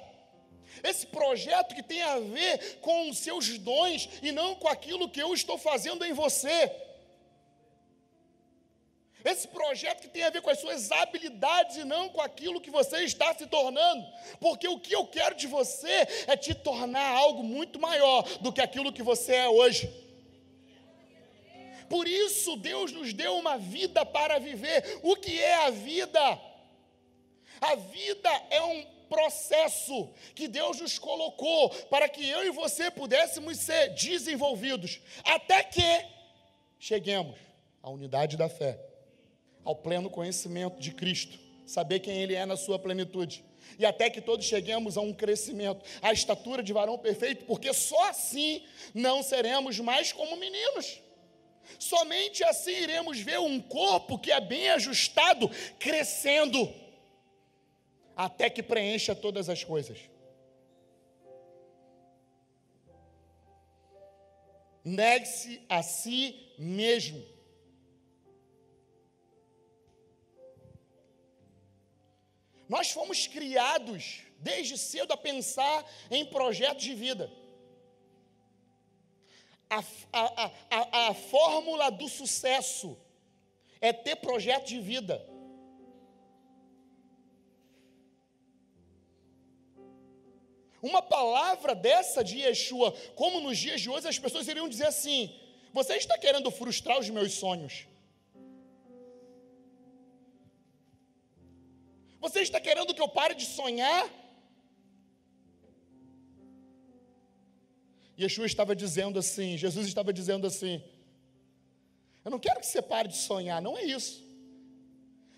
Esse 0.81 1.05
projeto 1.07 1.75
que 1.75 1.83
tem 1.83 2.01
a 2.01 2.17
ver 2.19 2.79
com 2.79 3.09
os 3.09 3.17
seus 3.17 3.57
dons 3.57 4.09
e 4.21 4.31
não 4.31 4.55
com 4.55 4.69
aquilo 4.69 5.09
que 5.09 5.21
eu 5.21 5.33
estou 5.33 5.57
fazendo 5.57 6.05
em 6.05 6.13
você. 6.13 6.71
Esse 9.23 9.47
projeto 9.49 10.01
que 10.01 10.07
tem 10.07 10.23
a 10.23 10.29
ver 10.29 10.41
com 10.41 10.49
as 10.49 10.59
suas 10.59 10.91
habilidades 10.91 11.75
e 11.75 11.83
não 11.83 12.07
com 12.07 12.21
aquilo 12.21 12.61
que 12.61 12.71
você 12.71 13.03
está 13.03 13.33
se 13.33 13.45
tornando. 13.47 14.05
Porque 14.39 14.67
o 14.67 14.79
que 14.79 14.95
eu 14.95 15.05
quero 15.05 15.35
de 15.35 15.45
você 15.45 16.07
é 16.25 16.37
te 16.37 16.53
tornar 16.53 17.17
algo 17.17 17.43
muito 17.43 17.79
maior 17.79 18.23
do 18.39 18.53
que 18.53 18.61
aquilo 18.61 18.93
que 18.93 19.03
você 19.03 19.35
é 19.35 19.49
hoje. 19.49 19.89
Por 21.89 22.07
isso 22.07 22.55
Deus 22.55 22.93
nos 22.93 23.13
deu 23.13 23.35
uma 23.35 23.57
vida 23.57 24.05
para 24.05 24.39
viver. 24.39 24.99
O 25.03 25.15
que 25.17 25.37
é 25.37 25.65
a 25.65 25.69
vida? 25.69 26.39
A 27.59 27.75
vida 27.75 28.29
é 28.49 28.61
um 28.61 28.85
processo 29.09 30.09
que 30.33 30.47
Deus 30.47 30.79
nos 30.79 30.97
colocou 30.97 31.71
para 31.87 32.07
que 32.07 32.25
eu 32.29 32.45
e 32.45 32.51
você 32.51 32.89
pudéssemos 32.89 33.57
ser 33.57 33.89
desenvolvidos, 33.95 35.01
até 35.25 35.63
que 35.63 36.05
cheguemos 36.79 37.35
à 37.81 37.89
unidade 37.89 38.37
da 38.37 38.47
fé 38.47 38.88
ao 39.69 39.75
pleno 39.75 40.09
conhecimento 40.09 40.79
de 40.79 40.91
Cristo, 40.91 41.37
saber 41.63 41.99
quem 41.99 42.17
Ele 42.17 42.33
é 42.33 42.43
na 42.43 42.57
sua 42.57 42.79
plenitude. 42.79 43.45
E 43.77 43.85
até 43.85 44.09
que 44.09 44.19
todos 44.19 44.47
cheguemos 44.47 44.97
a 44.97 45.01
um 45.01 45.13
crescimento, 45.13 45.85
à 46.01 46.11
estatura 46.11 46.63
de 46.63 46.73
varão 46.73 46.97
perfeito, 46.97 47.45
porque 47.45 47.71
só 47.71 48.09
assim 48.09 48.63
não 48.95 49.21
seremos 49.21 49.79
mais 49.79 50.11
como 50.11 50.35
meninos. 50.37 50.99
Somente 51.77 52.43
assim 52.43 52.71
iremos 52.71 53.19
ver 53.19 53.39
um 53.39 53.61
corpo 53.61 54.17
que 54.17 54.31
é 54.31 54.41
bem 54.41 54.69
ajustado 54.71 55.47
crescendo, 55.77 56.73
até 58.17 58.49
que 58.49 58.63
preencha 58.63 59.13
todas 59.13 59.49
as 59.49 59.63
coisas. 59.63 59.99
Negue-se 64.83 65.61
a 65.69 65.83
si 65.83 66.55
mesmo 66.57 67.23
Nós 72.69 72.91
fomos 72.91 73.25
criados 73.25 74.21
desde 74.37 74.77
cedo 74.77 75.11
a 75.11 75.17
pensar 75.17 75.83
em 76.11 76.23
projetos 76.23 76.83
de 76.83 76.93
vida. 76.93 77.31
A, 79.67 79.83
a, 80.13 80.51
a, 80.69 81.07
a, 81.07 81.13
fórmula 81.15 81.89
do 81.89 82.07
sucesso 82.07 82.95
é 83.81 83.91
ter 83.91 84.17
projeto 84.17 84.67
de 84.67 84.79
vida. 84.79 85.27
Uma 90.81 91.01
palavra 91.01 91.73
dessa 91.75 92.23
de 92.23 92.37
Yeshua, 92.37 92.91
como 93.15 93.41
nos 93.41 93.57
dias 93.57 93.81
de 93.81 93.89
hoje, 93.89 94.07
as 94.07 94.19
pessoas 94.19 94.47
iriam 94.47 94.69
dizer 94.69 94.87
assim: 94.87 95.35
Você 95.73 95.95
está 95.97 96.17
querendo 96.17 96.49
frustrar 96.51 96.99
os 96.99 97.09
meus 97.09 97.33
sonhos? 97.33 97.85
Você 102.19 102.41
está 102.41 102.59
querendo 102.59 102.93
que 102.93 103.01
eu 103.01 103.07
pare 103.07 103.33
de 103.33 103.45
sonhar? 103.45 104.09
Yeshua 108.19 108.45
estava 108.45 108.75
dizendo 108.75 109.17
assim, 109.17 109.57
Jesus 109.57 109.87
estava 109.87 110.11
dizendo 110.11 110.45
assim: 110.45 110.83
Eu 112.25 112.31
não 112.31 112.39
quero 112.39 112.59
que 112.59 112.67
você 112.67 112.81
pare 112.81 113.07
de 113.07 113.15
sonhar, 113.15 113.61
não 113.61 113.77
é 113.77 113.83
isso. 113.83 114.27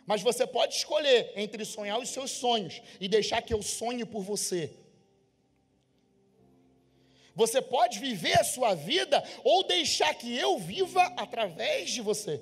Mas 0.06 0.24
você 0.24 0.48
pode 0.48 0.76
escolher 0.76 1.32
entre 1.36 1.64
sonhar 1.64 2.00
os 2.00 2.10
seus 2.10 2.32
sonhos 2.32 2.82
e 3.00 3.08
deixar 3.08 3.42
que 3.44 3.54
eu 3.54 3.62
sonhe 3.62 4.04
por 4.04 4.24
você. 4.24 4.76
Você 7.36 7.62
pode 7.62 8.00
viver 8.00 8.38
a 8.40 8.44
sua 8.44 8.74
vida 8.74 9.24
ou 9.44 9.64
deixar 9.64 10.14
que 10.16 10.36
eu 10.36 10.58
viva 10.58 11.04
através 11.16 11.92
de 11.92 12.02
você. 12.02 12.42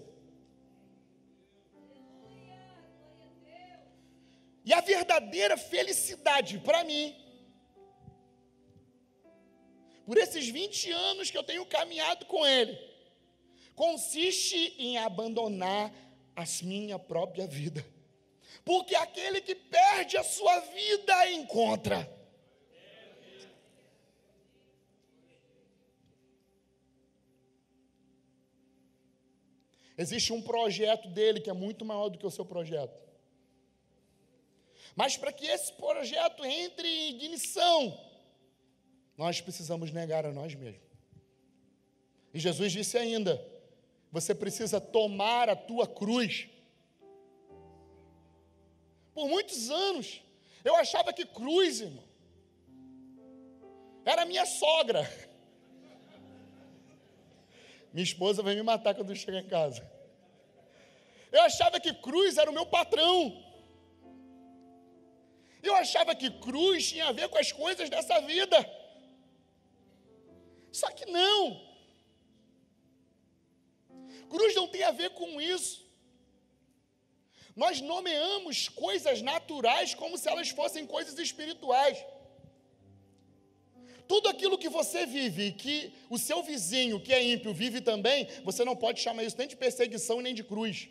E 4.70 4.74
a 4.74 4.82
verdadeira 4.82 5.57
felicidade 5.57 6.59
para 6.59 6.84
mim, 6.84 7.15
por 10.05 10.15
esses 10.15 10.47
20 10.47 10.91
anos 10.91 11.32
que 11.32 11.38
eu 11.39 11.41
tenho 11.41 11.65
caminhado 11.65 12.28
com 12.28 12.45
Ele, 12.45 12.78
consiste 13.74 14.76
em 14.78 14.99
abandonar 14.99 15.91
a 16.36 16.43
minha 16.61 16.99
própria 16.99 17.47
vida. 17.47 17.84
Porque 18.63 18.93
aquele 18.93 19.41
que 19.41 19.55
perde 19.55 20.17
a 20.17 20.24
sua 20.24 20.59
vida 20.59 21.32
encontra. 21.32 22.07
Existe 29.97 30.32
um 30.32 30.43
projeto 30.43 31.09
dele 31.09 31.41
que 31.41 31.49
é 31.49 31.53
muito 31.53 31.84
maior 31.84 32.09
do 32.09 32.20
que 32.20 32.28
o 32.28 32.32
seu 32.32 32.45
projeto. 32.45 33.09
Mas 34.99 35.15
para 35.15 35.31
que 35.31 35.47
esse 35.47 35.71
projeto 35.71 36.43
entre 36.43 36.85
em 36.85 37.11
ignição, 37.11 37.97
nós 39.15 39.39
precisamos 39.39 39.93
negar 39.93 40.25
a 40.25 40.33
nós 40.33 40.53
mesmos. 40.55 40.83
E 42.33 42.37
Jesus 42.37 42.73
disse 42.73 42.97
ainda: 42.97 43.41
você 44.11 44.35
precisa 44.35 44.81
tomar 44.81 45.47
a 45.47 45.55
tua 45.55 45.87
cruz. 45.87 46.49
Por 49.13 49.29
muitos 49.29 49.69
anos, 49.69 50.21
eu 50.65 50.75
achava 50.75 51.13
que 51.13 51.25
cruz, 51.25 51.79
irmão, 51.79 52.03
era 54.03 54.25
minha 54.25 54.45
sogra. 54.45 55.09
Minha 57.93 58.03
esposa 58.03 58.43
vai 58.43 58.53
me 58.53 58.63
matar 58.63 58.93
quando 58.93 59.11
eu 59.11 59.15
chegar 59.15 59.39
em 59.39 59.47
casa. 59.47 59.89
Eu 61.31 61.41
achava 61.43 61.79
que 61.79 61.93
cruz 61.93 62.37
era 62.37 62.51
o 62.51 62.53
meu 62.53 62.65
patrão. 62.65 63.48
Eu 65.62 65.76
achava 65.76 66.16
que 66.16 66.30
cruz 66.30 66.89
tinha 66.89 67.07
a 67.07 67.12
ver 67.12 67.28
com 67.30 67.38
as 67.38 67.51
coisas 67.51 67.89
dessa 67.89 68.20
vida. 68.22 68.57
Só 70.72 70.89
que 70.91 71.05
não. 71.05 71.70
Cruz 74.30 74.55
não 74.55 74.68
tem 74.68 74.84
a 74.84 74.91
ver 74.91 75.10
com 75.12 75.41
isso. 75.41 75.88
Nós 77.55 77.82
nomeamos 77.82 78.70
coisas 78.70 79.22
naturais 79.22 79.93
como 79.93 80.18
se 80.18 80.30
elas 80.30 80.49
fossem 80.49 80.86
coisas 80.86 81.18
espirituais. 81.18 81.97
Tudo 84.07 84.30
aquilo 84.30 84.57
que 84.57 84.70
você 84.70 85.05
vive 85.05 85.51
que 85.51 85.93
o 86.10 86.18
seu 86.18 86.41
vizinho, 86.41 86.99
que 86.99 87.14
é 87.14 87.22
ímpio, 87.22 87.53
vive 87.53 87.82
também, 87.82 88.28
você 88.43 88.64
não 88.64 88.76
pode 88.76 89.01
chamar 89.01 89.24
isso 89.24 89.38
nem 89.38 89.47
de 89.47 89.55
perseguição 89.55 90.22
nem 90.22 90.34
de 90.34 90.43
cruz. 90.43 90.89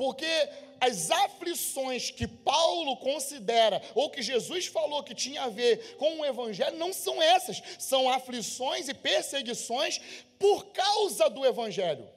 Porque 0.00 0.48
as 0.80 1.10
aflições 1.10 2.10
que 2.10 2.26
Paulo 2.26 2.96
considera, 2.96 3.82
ou 3.94 4.08
que 4.08 4.22
Jesus 4.22 4.64
falou 4.64 5.02
que 5.02 5.14
tinha 5.14 5.42
a 5.42 5.50
ver 5.50 5.96
com 5.98 6.20
o 6.20 6.24
Evangelho, 6.24 6.78
não 6.78 6.90
são 6.90 7.20
essas, 7.20 7.62
são 7.78 8.08
aflições 8.08 8.88
e 8.88 8.94
perseguições 8.94 10.00
por 10.38 10.68
causa 10.68 11.28
do 11.28 11.44
Evangelho. 11.44 12.08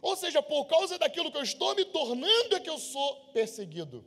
Ou 0.00 0.14
seja, 0.14 0.40
por 0.40 0.66
causa 0.66 0.96
daquilo 0.96 1.32
que 1.32 1.38
eu 1.38 1.42
estou 1.42 1.74
me 1.74 1.84
tornando, 1.86 2.54
é 2.54 2.60
que 2.60 2.70
eu 2.70 2.78
sou 2.78 3.16
perseguido, 3.32 4.04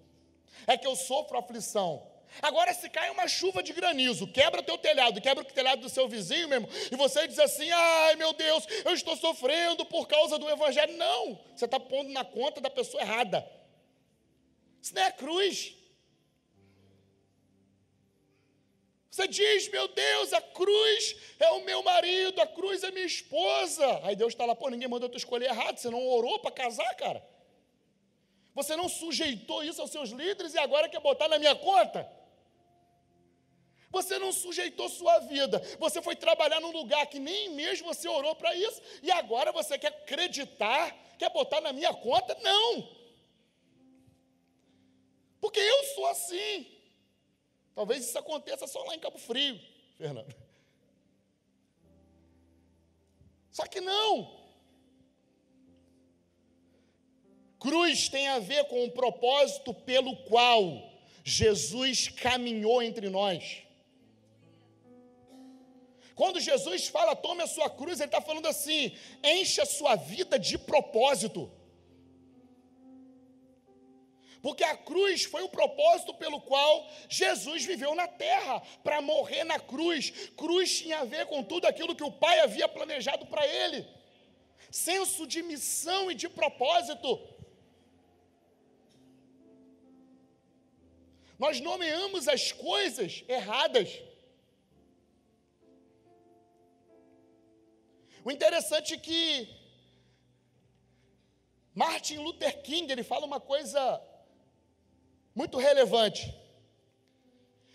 é 0.65 0.77
que 0.77 0.87
eu 0.87 0.95
sofro 0.95 1.37
aflição. 1.37 2.01
Agora, 2.41 2.73
se 2.73 2.89
cai 2.89 3.09
uma 3.09 3.27
chuva 3.27 3.63
de 3.63 3.73
granizo, 3.73 4.27
quebra 4.27 4.61
teu 4.61 4.77
telhado, 4.77 5.21
quebra 5.21 5.43
o 5.43 5.47
telhado 5.47 5.81
do 5.81 5.89
seu 5.89 6.07
vizinho 6.07 6.47
mesmo, 6.47 6.69
e 6.91 6.95
você 6.95 7.27
diz 7.27 7.39
assim: 7.39 7.69
ai 7.71 8.15
meu 8.15 8.33
Deus, 8.33 8.65
eu 8.83 8.93
estou 8.93 9.15
sofrendo 9.15 9.85
por 9.85 10.07
causa 10.07 10.37
do 10.37 10.49
Evangelho. 10.49 10.97
Não, 10.97 11.39
você 11.55 11.65
está 11.65 11.79
pondo 11.79 12.09
na 12.11 12.23
conta 12.23 12.59
da 12.61 12.69
pessoa 12.69 13.01
errada. 13.01 13.47
Isso 14.81 14.93
não 14.93 15.01
é 15.01 15.11
cruz. 15.11 15.75
Você 19.09 19.29
diz, 19.29 19.69
meu 19.69 19.87
Deus, 19.87 20.33
a 20.33 20.41
cruz 20.41 21.15
é 21.39 21.49
o 21.51 21.63
meu 21.63 21.81
marido, 21.81 22.41
a 22.41 22.45
cruz 22.45 22.83
é 22.83 22.91
minha 22.91 23.05
esposa. 23.05 24.01
Aí 24.03 24.13
Deus 24.13 24.33
está 24.33 24.45
lá, 24.45 24.53
pô, 24.53 24.69
ninguém 24.69 24.89
mandou 24.89 25.07
tu 25.07 25.17
escolher 25.17 25.45
errado, 25.45 25.77
você 25.77 25.89
não 25.89 26.05
orou 26.05 26.37
para 26.39 26.51
casar, 26.51 26.93
cara. 26.95 27.25
Você 28.53 28.75
não 28.75 28.89
sujeitou 28.89 29.63
isso 29.63 29.81
aos 29.81 29.91
seus 29.91 30.09
líderes 30.09 30.53
e 30.53 30.57
agora 30.57 30.89
quer 30.89 30.99
botar 30.99 31.29
na 31.29 31.39
minha 31.39 31.55
conta? 31.55 32.05
Você 33.95 34.19
não 34.19 34.33
sujeitou 34.33 34.89
sua 34.89 35.19
vida. 35.19 35.57
Você 35.79 36.01
foi 36.01 36.17
trabalhar 36.17 36.59
num 36.59 36.71
lugar 36.71 37.07
que 37.07 37.17
nem 37.17 37.49
mesmo 37.51 37.87
você 37.87 38.09
orou 38.09 38.35
para 38.35 38.53
isso. 38.53 38.81
E 39.01 39.09
agora 39.09 39.53
você 39.53 39.77
quer 39.77 39.87
acreditar, 39.87 40.93
quer 41.17 41.31
botar 41.31 41.61
na 41.61 41.71
minha 41.71 41.93
conta? 41.93 42.37
Não. 42.41 42.89
Porque 45.39 45.61
eu 45.61 45.83
sou 45.95 46.07
assim. 46.07 46.67
Talvez 47.73 48.05
isso 48.05 48.19
aconteça 48.19 48.67
só 48.67 48.83
lá 48.83 48.95
em 48.95 48.99
Cabo 48.99 49.17
Frio, 49.17 49.57
Fernando. 49.97 50.35
Só 53.49 53.65
que 53.65 53.79
não. 53.79 54.43
Cruz 57.59 58.09
tem 58.09 58.27
a 58.27 58.39
ver 58.39 58.65
com 58.65 58.83
o 58.83 58.91
propósito 58.91 59.73
pelo 59.73 60.17
qual 60.25 60.59
Jesus 61.23 62.09
caminhou 62.09 62.83
entre 62.83 63.09
nós. 63.09 63.64
Quando 66.15 66.39
Jesus 66.39 66.87
fala, 66.87 67.15
tome 67.15 67.43
a 67.43 67.47
sua 67.47 67.69
cruz, 67.69 67.99
ele 67.99 68.07
está 68.07 68.21
falando 68.21 68.47
assim: 68.47 68.95
enche 69.23 69.59
a 69.61 69.65
sua 69.65 69.95
vida 69.95 70.39
de 70.39 70.57
propósito. 70.57 71.51
Porque 74.41 74.63
a 74.63 74.77
cruz 74.77 75.23
foi 75.23 75.41
o 75.41 75.49
propósito 75.49 76.13
pelo 76.13 76.39
qual 76.39 76.87
Jesus 77.09 77.65
viveu 77.65 77.95
na 77.95 78.07
terra, 78.07 78.61
para 78.83 79.01
morrer 79.01 79.43
na 79.43 79.59
cruz. 79.59 80.11
Cruz 80.37 80.77
tinha 80.77 80.99
a 80.99 81.03
ver 81.03 81.25
com 81.25 81.43
tudo 81.43 81.65
aquilo 81.65 81.95
que 81.95 82.03
o 82.03 82.11
Pai 82.11 82.39
havia 82.39 82.67
planejado 82.67 83.25
para 83.25 83.45
ele. 83.45 83.85
Senso 84.69 85.25
de 85.25 85.41
missão 85.41 86.11
e 86.11 86.15
de 86.15 86.29
propósito. 86.29 87.09
Nós 91.39 91.59
nomeamos 91.59 92.27
as 92.27 92.51
coisas 92.51 93.23
erradas. 93.27 93.89
O 98.25 98.31
interessante 98.31 98.95
é 98.95 98.97
que 98.97 99.47
Martin 101.75 102.17
Luther 102.17 102.59
King, 102.63 102.91
ele 102.91 103.03
fala 103.03 103.23
uma 103.23 103.39
coisa 103.39 104.01
muito 105.35 105.59
relevante. 105.59 106.33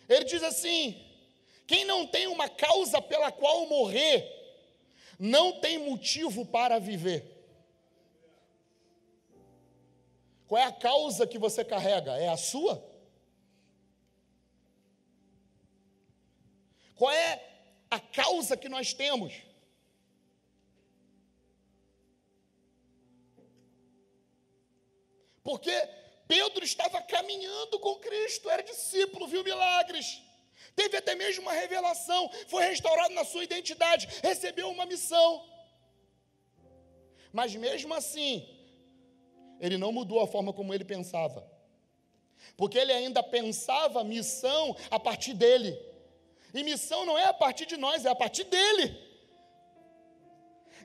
Ele 0.09 0.25
diz 0.25 0.43
assim: 0.43 1.01
quem 1.69 1.85
não 1.85 2.05
tem 2.05 2.27
uma 2.27 2.49
causa 2.49 3.01
pela 3.01 3.31
qual 3.31 3.67
morrer, 3.67 4.27
não 5.21 5.61
tem 5.61 5.79
motivo 5.79 6.45
para 6.45 6.81
viver. 6.81 7.25
Qual 10.49 10.61
é 10.61 10.65
a 10.65 10.73
causa 10.73 11.29
que 11.29 11.39
você 11.39 11.65
carrega? 11.65 12.17
É 12.17 12.29
a 12.29 12.37
sua? 12.37 12.85
Qual 16.97 17.13
é 17.13 17.41
a 17.89 18.01
causa 18.01 18.57
que 18.57 18.69
nós 18.69 18.93
temos? 18.93 19.49
Porque 25.43 25.73
Pedro 26.29 26.65
estava 26.65 27.03
caminhando 27.03 27.79
com 27.79 27.97
Cristo, 27.97 28.49
era 28.49 28.63
discípulo, 28.63 29.27
viu 29.27 29.43
milagres. 29.43 30.23
Teve 30.77 30.97
até 30.97 31.15
mesmo 31.15 31.43
uma 31.43 31.53
revelação, 31.53 32.31
foi 32.47 32.65
restaurado 32.65 33.13
na 33.15 33.25
sua 33.25 33.45
identidade, 33.45 34.09
recebeu 34.23 34.71
uma 34.71 34.87
missão. 34.87 35.45
Mas 37.33 37.55
mesmo 37.55 37.93
assim, 37.95 38.49
ele 39.61 39.77
não 39.77 39.93
mudou 39.93 40.21
a 40.21 40.27
forma 40.27 40.53
como 40.53 40.73
ele 40.73 40.85
pensava. 40.85 41.49
Porque 42.57 42.79
ele 42.79 42.93
ainda 42.93 43.23
pensava 43.23 44.05
missão 44.05 44.77
a 44.91 44.99
partir 44.99 45.35
dele. 45.35 45.79
E 46.53 46.63
missão 46.63 47.05
não 47.05 47.17
é 47.19 47.27
a 47.27 47.35
partir 47.35 47.67
de 47.67 47.77
nós, 47.77 48.05
é 48.05 48.09
a 48.09 48.15
partir 48.15 48.45
dele. 48.45 48.97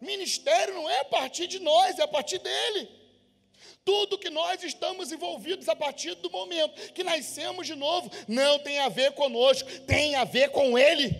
Ministério 0.02 0.74
não 0.74 0.90
é 0.90 1.00
a 1.00 1.06
partir 1.06 1.48
de 1.48 1.60
nós, 1.60 1.98
é 2.00 2.04
a 2.04 2.08
partir 2.08 2.38
dele. 2.40 3.05
Tudo 3.84 4.18
que 4.18 4.30
nós 4.30 4.64
estamos 4.64 5.12
envolvidos 5.12 5.70
a 5.70 5.76
partir 5.76 6.16
do 6.16 6.30
momento 6.30 6.94
que 6.94 7.04
nascemos 7.04 7.68
de 7.68 7.76
novo 7.76 8.10
não 8.28 8.60
tem 8.60 8.80
a 8.80 8.90
ver 8.90 9.12
conosco, 9.14 9.70
tem 9.82 10.16
a 10.16 10.24
ver 10.24 10.50
com 10.50 10.78
Ele. 10.78 11.16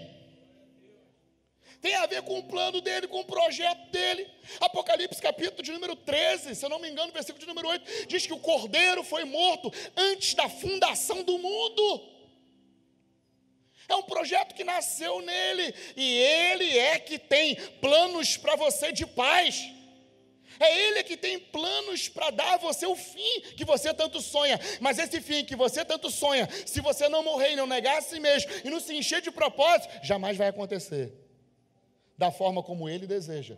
Tem 1.86 1.94
a 1.94 2.08
ver 2.08 2.24
com 2.24 2.40
o 2.40 2.44
plano 2.44 2.82
dele, 2.82 3.08
com 3.08 3.20
o 3.20 3.26
projeto 3.26 3.92
dele. 3.92 4.28
Apocalipse 4.60 5.22
capítulo 5.22 5.62
de 5.62 5.72
número 5.72 5.96
13, 5.96 6.56
se 6.56 6.66
eu 6.66 6.70
não 6.70 6.80
me 6.80 6.90
engano, 6.90 7.12
versículo 7.12 7.40
de 7.40 7.46
número 7.46 7.68
8, 7.68 8.08
diz 8.08 8.26
que 8.26 8.34
o 8.34 8.40
cordeiro 8.40 9.04
foi 9.04 9.24
morto 9.24 9.72
antes 9.96 10.34
da 10.34 10.50
fundação 10.50 11.22
do 11.22 11.38
mundo. 11.38 12.16
É 13.88 13.96
um 13.96 14.02
projeto 14.02 14.56
que 14.56 14.64
nasceu 14.64 15.22
nele, 15.22 15.76
e 15.96 16.18
ele 16.18 16.76
é 16.76 16.98
que 16.98 17.20
tem 17.20 17.56
planos 17.80 18.36
para 18.36 18.56
você 18.56 18.92
de 18.92 19.06
paz. 19.06 19.75
É 20.60 20.88
Ele 20.88 21.04
que 21.04 21.18
tem 21.18 21.40
planos 21.40 22.08
para 22.08 22.30
dar 22.30 22.56
a 22.56 22.58
você 22.58 22.86
o 22.86 22.96
fim 22.96 23.42
que 23.56 23.66
você 23.66 23.94
tanto 23.94 24.22
sonha. 24.22 24.60
Mas 24.80 25.00
esse 25.00 25.20
fim 25.22 25.44
que 25.44 25.56
você 25.56 25.84
tanto 25.84 26.10
sonha, 26.10 26.48
se 26.66 26.82
você 26.82 27.10
não 27.10 27.24
morrer 27.24 27.52
e 27.52 27.56
não 27.56 27.68
negar 27.68 27.98
a 27.98 28.02
si 28.02 28.20
mesmo 28.20 28.52
e 28.64 28.70
não 28.70 28.80
se 28.80 28.96
encher 28.96 29.22
de 29.22 29.32
propósito, 29.32 29.94
jamais 30.04 30.38
vai 30.38 30.48
acontecer 30.48 31.14
da 32.18 32.32
forma 32.32 32.64
como 32.64 32.88
Ele 32.88 33.06
deseja. 33.06 33.58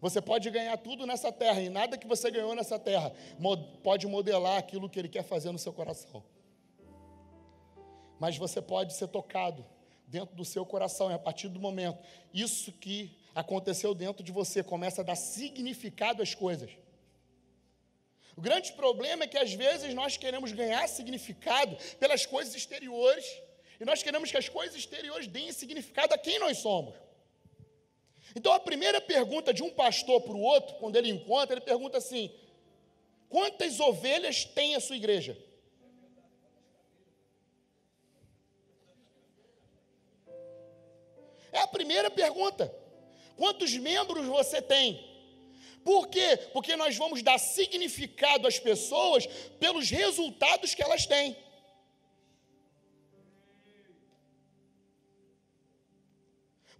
Você 0.00 0.20
pode 0.20 0.50
ganhar 0.50 0.76
tudo 0.76 1.06
nessa 1.06 1.32
terra 1.32 1.62
e 1.62 1.70
nada 1.70 1.96
que 1.96 2.06
você 2.06 2.30
ganhou 2.30 2.54
nessa 2.54 2.78
terra 2.78 3.10
pode 3.82 4.06
modelar 4.06 4.58
aquilo 4.58 4.88
que 4.88 4.98
Ele 4.98 5.08
quer 5.08 5.22
fazer 5.22 5.50
no 5.50 5.58
seu 5.58 5.72
coração. 5.72 6.22
Mas 8.20 8.36
você 8.36 8.60
pode 8.60 8.92
ser 8.92 9.08
tocado 9.08 9.64
dentro 10.06 10.36
do 10.36 10.44
seu 10.44 10.64
coração 10.66 11.10
e 11.10 11.14
a 11.14 11.18
partir 11.18 11.48
do 11.48 11.58
momento 11.58 11.98
isso 12.32 12.70
que 12.70 13.16
aconteceu 13.34 13.94
dentro 13.94 14.22
de 14.22 14.30
você, 14.30 14.62
começa 14.62 15.00
a 15.00 15.04
dar 15.04 15.16
significado 15.16 16.22
às 16.22 16.34
coisas. 16.34 16.70
O 18.36 18.40
grande 18.40 18.72
problema 18.72 19.24
é 19.24 19.26
que 19.26 19.38
às 19.38 19.52
vezes 19.52 19.94
nós 19.94 20.16
queremos 20.16 20.52
ganhar 20.52 20.88
significado 20.88 21.76
pelas 21.98 22.26
coisas 22.26 22.54
exteriores, 22.54 23.24
e 23.80 23.84
nós 23.84 24.02
queremos 24.02 24.30
que 24.30 24.36
as 24.36 24.48
coisas 24.48 24.76
exteriores 24.76 25.26
deem 25.26 25.52
significado 25.52 26.14
a 26.14 26.18
quem 26.18 26.38
nós 26.38 26.58
somos. 26.58 26.94
Então 28.34 28.52
a 28.52 28.60
primeira 28.60 29.00
pergunta 29.00 29.52
de 29.52 29.62
um 29.62 29.70
pastor 29.70 30.20
para 30.22 30.32
o 30.32 30.40
outro, 30.40 30.76
quando 30.76 30.96
ele 30.96 31.10
encontra, 31.10 31.54
ele 31.54 31.64
pergunta 31.64 31.98
assim: 31.98 32.32
quantas 33.28 33.78
ovelhas 33.80 34.44
tem 34.44 34.74
a 34.74 34.80
sua 34.80 34.96
igreja? 34.96 35.36
É 41.52 41.60
a 41.60 41.68
primeira 41.68 42.10
pergunta. 42.10 42.83
Quantos 43.36 43.76
membros 43.76 44.26
você 44.26 44.60
tem? 44.60 45.12
Por 45.84 46.08
quê? 46.08 46.36
Porque 46.52 46.76
nós 46.76 46.96
vamos 46.96 47.22
dar 47.22 47.38
significado 47.38 48.48
às 48.48 48.58
pessoas 48.58 49.26
pelos 49.58 49.90
resultados 49.90 50.74
que 50.74 50.82
elas 50.82 51.06
têm. 51.06 51.36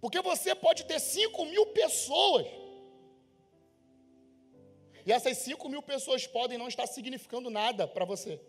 Porque 0.01 0.21
você 0.21 0.53
pode 0.55 0.85
ter 0.85 0.99
5 0.99 1.45
mil 1.45 1.67
pessoas. 1.67 2.47
E 5.05 5.11
essas 5.11 5.37
5 5.39 5.69
mil 5.69 5.83
pessoas 5.83 6.25
podem 6.25 6.57
não 6.57 6.67
estar 6.67 6.87
significando 6.87 7.49
nada 7.49 7.87
para 7.87 8.05
você. 8.05 8.39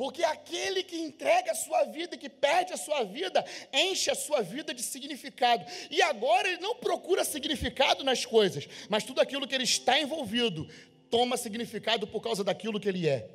Porque 0.00 0.24
aquele 0.24 0.82
que 0.82 0.96
entrega 0.96 1.52
a 1.52 1.54
sua 1.54 1.84
vida, 1.84 2.16
que 2.16 2.30
perde 2.30 2.72
a 2.72 2.76
sua 2.78 3.04
vida, 3.04 3.44
enche 3.70 4.10
a 4.10 4.14
sua 4.14 4.40
vida 4.40 4.72
de 4.72 4.82
significado. 4.82 5.62
E 5.90 6.00
agora 6.00 6.48
ele 6.48 6.62
não 6.62 6.74
procura 6.76 7.22
significado 7.22 8.02
nas 8.02 8.24
coisas, 8.24 8.66
mas 8.88 9.04
tudo 9.04 9.20
aquilo 9.20 9.46
que 9.46 9.54
ele 9.54 9.64
está 9.64 10.00
envolvido 10.00 10.66
toma 11.10 11.36
significado 11.36 12.06
por 12.06 12.22
causa 12.22 12.42
daquilo 12.42 12.80
que 12.80 12.88
ele 12.88 13.06
é. 13.06 13.28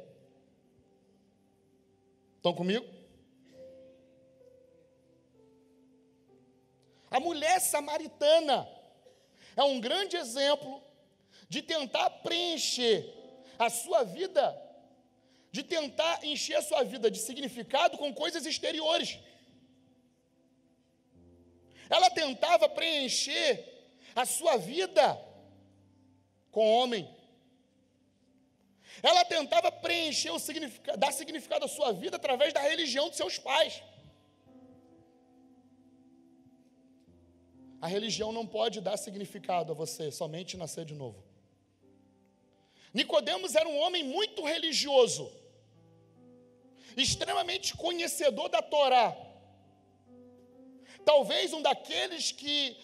Estão 2.38 2.52
comigo? 2.52 2.84
A 7.12 7.20
mulher 7.20 7.60
samaritana 7.62 8.68
é 9.56 9.62
um 9.62 9.80
grande 9.80 10.18
exemplo 10.18 10.82
de 11.48 11.62
tentar 11.62 12.10
preencher 12.10 13.08
a 13.60 13.70
sua 13.70 14.04
vida 14.04 14.65
de 15.56 15.64
tentar 15.76 16.16
encher 16.32 16.56
a 16.58 16.66
sua 16.70 16.82
vida 16.94 17.08
de 17.16 17.20
significado 17.28 17.98
com 18.02 18.18
coisas 18.22 18.44
exteriores. 18.52 19.10
Ela 21.96 22.10
tentava 22.22 22.68
preencher 22.80 23.50
a 24.22 24.26
sua 24.26 24.56
vida 24.58 25.06
com 26.56 26.66
homem. 26.78 27.04
Ela 29.10 29.24
tentava 29.36 29.70
preencher 29.86 30.32
o 30.38 30.40
significado, 30.48 30.98
dar 31.04 31.14
significado 31.22 31.64
à 31.66 31.72
sua 31.78 31.92
vida 32.02 32.18
através 32.18 32.52
da 32.58 32.62
religião 32.72 33.10
de 33.10 33.16
seus 33.22 33.38
pais. 33.48 33.82
A 37.86 37.88
religião 37.96 38.32
não 38.38 38.46
pode 38.58 38.82
dar 38.90 38.98
significado 38.98 39.72
a 39.72 39.76
você, 39.84 40.06
somente 40.12 40.58
nascer 40.58 40.86
de 40.92 40.96
novo. 41.04 41.24
Nicodemos 42.94 43.56
era 43.56 43.70
um 43.74 43.80
homem 43.84 44.04
muito 44.18 44.44
religioso 44.44 45.26
extremamente 46.96 47.76
conhecedor 47.76 48.50
da 48.50 48.62
Torá. 48.62 49.16
Talvez 51.04 51.54
um 51.54 51.62
daqueles 51.62 52.32
que 52.32 52.78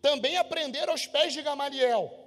também 0.00 0.36
aprenderam 0.36 0.92
aos 0.92 1.06
pés 1.06 1.32
de 1.32 1.42
Gamaliel. 1.42 2.26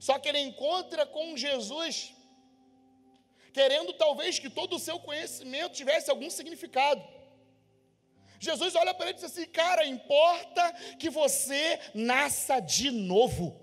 Só 0.00 0.18
que 0.18 0.28
ele 0.28 0.40
encontra 0.40 1.04
com 1.04 1.36
Jesus, 1.36 2.14
querendo 3.52 3.92
talvez 3.92 4.38
que 4.38 4.48
todo 4.48 4.76
o 4.76 4.78
seu 4.78 4.98
conhecimento 5.00 5.74
tivesse 5.74 6.10
algum 6.10 6.30
significado. 6.30 7.02
Jesus 8.40 8.74
olha 8.76 8.94
para 8.94 9.06
ele 9.06 9.18
e 9.18 9.20
diz 9.20 9.24
assim: 9.24 9.46
Cara, 9.46 9.84
importa 9.84 10.72
que 10.98 11.10
você 11.10 11.80
nasça 11.92 12.60
de 12.60 12.90
novo, 12.90 13.60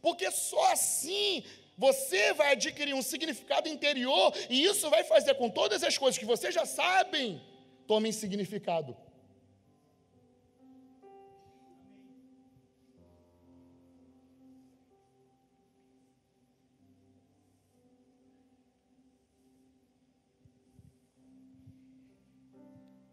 porque 0.00 0.30
só 0.30 0.72
assim 0.72 1.44
você 1.78 2.32
vai 2.34 2.52
adquirir 2.52 2.92
um 2.92 3.00
significado 3.00 3.68
interior 3.68 4.34
e 4.50 4.64
isso 4.64 4.90
vai 4.90 5.04
fazer 5.04 5.34
com 5.34 5.48
todas 5.48 5.84
as 5.84 5.96
coisas 5.96 6.18
que 6.18 6.26
você 6.26 6.50
já 6.50 6.66
sabem 6.66 7.40
tomem 7.86 8.10
significado. 8.10 8.96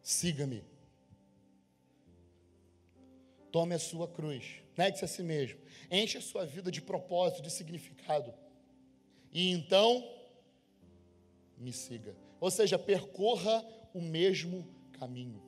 Siga-me. 0.02 0.64
Tome 3.52 3.76
a 3.76 3.80
sua 3.80 4.08
cruz. 4.08 4.62
Negue-se 4.76 5.06
a 5.06 5.08
si 5.08 5.24
mesmo. 5.24 5.60
Enche 5.90 6.18
a 6.18 6.22
sua 6.22 6.46
vida 6.46 6.72
de 6.72 6.82
propósito, 6.82 7.42
de 7.42 7.52
significado 7.52 8.34
e 9.36 9.52
então 9.52 10.10
me 11.58 11.74
siga. 11.74 12.16
Ou 12.40 12.50
seja, 12.50 12.80
percorra 12.80 13.66
o 13.94 14.00
mesmo 14.00 14.66
caminho. 14.94 15.44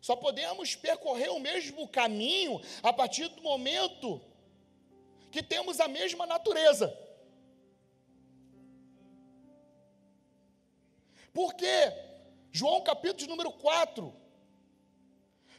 Só 0.00 0.14
podemos 0.14 0.76
percorrer 0.76 1.30
o 1.30 1.40
mesmo 1.40 1.88
caminho 1.88 2.60
a 2.80 2.92
partir 2.92 3.26
do 3.30 3.42
momento 3.42 4.20
que 5.32 5.42
temos 5.42 5.80
a 5.80 5.88
mesma 5.88 6.26
natureza. 6.26 6.96
Por 11.32 11.54
quê? 11.54 11.92
João 12.52 12.84
capítulo 12.84 13.30
número 13.30 13.50
4, 13.50 14.14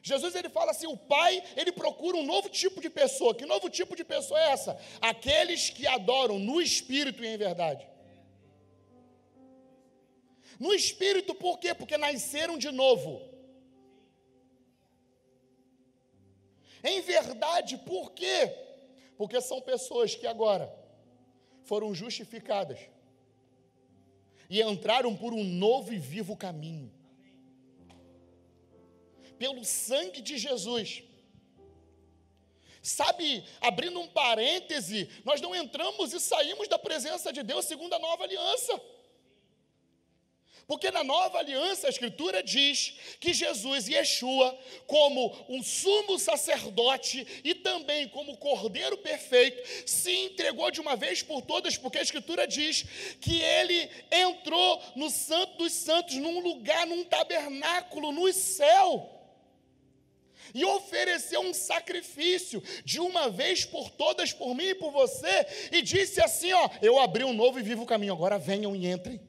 Jesus 0.06 0.36
ele 0.36 0.50
fala 0.50 0.70
assim: 0.70 0.86
o 0.86 0.96
Pai 0.96 1.44
ele 1.58 1.72
procura 1.72 2.16
um 2.16 2.24
novo 2.24 2.48
tipo 2.48 2.80
de 2.80 2.92
pessoa. 2.92 3.34
Que 3.34 3.44
novo 3.44 3.72
tipo 3.72 3.96
de 3.96 4.04
pessoa 4.04 4.40
é 4.40 4.52
essa? 4.52 4.80
Aqueles 5.02 5.72
que 5.72 5.88
adoram 5.88 6.38
no 6.38 6.62
espírito 6.62 7.24
e 7.24 7.28
em 7.28 7.38
verdade. 7.38 7.90
No 10.60 10.72
espírito, 10.76 11.34
por 11.34 11.58
quê? 11.58 11.74
Porque 11.74 11.98
nasceram 11.98 12.56
de 12.56 12.72
novo. 12.72 13.20
Em 16.84 17.02
verdade, 17.02 17.76
por 17.80 18.12
quê? 18.12 18.56
Porque 19.18 19.42
são 19.42 19.60
pessoas 19.60 20.14
que 20.14 20.28
agora 20.28 20.72
foram 21.64 21.96
justificadas 21.96 22.78
e 24.48 24.62
entraram 24.62 25.16
por 25.16 25.34
um 25.34 25.44
novo 25.44 25.92
e 25.92 25.98
vivo 25.98 26.38
caminho 26.38 26.95
pelo 29.38 29.64
sangue 29.64 30.22
de 30.22 30.38
Jesus. 30.38 31.04
Sabe, 32.82 33.44
abrindo 33.62 34.00
um 34.00 34.08
parêntese, 34.08 35.10
nós 35.24 35.42
não 35.42 35.56
entramos 35.56 36.14
e 36.14 36.20
saímos 36.20 36.68
da 36.68 36.78
presença 36.78 37.34
de 37.34 37.42
Deus 37.42 37.66
segundo 37.66 37.94
a 37.94 38.00
nova 38.00 38.24
aliança. 38.24 38.80
Porque 40.68 40.90
na 40.90 41.04
nova 41.04 41.38
aliança 41.40 41.86
a 41.86 41.90
Escritura 41.90 42.42
diz 42.42 42.96
que 43.20 43.34
Jesus, 43.34 43.88
Yeshua, 43.88 44.58
como 44.88 45.36
um 45.48 45.64
sumo 45.64 46.18
sacerdote 46.18 47.26
e 47.44 47.54
também 47.56 48.08
como 48.10 48.38
cordeiro 48.38 48.98
perfeito, 48.98 49.62
se 49.88 50.12
entregou 50.12 50.72
de 50.72 50.82
uma 50.82 50.96
vez 50.96 51.22
por 51.22 51.42
todas, 51.44 51.78
porque 51.78 52.00
a 52.00 52.04
Escritura 52.04 52.48
diz 52.48 52.84
que 53.22 53.42
ele 53.42 53.90
entrou 54.12 54.82
no 54.96 55.10
Santo 55.10 55.58
dos 55.58 55.74
Santos, 55.74 56.16
num 56.16 56.40
lugar, 56.40 56.88
num 56.88 57.04
tabernáculo 57.04 58.12
no 58.12 58.32
céu 58.34 59.15
e 60.56 60.64
ofereceu 60.64 61.42
um 61.42 61.54
sacrifício 61.54 62.64
de 62.84 63.00
uma 63.00 63.30
vez 63.30 63.66
por 63.66 63.92
todas, 63.92 64.32
por 64.32 64.56
mim 64.56 64.70
e 64.70 64.76
por 64.76 64.92
você, 64.92 65.46
e 65.72 65.82
disse 65.82 66.22
assim: 66.22 66.54
Ó, 66.54 66.70
eu 66.82 66.98
abri 66.98 67.26
um 67.26 67.34
novo 67.34 67.60
e 67.60 67.64
vivo 67.64 67.86
caminho, 67.86 68.14
agora 68.14 68.40
venham 68.40 68.76
e 68.76 68.88
entrem. 68.88 69.20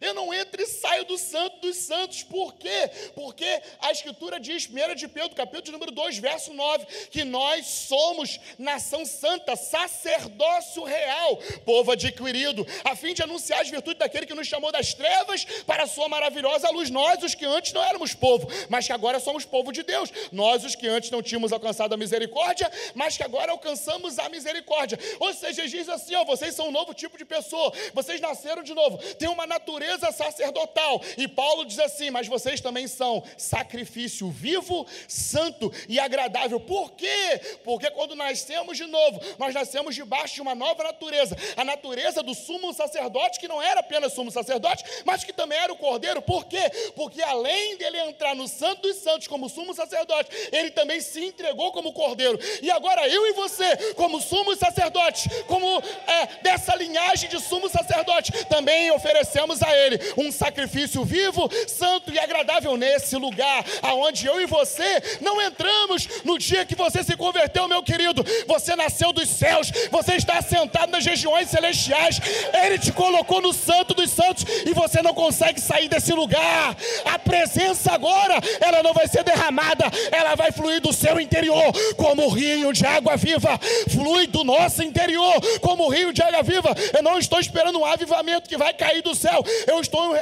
Eu 0.00 0.12
não 0.14 0.32
entro 0.32 0.62
e 0.62 0.66
saio 0.66 1.04
do 1.04 1.16
santo 1.16 1.60
dos 1.60 1.76
santos. 1.76 2.22
Por 2.22 2.54
quê? 2.54 2.90
Porque 3.14 3.46
a 3.80 3.90
Escritura 3.90 4.38
diz, 4.38 4.68
1 4.68 4.94
de 4.94 5.08
Pedro, 5.08 5.34
capítulo 5.34 5.72
número 5.72 5.92
2, 5.92 6.18
verso 6.18 6.52
9, 6.52 6.86
que 7.10 7.24
nós 7.24 7.66
somos 7.66 8.38
nação 8.58 9.04
santa, 9.06 9.56
sacerdócio 9.56 10.84
real, 10.84 11.36
povo 11.64 11.92
adquirido, 11.92 12.66
a 12.84 12.94
fim 12.94 13.14
de 13.14 13.22
anunciar 13.22 13.60
as 13.60 13.70
virtudes 13.70 13.98
daquele 13.98 14.26
que 14.26 14.34
nos 14.34 14.46
chamou 14.46 14.70
das 14.70 14.92
trevas 14.92 15.44
para 15.66 15.84
a 15.84 15.86
sua 15.86 16.08
maravilhosa 16.08 16.70
luz. 16.70 16.90
Nós, 16.90 17.22
os 17.22 17.34
que 17.34 17.46
antes 17.46 17.72
não 17.72 17.82
éramos 17.82 18.14
povo, 18.14 18.48
mas 18.68 18.86
que 18.86 18.92
agora 18.92 19.18
somos 19.18 19.44
povo 19.44 19.72
de 19.72 19.82
Deus. 19.82 20.10
Nós, 20.30 20.64
os 20.64 20.74
que 20.74 20.86
antes 20.86 21.10
não 21.10 21.22
tínhamos 21.22 21.52
alcançado 21.52 21.94
a 21.94 21.96
misericórdia, 21.96 22.70
mas 22.94 23.16
que 23.16 23.22
agora 23.22 23.52
alcançamos 23.52 24.18
a 24.18 24.28
misericórdia. 24.28 24.98
Ou 25.20 25.32
seja, 25.32 25.66
diz 25.66 25.88
assim: 25.88 26.14
ó, 26.14 26.24
vocês 26.24 26.54
são 26.54 26.68
um 26.68 26.72
novo 26.72 26.92
tipo 26.92 27.16
de 27.16 27.24
pessoa, 27.24 27.72
vocês 27.94 28.20
nasceram 28.20 28.62
de 28.62 28.74
novo, 28.74 28.98
tem 29.14 29.28
uma 29.28 29.46
natureza 29.46 29.85
natureza 29.86 30.12
sacerdotal. 30.12 31.00
E 31.16 31.28
Paulo 31.28 31.64
diz 31.64 31.78
assim: 31.78 32.10
Mas 32.10 32.26
vocês 32.26 32.60
também 32.60 32.86
são 32.88 33.22
sacrifício 33.36 34.28
vivo, 34.28 34.86
santo 35.06 35.72
e 35.88 35.98
agradável. 35.98 36.58
Por 36.58 36.92
quê? 36.92 37.40
Porque 37.64 37.90
quando 37.90 38.14
nascemos 38.14 38.76
de 38.76 38.86
novo, 38.86 39.20
nós 39.38 39.54
nascemos 39.54 39.94
debaixo 39.94 40.34
de 40.34 40.42
uma 40.42 40.54
nova 40.54 40.82
natureza 40.82 41.36
a 41.56 41.64
natureza 41.64 42.22
do 42.22 42.34
sumo 42.34 42.72
sacerdote, 42.72 43.38
que 43.38 43.48
não 43.48 43.62
era 43.62 43.80
apenas 43.80 44.12
sumo 44.12 44.30
sacerdote, 44.30 44.84
mas 45.04 45.22
que 45.22 45.32
também 45.32 45.58
era 45.58 45.72
o 45.72 45.76
cordeiro. 45.76 46.20
Por 46.20 46.44
quê? 46.46 46.70
Porque 46.94 47.22
além 47.22 47.76
dele 47.76 47.98
entrar 48.00 48.34
no 48.34 48.48
Santo 48.48 48.82
dos 48.82 48.96
Santos 48.96 49.28
como 49.28 49.48
sumo 49.48 49.74
sacerdote, 49.74 50.30
ele 50.52 50.70
também 50.70 51.00
se 51.00 51.24
entregou 51.24 51.72
como 51.72 51.92
cordeiro. 51.92 52.38
E 52.62 52.70
agora 52.70 53.08
eu 53.08 53.26
e 53.26 53.32
você, 53.32 53.94
como 53.94 54.20
sumo 54.20 54.54
sacerdote, 54.56 55.28
como 55.46 55.78
é, 55.78 56.26
dessa 56.42 56.74
linhagem 56.74 57.28
de 57.28 57.40
sumo 57.40 57.68
sacerdote, 57.68 58.32
também 58.46 58.90
oferecemos 58.90 59.62
a 59.62 59.75
ele 59.76 60.00
um 60.16 60.32
sacrifício 60.32 61.04
vivo, 61.04 61.48
santo 61.66 62.12
e 62.12 62.18
agradável 62.18 62.76
nesse 62.76 63.16
lugar, 63.16 63.64
aonde 63.82 64.26
eu 64.26 64.40
e 64.40 64.46
você 64.46 65.02
não 65.20 65.40
entramos 65.40 66.08
no 66.24 66.38
dia 66.38 66.64
que 66.64 66.74
você 66.74 67.02
se 67.02 67.16
converteu, 67.16 67.68
meu 67.68 67.82
querido. 67.82 68.24
Você 68.46 68.74
nasceu 68.74 69.12
dos 69.12 69.28
céus, 69.28 69.70
você 69.90 70.14
está 70.14 70.40
sentado 70.42 70.90
nas 70.90 71.04
regiões 71.04 71.48
celestiais. 71.48 72.20
Ele 72.64 72.78
te 72.78 72.92
colocou 72.92 73.40
no 73.40 73.52
santo 73.52 73.94
dos 73.94 74.10
santos 74.10 74.44
e 74.64 74.72
você 74.72 75.02
não 75.02 75.14
consegue 75.14 75.60
sair 75.60 75.88
desse 75.88 76.12
lugar. 76.12 76.76
A 77.04 77.18
presença 77.18 77.92
agora, 77.92 78.40
ela 78.60 78.82
não 78.82 78.92
vai 78.92 79.06
ser 79.08 79.22
derramada, 79.22 79.84
ela 80.10 80.34
vai 80.34 80.52
fluir 80.52 80.80
do 80.80 80.92
seu 80.92 81.20
interior 81.20 81.72
como 81.96 82.28
rio 82.28 82.72
de 82.72 82.86
água 82.86 83.16
viva, 83.16 83.58
flui 83.90 84.26
do 84.26 84.44
nosso 84.44 84.82
interior 84.82 85.34
como 85.60 85.88
rio 85.88 86.12
de 86.12 86.22
água 86.22 86.42
viva. 86.42 86.74
Eu 86.94 87.02
não 87.02 87.18
estou 87.18 87.40
esperando 87.40 87.78
um 87.78 87.84
avivamento 87.84 88.48
que 88.48 88.56
vai 88.56 88.72
cair 88.72 89.02
do 89.02 89.14
céu, 89.14 89.44
eu 89.66 89.80
estou 89.80 90.14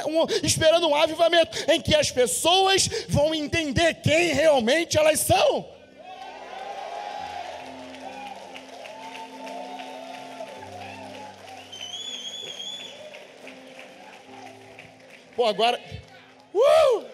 esperando 0.43 0.87
um 0.87 0.95
avivamento 0.95 1.71
em 1.71 1.81
que 1.81 1.95
as 1.95 2.11
pessoas 2.11 2.87
vão 3.07 3.33
entender 3.33 3.95
quem 3.95 4.33
realmente 4.33 4.97
elas 4.97 5.19
são. 5.19 5.65
Pô, 15.35 15.45
agora. 15.45 15.79
Uh! 16.53 17.05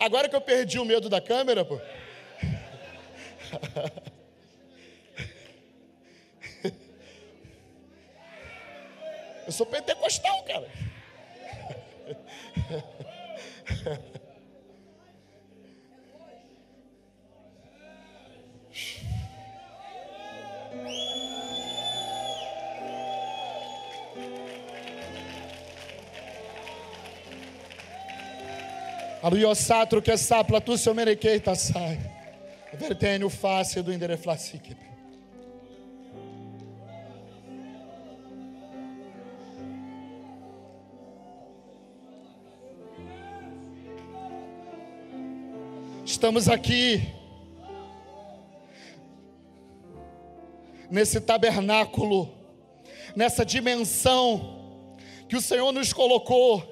Agora 0.00 0.28
que 0.28 0.36
eu 0.36 0.40
perdi 0.40 0.78
o 0.78 0.84
medo 0.84 1.08
da 1.08 1.20
câmera, 1.20 1.64
pô. 1.64 1.80
Eu 9.46 9.52
sou 9.52 9.64
pentecostal, 9.64 10.42
cara. 10.42 10.68
Aluiosatro 29.22 30.02
que 30.02 30.16
sapla 30.16 30.60
tu 30.60 30.76
seu 30.76 30.94
merequeita 30.94 31.54
sai. 31.54 31.98
Vertenho 32.74 33.28
face 33.28 33.80
do 33.82 33.92
endereflacique. 33.92 34.76
Estamos 46.16 46.48
aqui 46.48 47.12
nesse 50.90 51.20
tabernáculo, 51.20 52.32
nessa 53.14 53.44
dimensão 53.44 54.96
que 55.28 55.36
o 55.36 55.42
Senhor 55.42 55.70
nos 55.72 55.92
colocou 55.92 56.64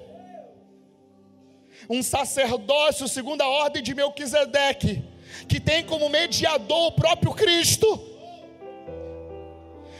um 1.87 2.01
sacerdócio 2.01 3.07
segundo 3.07 3.43
a 3.43 3.47
ordem 3.47 3.83
de 3.83 3.93
Melquisedeque, 3.93 5.03
que 5.47 5.59
tem 5.59 5.85
como 5.85 6.09
mediador 6.09 6.87
o 6.87 6.93
próprio 6.93 7.31
Cristo. 7.31 8.14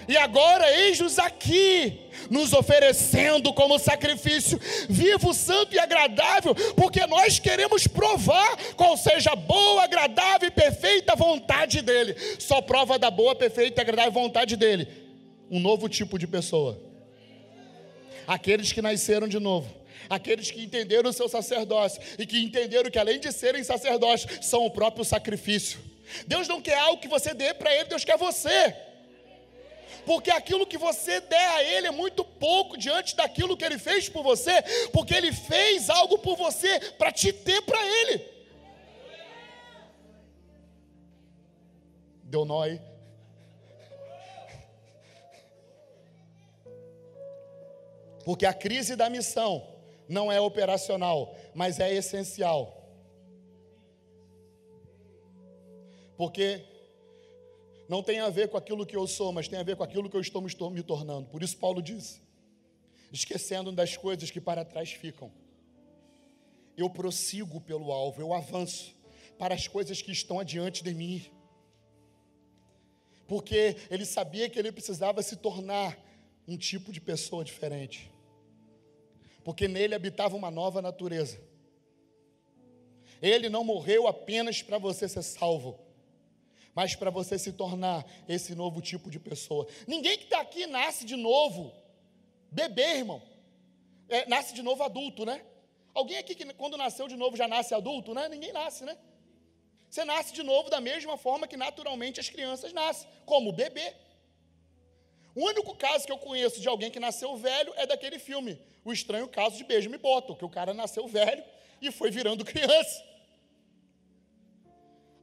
E 0.07 0.17
agora, 0.17 0.69
eis-nos 0.71 1.17
aqui, 1.17 1.99
nos 2.29 2.53
oferecendo 2.53 3.53
como 3.53 3.79
sacrifício 3.79 4.59
vivo, 4.89 5.33
santo 5.33 5.75
e 5.75 5.79
agradável, 5.79 6.53
porque 6.75 7.05
nós 7.07 7.39
queremos 7.39 7.87
provar 7.87 8.57
qual 8.75 8.95
seja 8.97 9.31
a 9.31 9.35
boa, 9.35 9.83
agradável 9.83 10.47
e 10.47 10.51
perfeita 10.51 11.15
vontade 11.15 11.81
dEle. 11.81 12.15
Só 12.39 12.61
prova 12.61 12.99
da 12.99 13.09
boa, 13.09 13.35
perfeita 13.35 13.79
e 13.79 13.83
agradável 13.83 14.11
vontade 14.11 14.55
dEle. 14.55 14.87
Um 15.49 15.59
novo 15.59 15.89
tipo 15.89 16.17
de 16.19 16.27
pessoa. 16.27 16.79
Aqueles 18.27 18.71
que 18.71 18.81
nasceram 18.81 19.27
de 19.27 19.39
novo 19.39 19.85
aqueles 20.09 20.51
que 20.51 20.63
entenderam 20.63 21.09
o 21.09 21.13
seu 21.13 21.27
sacerdócio 21.27 22.01
e 22.19 22.25
que 22.25 22.39
entenderam 22.39 22.89
que 22.91 22.99
além 22.99 23.19
de 23.19 23.31
serem 23.31 23.63
sacerdotes, 23.63 24.45
são 24.45 24.65
o 24.65 24.69
próprio 24.69 25.03
sacrifício. 25.03 25.79
Deus 26.27 26.47
não 26.47 26.61
quer 26.61 26.77
algo 26.77 27.01
que 27.01 27.07
você 27.07 27.33
dê 27.33 27.53
para 27.53 27.73
Ele, 27.73 27.85
Deus 27.85 28.05
quer 28.05 28.17
você. 28.17 28.75
Porque 30.05 30.31
aquilo 30.31 30.67
que 30.67 30.77
você 30.77 31.19
der 31.21 31.49
a 31.49 31.63
Ele 31.63 31.88
é 31.88 31.91
muito 31.91 32.23
pouco 32.23 32.77
diante 32.77 33.15
daquilo 33.15 33.57
que 33.57 33.65
Ele 33.65 33.77
fez 33.77 34.09
por 34.09 34.23
você, 34.23 34.61
porque 34.91 35.13
Ele 35.13 35.31
fez 35.31 35.89
algo 35.89 36.17
por 36.17 36.36
você 36.36 36.79
para 36.91 37.11
te 37.11 37.31
ter 37.31 37.61
para 37.61 37.83
Ele. 37.86 38.36
Deu 42.23 42.45
nó 42.45 42.61
aí. 42.61 42.81
Porque 48.25 48.45
a 48.45 48.53
crise 48.53 48.95
da 48.95 49.07
missão 49.07 49.75
não 50.09 50.31
é 50.31 50.41
operacional, 50.41 51.36
mas 51.53 51.79
é 51.79 51.93
essencial. 51.93 52.83
Porque 56.17 56.63
não 57.88 58.01
tem 58.01 58.19
a 58.19 58.29
ver 58.29 58.49
com 58.49 58.57
aquilo 58.57 58.86
que 58.86 58.95
eu 58.95 59.05
sou, 59.07 59.31
mas 59.31 59.47
tem 59.47 59.59
a 59.59 59.63
ver 59.63 59.75
com 59.75 59.83
aquilo 59.83 60.09
que 60.09 60.15
eu 60.15 60.21
estou 60.21 60.41
me 60.71 60.83
tornando. 60.83 61.27
Por 61.27 61.43
isso, 61.43 61.57
Paulo 61.57 61.81
diz: 61.81 62.21
esquecendo 63.11 63.71
das 63.71 63.95
coisas 63.95 64.31
que 64.31 64.41
para 64.41 64.65
trás 64.65 64.91
ficam, 64.91 65.31
eu 66.77 66.89
prossigo 66.89 67.61
pelo 67.61 67.91
alvo, 67.91 68.21
eu 68.21 68.33
avanço 68.33 68.95
para 69.38 69.53
as 69.53 69.67
coisas 69.67 70.01
que 70.01 70.11
estão 70.11 70.39
adiante 70.39 70.83
de 70.83 70.93
mim. 70.93 71.25
Porque 73.27 73.75
ele 73.89 74.05
sabia 74.05 74.49
que 74.49 74.59
ele 74.59 74.71
precisava 74.71 75.21
se 75.23 75.36
tornar 75.36 75.97
um 76.47 76.57
tipo 76.57 76.91
de 76.91 77.01
pessoa 77.01 77.43
diferente 77.43 78.11
porque 79.45 79.67
nele 79.67 79.93
habitava 79.93 80.36
uma 80.36 80.49
nova 80.49 80.81
natureza. 80.81 81.39
Ele 83.21 83.47
não 83.47 83.63
morreu 83.63 84.07
apenas 84.07 84.63
para 84.63 84.79
você 84.79 85.07
ser 85.07 85.21
salvo, 85.21 85.79
mas 86.76 86.93
para 86.93 87.09
você 87.09 87.39
se 87.39 87.53
tornar 87.53 88.05
esse 88.28 88.53
novo 88.53 88.82
tipo 88.82 89.09
de 89.09 89.17
pessoa. 89.17 89.65
Ninguém 89.88 90.17
que 90.17 90.26
está 90.26 90.41
aqui 90.41 90.67
nasce 90.67 91.05
de 91.05 91.15
novo, 91.15 91.73
bebê, 92.51 92.97
irmão. 92.97 93.21
É, 94.09 94.28
nasce 94.28 94.53
de 94.53 94.61
novo 94.61 94.84
adulto, 94.84 95.26
né? 95.26 95.41
Alguém 95.93 96.17
aqui 96.17 96.36
que 96.36 96.45
quando 96.53 96.76
nasceu 96.76 97.07
de 97.07 97.15
novo 97.15 97.38
já 97.38 97.47
nasce 97.47 97.73
adulto, 97.73 98.13
né? 98.13 98.28
Ninguém 98.28 98.51
nasce, 98.51 98.84
né? 98.84 98.97
Você 99.89 100.03
nasce 100.03 100.34
de 100.34 100.43
novo 100.43 100.69
da 100.69 100.82
mesma 100.82 101.15
forma 101.17 101.47
que 101.47 101.55
naturalmente 101.55 102.19
as 102.19 102.30
crianças 102.30 102.73
nascem, 102.73 103.07
como 103.26 103.53
bebê. 103.53 103.93
O 105.34 105.45
único 105.45 105.73
caso 105.76 106.05
que 106.05 106.11
eu 106.11 106.17
conheço 106.17 106.59
de 106.59 106.67
alguém 106.67 106.91
que 106.91 106.99
nasceu 106.99 107.38
velho 107.38 107.73
é 107.78 107.88
daquele 107.88 108.19
filme, 108.19 108.59
O 108.84 108.91
Estranho 108.91 109.28
Caso 109.30 109.55
de 109.55 109.63
Beijo 109.63 109.89
Me 109.89 109.97
Boto, 109.97 110.36
que 110.36 110.43
o 110.43 110.49
cara 110.49 110.73
nasceu 110.73 111.07
velho 111.07 111.43
e 111.82 111.89
foi 111.89 112.11
virando 112.11 112.43
criança. 112.45 113.14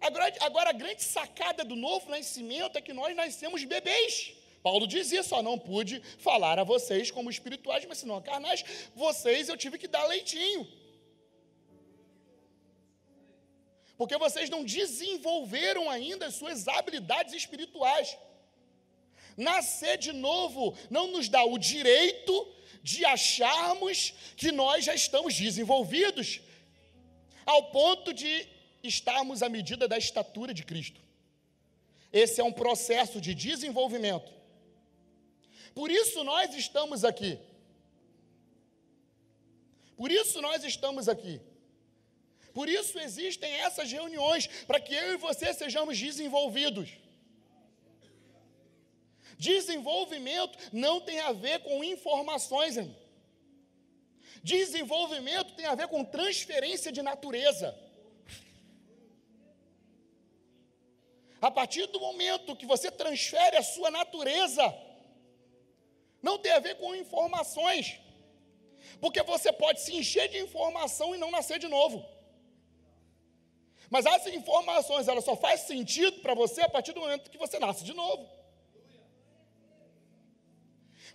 Agora, 0.03 0.35
agora 0.41 0.71
a 0.71 0.73
grande 0.73 1.03
sacada 1.03 1.65
do 1.65 1.77
novo 1.77 2.11
nascimento 2.11 2.77
é 2.77 2.81
que 2.81 2.93
nós 2.93 3.15
nascemos 3.15 3.65
bebês. 3.65 4.35
Paulo 4.63 4.87
diz 4.87 5.11
isso, 5.13 5.35
ó, 5.35 5.43
não 5.43 5.59
pude 5.59 6.01
falar 6.19 6.59
a 6.59 6.65
vocês 6.65 7.11
como 7.11 7.31
espirituais, 7.31 7.85
mas 7.89 7.99
se 7.99 8.07
não 8.07 8.21
carnais, 8.21 8.65
vocês 8.95 9.49
eu 9.49 9.57
tive 9.57 9.79
que 9.79 9.89
dar 9.89 10.05
leitinho. 10.07 10.67
Porque 13.97 14.17
vocês 14.17 14.51
não 14.51 14.65
desenvolveram 14.65 15.89
ainda 15.89 16.27
as 16.27 16.35
suas 16.35 16.67
habilidades 16.67 17.35
espirituais. 17.35 18.17
Nascer 19.37 19.97
de 19.99 20.13
novo 20.13 20.77
não 20.91 21.07
nos 21.09 21.29
dá 21.29 21.45
o 21.45 21.59
direito 21.59 22.35
de 22.83 23.05
acharmos 23.05 24.13
que 24.37 24.51
nós 24.51 24.85
já 24.85 24.95
estamos 24.95 25.35
desenvolvidos, 25.35 26.41
ao 27.47 27.71
ponto 27.71 28.13
de 28.13 28.52
estarmos 28.83 29.43
à 29.43 29.49
medida 29.49 29.87
da 29.87 29.99
estatura 29.99 30.53
de 30.53 30.65
Cristo. 30.65 31.01
Esse 32.13 32.41
é 32.41 32.45
um 32.45 32.53
processo 32.53 33.21
de 33.21 33.35
desenvolvimento. 33.35 34.33
Por 35.75 35.91
isso 35.91 36.23
nós 36.25 36.55
estamos 36.55 37.05
aqui. 37.05 37.39
Por 39.97 40.11
isso 40.11 40.41
nós 40.43 40.63
estamos 40.65 41.09
aqui. 41.09 41.41
Por 42.53 42.69
isso 42.69 42.99
existem 42.99 43.51
essas 43.51 43.91
reuniões, 43.91 44.47
para 44.67 44.81
que 44.81 44.95
eu 44.95 45.15
e 45.15 45.17
você 45.17 45.55
sejamos 45.55 45.99
desenvolvidos. 45.99 46.91
Desenvolvimento 49.39 50.59
não 50.73 51.01
tem 51.01 51.21
a 51.21 51.33
ver 51.33 51.61
com 51.61 51.83
informações, 51.83 52.77
irmão. 52.77 53.03
Desenvolvimento 54.43 55.55
tem 55.55 55.67
a 55.67 55.75
ver 55.75 55.89
com 55.89 56.05
transferência 56.05 56.93
de 56.93 57.01
natureza. 57.01 57.75
A 61.43 61.51
partir 61.51 61.89
do 61.89 61.99
momento 61.99 62.55
que 62.55 62.65
você 62.65 62.89
transfere 62.89 63.57
a 63.57 63.65
sua 63.65 63.91
natureza, 63.91 64.63
não 66.23 66.39
tem 66.39 66.53
a 66.53 66.61
ver 66.61 66.77
com 66.77 66.95
informações. 66.95 68.01
Porque 69.01 69.21
você 69.25 69.53
pode 69.53 69.81
se 69.81 69.93
encher 69.97 70.29
de 70.29 70.39
informação 70.39 71.13
e 71.13 71.19
não 71.19 71.33
nascer 71.33 71.59
de 71.59 71.67
novo. 71.67 72.07
Mas 73.91 74.07
essas 74.07 74.33
informações, 74.33 75.09
elas 75.09 75.25
só 75.25 75.35
fazem 75.35 75.67
sentido 75.67 76.21
para 76.21 76.33
você 76.33 76.61
a 76.63 76.69
partir 76.69 76.93
do 76.93 77.01
momento 77.01 77.29
que 77.29 77.37
você 77.37 77.59
nasce 77.59 77.83
de 77.83 77.93
novo. 77.93 78.31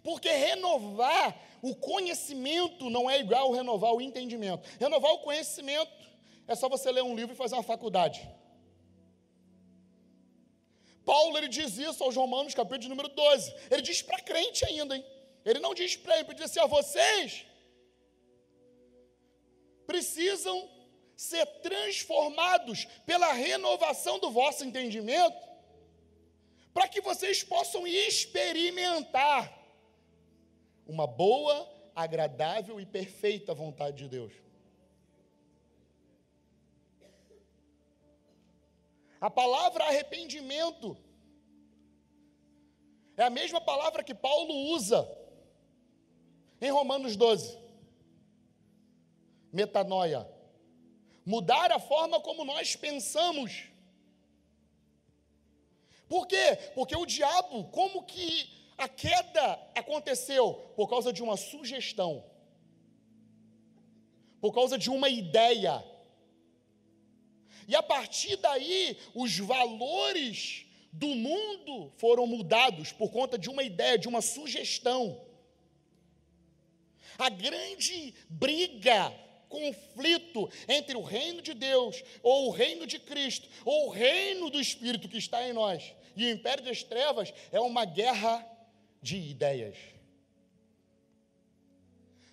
Porque 0.03 0.29
renovar 0.29 1.39
o 1.61 1.73
conhecimento 1.73 2.89
não 2.89 3.09
é 3.09 3.17
igual 3.17 3.53
renovar 3.53 3.93
o 3.93 4.01
entendimento. 4.01 4.67
Renovar 4.77 5.13
o 5.13 5.19
conhecimento 5.19 6.05
é 6.45 6.53
só 6.53 6.67
você 6.67 6.91
ler 6.91 7.03
um 7.03 7.15
livro 7.15 7.33
e 7.33 7.37
fazer 7.37 7.55
uma 7.55 7.63
faculdade. 7.63 8.29
Paulo 11.09 11.37
ele 11.37 11.47
diz 11.47 11.77
isso 11.77 12.03
aos 12.03 12.17
Romanos, 12.21 12.53
capítulo 12.53 12.89
número 12.89 13.07
12. 13.07 13.55
Ele 13.71 13.81
diz 13.81 14.01
para 14.01 14.19
crente 14.19 14.65
ainda, 14.65 14.93
hein? 14.97 15.05
Ele 15.45 15.59
não 15.59 15.73
diz 15.73 15.95
para 15.95 16.15
ele, 16.17 16.27
ele 16.27 16.35
diz 16.35 16.45
assim: 16.51 16.59
a 16.59 16.65
vocês 16.65 17.45
precisam 19.85 20.69
ser 21.15 21.45
transformados 21.61 22.85
pela 23.05 23.31
renovação 23.31 24.19
do 24.19 24.29
vosso 24.29 24.65
entendimento, 24.65 25.41
para 26.73 26.89
que 26.89 26.99
vocês 26.99 27.41
possam 27.41 27.87
experimentar 27.87 29.41
uma 30.85 31.07
boa, 31.07 31.55
agradável 31.95 32.81
e 32.81 32.85
perfeita 32.85 33.53
vontade 33.53 33.97
de 34.03 34.09
Deus. 34.09 34.33
A 39.19 39.29
palavra 39.29 39.85
arrependimento 39.85 40.97
é 43.15 43.23
a 43.23 43.29
mesma 43.29 43.59
palavra 43.59 44.03
que 44.03 44.13
Paulo 44.13 44.53
usa 44.75 45.09
em 46.61 46.69
Romanos 46.71 47.15
12. 47.15 47.57
Metanoia. 49.51 50.29
Mudar 51.25 51.71
a 51.71 51.79
forma 51.79 52.19
como 52.21 52.45
nós 52.45 52.75
pensamos. 52.75 53.69
Por 56.07 56.27
quê? 56.27 56.57
Porque 56.75 56.95
o 56.95 57.05
diabo, 57.05 57.65
como 57.65 58.03
que 58.03 58.49
a 58.77 58.87
queda 58.87 59.59
aconteceu? 59.75 60.53
Por 60.75 60.87
causa 60.87 61.11
de 61.11 61.23
uma 61.23 61.35
sugestão. 61.35 62.23
Por 64.39 64.53
causa 64.53 64.77
de 64.77 64.89
uma 64.89 65.09
ideia 65.09 65.83
e 67.67 67.75
a 67.75 67.83
partir 67.83 68.37
daí, 68.37 68.97
os 69.13 69.37
valores 69.37 70.65
do 70.91 71.07
mundo 71.07 71.91
foram 71.97 72.25
mudados 72.25 72.93
por 72.93 73.11
conta 73.11 73.37
de 73.37 73.49
uma 73.49 73.61
ideia, 73.61 73.97
de 73.97 74.07
uma 74.07 74.21
sugestão. 74.21 75.21
A 77.17 77.29
grande 77.29 78.13
briga, 78.29 79.13
conflito 79.49 80.49
entre 80.67 80.95
o 80.95 81.01
reino 81.01 81.41
de 81.41 81.53
Deus, 81.53 82.01
ou 82.23 82.47
o 82.47 82.51
reino 82.51 82.87
de 82.87 82.99
Cristo, 82.99 83.49
ou 83.65 83.87
o 83.87 83.89
reino 83.89 84.49
do 84.49 84.61
Espírito 84.61 85.09
que 85.09 85.17
está 85.17 85.47
em 85.47 85.51
nós, 85.51 85.93
e 86.15 86.25
o 86.25 86.31
império 86.31 86.63
das 86.63 86.83
trevas 86.83 87.33
é 87.51 87.59
uma 87.59 87.83
guerra 87.83 88.47
de 89.01 89.17
ideias. 89.17 89.77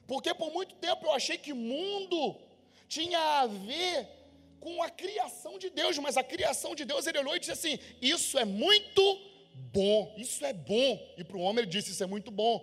Porque 0.07 0.33
por 0.33 0.53
muito 0.53 0.75
tempo 0.77 1.07
eu 1.07 1.13
achei 1.13 1.37
que 1.39 1.53
mundo 1.53 2.41
tinha 2.89 3.19
a 3.19 3.47
ver 3.47 4.24
com 4.65 4.83
a 4.83 4.89
criação 4.89 5.59
de 5.59 5.69
Deus, 5.69 5.99
mas 5.99 6.17
a 6.17 6.25
criação 6.25 6.75
de 6.75 6.87
Deus, 6.87 7.07
ele 7.07 7.19
olhou 7.19 7.37
e 7.37 7.39
disse 7.39 7.53
assim: 7.53 7.79
Isso 8.01 8.39
é 8.39 8.47
muito 8.47 9.03
bom, 9.79 10.15
isso 10.17 10.43
é 10.43 10.55
bom. 10.55 10.91
E 11.19 11.23
para 11.23 11.37
o 11.37 11.41
homem 11.41 11.63
ele 11.63 11.71
disse: 11.71 11.91
Isso 11.91 12.03
é 12.03 12.07
muito 12.07 12.31
bom. 12.31 12.57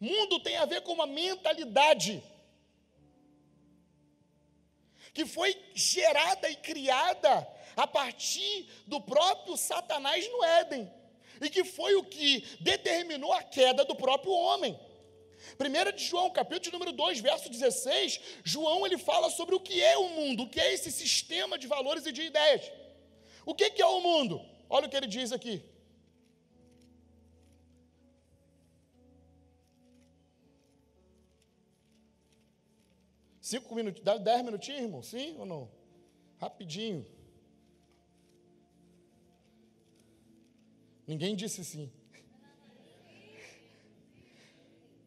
Mundo 0.00 0.40
tem 0.40 0.56
a 0.56 0.66
ver 0.66 0.80
com 0.82 0.92
uma 0.92 1.06
mentalidade 1.06 2.20
que 5.14 5.24
foi 5.24 5.56
gerada 5.74 6.50
e 6.50 6.56
criada 6.56 7.48
a 7.76 7.86
partir 7.86 8.68
do 8.84 9.00
próprio 9.00 9.56
Satanás 9.56 10.28
no 10.28 10.42
Éden, 10.42 10.92
e 11.40 11.48
que 11.48 11.62
foi 11.62 11.94
o 11.94 12.02
que 12.02 12.40
determinou 12.60 13.32
a 13.32 13.44
queda 13.44 13.84
do 13.84 13.94
próprio 13.94 14.32
homem. 14.32 14.76
1 15.58 15.96
de 15.96 16.04
João, 16.04 16.30
capítulo 16.30 16.72
número 16.78 16.92
2, 16.92 17.20
verso 17.20 17.48
16, 17.48 18.20
João 18.42 18.84
ele 18.86 18.98
fala 18.98 19.30
sobre 19.30 19.54
o 19.54 19.60
que 19.60 19.82
é 19.82 19.96
o 19.96 20.08
mundo, 20.10 20.44
o 20.44 20.48
que 20.48 20.60
é 20.60 20.72
esse 20.74 20.90
sistema 20.90 21.58
de 21.58 21.66
valores 21.66 22.06
e 22.06 22.12
de 22.12 22.22
ideias. 22.22 22.70
O 23.46 23.54
que, 23.54 23.70
que 23.70 23.82
é 23.82 23.86
o 23.86 24.00
mundo? 24.00 24.40
Olha 24.68 24.86
o 24.86 24.90
que 24.90 24.96
ele 24.96 25.06
diz 25.06 25.32
aqui. 25.32 25.62
Cinco 33.40 33.74
minutos, 33.74 34.02
dá 34.02 34.16
dez 34.16 34.42
minutinhos, 34.42 34.82
irmão? 34.82 35.02
Sim 35.02 35.36
ou 35.38 35.44
não? 35.44 35.70
Rapidinho. 36.40 37.06
Ninguém 41.06 41.36
disse 41.36 41.62
sim. 41.64 41.92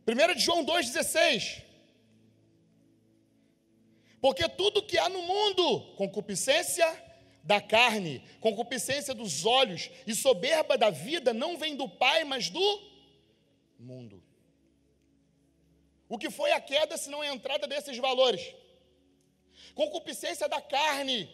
1 0.07 0.35
de 0.35 0.39
João 0.39 0.65
2,16. 0.65 1.63
Porque 4.21 4.47
tudo 4.47 4.81
que 4.81 4.97
há 4.97 5.09
no 5.09 5.21
mundo, 5.21 5.81
concupiscência 5.95 6.87
da 7.43 7.61
carne, 7.61 8.23
concupiscência 8.39 9.13
dos 9.13 9.45
olhos 9.45 9.89
e 10.05 10.15
soberba 10.15 10.77
da 10.77 10.89
vida, 10.89 11.33
não 11.33 11.57
vem 11.57 11.75
do 11.75 11.87
Pai, 11.87 12.23
mas 12.23 12.49
do 12.49 12.81
mundo. 13.77 14.23
O 16.09 16.17
que 16.17 16.29
foi 16.29 16.51
a 16.53 16.61
queda 16.61 16.97
se 16.97 17.09
não 17.09 17.21
a 17.21 17.27
entrada 17.27 17.67
desses 17.67 17.97
valores? 17.97 18.55
Concupiscência 19.75 20.47
da 20.47 20.61
carne. 20.61 21.29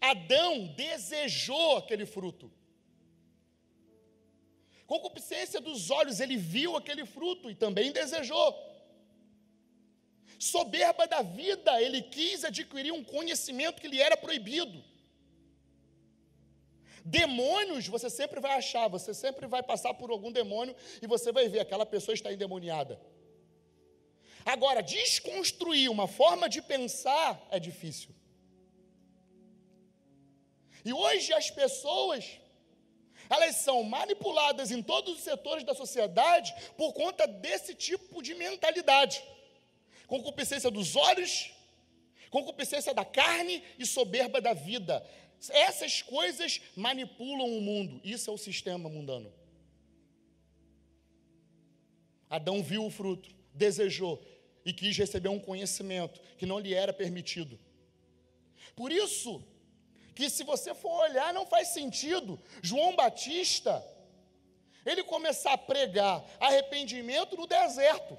Adão 0.00 0.66
desejou 0.76 1.78
aquele 1.78 2.06
fruto. 2.06 2.52
Concupiscência 4.92 5.60
dos 5.60 5.90
olhos, 5.90 6.18
ele 6.18 6.36
viu 6.54 6.74
aquele 6.74 7.04
fruto 7.14 7.50
e 7.50 7.54
também 7.54 7.92
desejou. 7.92 8.48
Soberba 10.38 11.06
da 11.06 11.20
vida, 11.20 11.72
ele 11.82 12.00
quis 12.00 12.42
adquirir 12.50 12.92
um 12.92 13.04
conhecimento 13.04 13.82
que 13.82 13.90
lhe 13.92 14.00
era 14.00 14.16
proibido. 14.16 14.82
Demônios 17.04 17.86
você 17.86 18.08
sempre 18.08 18.40
vai 18.40 18.54
achar, 18.56 18.88
você 18.88 19.12
sempre 19.12 19.46
vai 19.46 19.62
passar 19.62 19.92
por 19.92 20.10
algum 20.10 20.32
demônio 20.32 20.74
e 21.02 21.06
você 21.06 21.30
vai 21.32 21.46
ver 21.48 21.60
aquela 21.60 21.84
pessoa 21.84 22.14
está 22.14 22.32
endemoniada. 22.32 22.98
Agora, 24.54 24.82
desconstruir 24.82 25.90
uma 25.90 26.08
forma 26.08 26.48
de 26.48 26.62
pensar 26.62 27.46
é 27.50 27.60
difícil. 27.60 28.10
E 30.82 30.94
hoje 30.94 31.30
as 31.34 31.50
pessoas 31.50 32.40
elas 33.28 33.56
são 33.56 33.82
manipuladas 33.82 34.70
em 34.70 34.82
todos 34.82 35.14
os 35.14 35.20
setores 35.20 35.64
da 35.64 35.74
sociedade 35.74 36.54
por 36.76 36.92
conta 36.92 37.26
desse 37.26 37.74
tipo 37.74 38.22
de 38.22 38.34
mentalidade. 38.34 39.22
Concupiscência 40.06 40.70
dos 40.70 40.96
olhos, 40.96 41.50
concupiscência 42.30 42.94
da 42.94 43.04
carne 43.04 43.62
e 43.78 43.84
soberba 43.84 44.40
da 44.40 44.54
vida. 44.54 45.06
Essas 45.50 46.02
coisas 46.02 46.60
manipulam 46.74 47.46
o 47.46 47.60
mundo. 47.60 48.00
Isso 48.02 48.30
é 48.30 48.32
o 48.32 48.38
sistema 48.38 48.88
mundano. 48.88 49.32
Adão 52.28 52.62
viu 52.62 52.84
o 52.84 52.90
fruto, 52.90 53.30
desejou 53.54 54.22
e 54.64 54.72
quis 54.72 54.96
receber 54.96 55.28
um 55.28 55.38
conhecimento 55.38 56.20
que 56.36 56.44
não 56.44 56.58
lhe 56.58 56.74
era 56.74 56.92
permitido. 56.92 57.58
Por 58.76 58.92
isso, 58.92 59.42
que 60.18 60.28
se 60.28 60.42
você 60.42 60.74
for 60.74 60.94
olhar, 61.06 61.32
não 61.32 61.46
faz 61.46 61.68
sentido. 61.68 62.40
João 62.60 62.96
Batista, 62.96 63.72
ele 64.84 65.04
começar 65.04 65.52
a 65.52 65.58
pregar 65.58 66.24
arrependimento 66.40 67.36
no 67.36 67.46
deserto. 67.46 68.18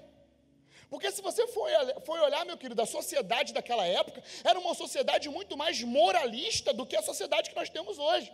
Porque 0.89 1.11
se 1.11 1.21
você 1.21 1.45
for, 1.47 1.69
for 2.05 2.17
olhar, 2.21 2.45
meu 2.45 2.57
querido, 2.57 2.81
a 2.81 2.85
sociedade 2.85 3.51
daquela 3.51 3.85
época, 3.85 4.23
era 4.45 4.57
uma 4.57 4.73
sociedade 4.73 5.27
muito 5.27 5.57
mais 5.57 5.83
moralista 5.83 6.73
do 6.73 6.85
que 6.85 6.95
a 6.95 7.01
sociedade 7.01 7.49
que 7.49 7.55
nós 7.57 7.69
temos 7.69 7.99
hoje. 7.99 8.31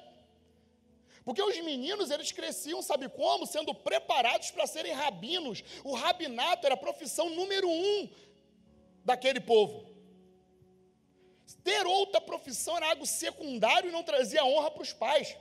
Porque 1.23 1.41
os 1.41 1.57
meninos, 1.61 2.11
eles 2.11 2.31
cresciam, 2.31 2.83
sabe 2.83 3.09
como? 3.09 3.47
Sendo 3.47 3.73
preparados 3.73 4.51
para 4.51 4.67
serem 4.67 4.93
rabinos. 4.93 5.63
O 5.83 5.95
rabinato 5.95 6.67
era 6.67 6.75
a 6.75 6.77
profissão 6.85 7.31
número 7.31 7.67
um 7.67 8.07
daquele 9.03 9.39
povo. 9.39 9.94
Ter 11.65 11.83
outra 11.87 12.21
profissão 12.21 12.77
era 12.77 12.89
algo 12.91 13.07
secundário 13.07 13.89
e 13.89 13.91
não 13.91 14.03
trazia 14.03 14.45
honra 14.45 14.69
para 14.69 14.83
os 14.83 14.93
pais. 14.93 15.35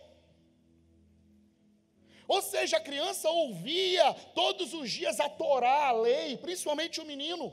Ou 2.26 2.40
seja, 2.40 2.78
a 2.78 2.80
criança 2.80 3.28
ouvia 3.28 4.14
todos 4.34 4.72
os 4.72 4.90
dias 4.90 5.20
a 5.20 5.28
Torá, 5.28 5.88
a 5.88 5.92
lei, 5.92 6.38
principalmente 6.38 6.98
o 6.98 7.04
menino. 7.04 7.52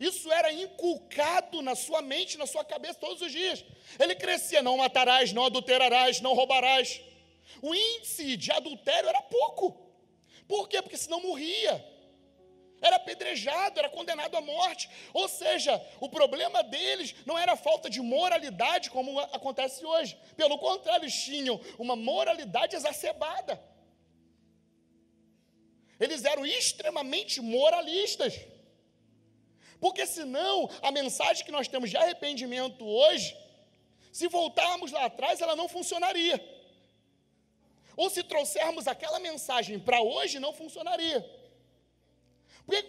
Isso 0.00 0.32
era 0.32 0.50
inculcado 0.50 1.60
na 1.60 1.74
sua 1.74 2.00
mente, 2.00 2.38
na 2.38 2.46
sua 2.46 2.64
cabeça 2.64 2.98
todos 2.98 3.20
os 3.20 3.30
dias. 3.30 3.62
Ele 3.98 4.14
crescia, 4.14 4.62
não 4.62 4.78
matarás, 4.78 5.30
não 5.30 5.44
adulterarás, 5.44 6.22
não 6.22 6.32
roubarás. 6.32 7.02
O 7.60 7.74
índice 7.74 8.34
de 8.34 8.50
adultério 8.50 9.10
era 9.10 9.20
pouco. 9.20 9.78
Por 10.48 10.70
quê? 10.70 10.80
Porque 10.80 10.96
senão 10.96 11.20
morria 11.20 11.84
era 12.80 12.96
apedrejado, 12.96 13.78
era 13.78 13.88
condenado 13.88 14.36
à 14.36 14.40
morte. 14.40 14.88
Ou 15.12 15.28
seja, 15.28 15.82
o 16.00 16.08
problema 16.08 16.62
deles 16.62 17.14
não 17.26 17.38
era 17.38 17.56
falta 17.56 17.90
de 17.90 18.00
moralidade, 18.00 18.90
como 18.90 19.18
acontece 19.20 19.84
hoje. 19.84 20.16
Pelo 20.36 20.58
contrário, 20.58 21.04
eles 21.04 21.14
tinham 21.14 21.60
uma 21.78 21.94
moralidade 21.94 22.76
exacerbada. 22.76 23.62
Eles 25.98 26.24
eram 26.24 26.46
extremamente 26.46 27.40
moralistas. 27.40 28.34
Porque 29.78 30.06
senão 30.06 30.68
a 30.82 30.90
mensagem 30.90 31.44
que 31.44 31.52
nós 31.52 31.68
temos 31.68 31.90
de 31.90 31.96
arrependimento 31.96 32.86
hoje, 32.86 33.36
se 34.12 34.26
voltarmos 34.28 34.90
lá 34.92 35.04
atrás, 35.06 35.40
ela 35.40 35.54
não 35.54 35.68
funcionaria. 35.68 36.38
Ou 37.96 38.08
se 38.08 38.22
trouxermos 38.22 38.86
aquela 38.86 39.18
mensagem 39.18 39.78
para 39.78 40.00
hoje, 40.00 40.38
não 40.38 40.54
funcionaria. 40.54 41.39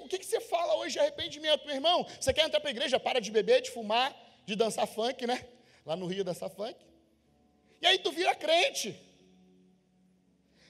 O 0.02 0.08
que, 0.08 0.20
que 0.20 0.26
você 0.26 0.40
fala 0.40 0.76
hoje 0.76 0.94
de 0.94 1.00
arrependimento, 1.00 1.66
meu 1.66 1.76
irmão? 1.76 2.06
Você 2.20 2.34
quer 2.34 2.46
entrar 2.46 2.60
para 2.60 2.70
a 2.70 2.72
igreja, 2.72 3.00
para 3.00 3.20
de 3.20 3.32
beber, 3.32 3.62
de 3.62 3.72
fumar, 3.72 4.16
de 4.46 4.56
dançar 4.56 4.88
funk, 4.88 5.26
né? 5.26 5.48
Lá 5.86 5.96
no 5.96 6.06
Rio 6.06 6.24
dançar 6.24 6.50
funk. 6.50 6.76
E 7.82 7.88
aí 7.88 7.98
tu 7.98 8.12
vira 8.12 8.36
crente. 8.36 8.96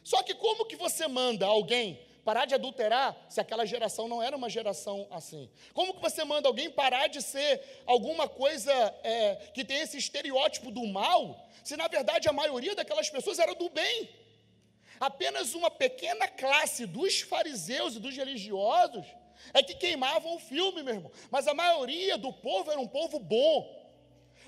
Só 0.03 0.23
que 0.23 0.33
como 0.33 0.65
que 0.65 0.75
você 0.75 1.07
manda 1.07 1.45
alguém 1.45 1.99
parar 2.23 2.45
de 2.45 2.55
adulterar 2.55 3.17
se 3.29 3.41
aquela 3.41 3.65
geração 3.65 4.07
não 4.07 4.21
era 4.21 4.35
uma 4.35 4.49
geração 4.49 5.07
assim? 5.11 5.49
Como 5.73 5.93
que 5.93 6.01
você 6.01 6.23
manda 6.23 6.47
alguém 6.47 6.69
parar 6.69 7.07
de 7.07 7.21
ser 7.21 7.61
alguma 7.85 8.27
coisa 8.27 8.73
é, 9.03 9.35
que 9.53 9.65
tem 9.65 9.81
esse 9.81 9.97
estereótipo 9.97 10.71
do 10.71 10.85
mal, 10.87 11.47
se 11.63 11.75
na 11.75 11.87
verdade 11.87 12.29
a 12.29 12.33
maioria 12.33 12.75
daquelas 12.75 13.09
pessoas 13.09 13.39
era 13.39 13.53
do 13.53 13.69
bem? 13.69 14.09
Apenas 15.09 15.55
uma 15.55 15.71
pequena 15.71 16.27
classe 16.27 16.85
dos 16.85 17.21
fariseus 17.21 17.95
e 17.95 17.99
dos 17.99 18.15
religiosos 18.15 19.03
é 19.51 19.63
que 19.63 19.73
queimavam 19.73 20.35
o 20.35 20.39
filme, 20.39 20.83
meu 20.83 20.93
irmão. 20.93 21.11
Mas 21.31 21.47
a 21.47 21.55
maioria 21.55 22.19
do 22.19 22.31
povo 22.31 22.69
era 22.69 22.79
um 22.79 22.87
povo 22.87 23.17
bom. 23.17 23.57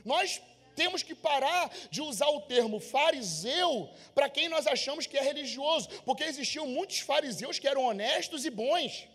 Nós 0.06 0.40
temos 0.76 1.02
que 1.02 1.16
parar 1.16 1.72
de 1.90 2.02
usar 2.02 2.28
o 2.28 2.42
termo 2.42 2.80
fariseu 2.80 3.90
para 4.14 4.30
quem 4.30 4.48
nós 4.48 4.68
achamos 4.68 5.08
que 5.08 5.18
é 5.18 5.24
religioso, 5.24 5.90
porque 6.06 6.24
existiam 6.24 6.68
muitos 6.68 7.00
fariseus 7.00 7.58
que 7.58 7.68
eram 7.68 7.86
honestos 7.86 8.46
e 8.46 8.52
bons. 8.52 9.08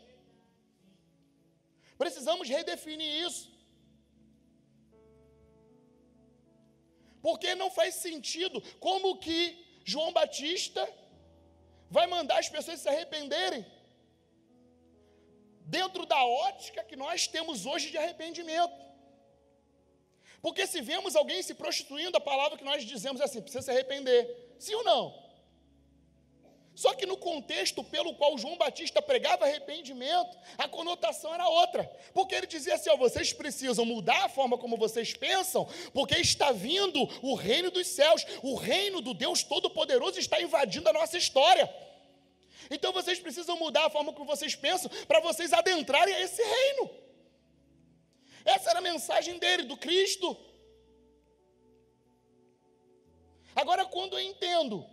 Precisamos 1.97 2.48
redefinir 2.48 3.12
isso. 3.27 3.48
Porque 7.23 7.55
não 7.55 7.70
faz 7.70 7.94
sentido 7.94 8.60
como 8.81 9.19
que 9.19 9.40
João 9.85 10.12
Batista 10.12 10.82
vai 11.90 12.06
mandar 12.06 12.39
as 12.39 12.48
pessoas 12.48 12.81
se 12.81 12.89
arrependerem 12.89 13.65
dentro 15.60 16.06
da 16.06 16.24
ótica 16.24 16.82
que 16.85 16.97
nós 16.97 17.27
temos 17.27 17.66
hoje 17.66 17.90
de 17.90 17.98
arrependimento. 17.98 18.89
Porque 20.40 20.66
se 20.66 20.81
vemos 20.81 21.16
alguém 21.16 21.43
se 21.43 21.55
prostituindo, 21.55 22.16
a 22.16 22.20
palavra 22.20 22.56
que 22.56 22.65
nós 22.65 22.85
dizemos 22.85 23.20
é 23.20 23.24
assim: 23.24 23.40
precisa 23.40 23.62
se 23.62 23.70
arrepender. 23.70 24.55
Sim 24.59 24.74
ou 24.74 24.85
não? 24.85 25.27
Só 26.78 26.94
que 26.94 27.06
no 27.06 27.16
contexto 27.16 27.82
pelo 27.82 28.14
qual 28.14 28.38
João 28.38 28.56
Batista 28.56 29.02
pregava 29.02 29.44
arrependimento, 29.44 30.38
a 30.56 30.68
conotação 30.68 31.34
era 31.34 31.48
outra. 31.48 31.82
Porque 32.14 32.36
ele 32.36 32.46
dizia 32.46 32.76
assim: 32.76 32.88
ó, 32.88 32.96
vocês 32.96 33.32
precisam 33.32 33.84
mudar 33.84 34.26
a 34.26 34.28
forma 34.28 34.56
como 34.56 34.76
vocês 34.76 35.12
pensam, 35.12 35.68
porque 35.92 36.14
está 36.18 36.52
vindo 36.52 37.00
o 37.20 37.34
reino 37.34 37.72
dos 37.72 37.88
céus, 37.88 38.24
o 38.44 38.55
reino 38.55 39.00
do 39.00 39.12
Deus 39.12 39.42
Todo-Poderoso 39.42 40.20
está 40.20 40.40
invadindo 40.40 40.88
a 40.88 40.92
nossa 40.92 41.18
história. 41.18 41.68
Então 42.70 42.92
vocês 42.92 43.18
precisam 43.18 43.59
mudar 43.59 43.86
a 43.86 43.90
forma 43.90 44.12
como 44.12 44.26
vocês 44.26 44.55
pensam 44.55 44.88
para 45.09 45.18
vocês 45.18 45.52
adentrarem 45.52 46.14
a 46.14 46.20
esse 46.20 46.40
reino. 46.40 46.90
Essa 48.44 48.70
era 48.70 48.78
a 48.78 48.82
mensagem 48.82 49.36
dele, 49.40 49.64
do 49.64 49.76
Cristo. 49.76 50.36
Agora, 53.56 53.84
quando 53.84 54.16
eu 54.16 54.20
entendo 54.20 54.86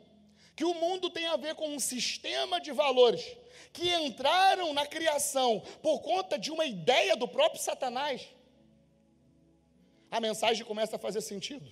que 0.56 0.64
o 0.64 0.73
mundo 0.73 1.10
tem 1.10 1.26
a 1.27 1.36
ver 1.36 1.56
com 1.56 1.68
um 1.68 1.80
sistema 1.80 2.61
de 2.61 2.72
valores 2.72 3.26
que 3.73 3.94
entraram 3.94 4.73
na 4.73 4.86
criação 4.86 5.61
por 5.82 5.99
conta 5.99 6.40
de 6.40 6.52
uma 6.52 6.65
ideia 6.65 7.15
do 7.15 7.27
próprio 7.27 7.61
Satanás, 7.61 8.30
a 10.10 10.19
mensagem 10.19 10.65
começa 10.65 10.95
a 10.95 10.99
fazer 10.99 11.22
sentido. 11.22 11.69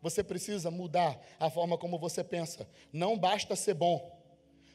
Você 0.00 0.22
precisa 0.22 0.70
mudar 0.70 1.20
a 1.38 1.50
forma 1.50 1.76
como 1.76 1.98
você 1.98 2.24
pensa. 2.24 2.68
Não 2.92 3.18
basta 3.18 3.54
ser 3.56 3.74
bom, 3.74 4.16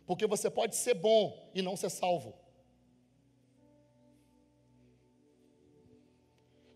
porque 0.05 0.27
você 0.27 0.49
pode 0.49 0.75
ser 0.75 0.93
bom 0.93 1.49
e 1.55 1.61
não 1.61 1.75
ser 1.75 1.89
salvo. 1.89 2.42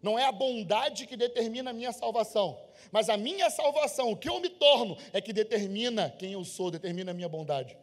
Não 0.08 0.18
é 0.18 0.24
a 0.24 0.32
bondade 0.32 1.06
que 1.06 1.18
determina 1.18 1.72
a 1.72 1.74
minha 1.74 1.92
salvação, 1.92 2.58
mas 2.94 3.10
a 3.10 3.18
minha 3.18 3.50
salvação, 3.50 4.10
o 4.10 4.16
que 4.16 4.30
eu 4.30 4.40
me 4.40 4.48
torno, 4.48 4.98
é 5.12 5.20
que 5.20 5.34
determina 5.34 6.10
quem 6.18 6.32
eu 6.32 6.46
sou, 6.46 6.72
determina 6.72 7.12
a 7.12 7.14
minha 7.14 7.28
bondade. 7.28 7.78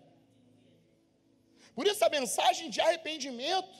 Por 1.74 1.86
isso 1.86 2.02
a 2.02 2.09
mensagem 2.09 2.70
de 2.70 2.80
arrependimento 2.80 3.76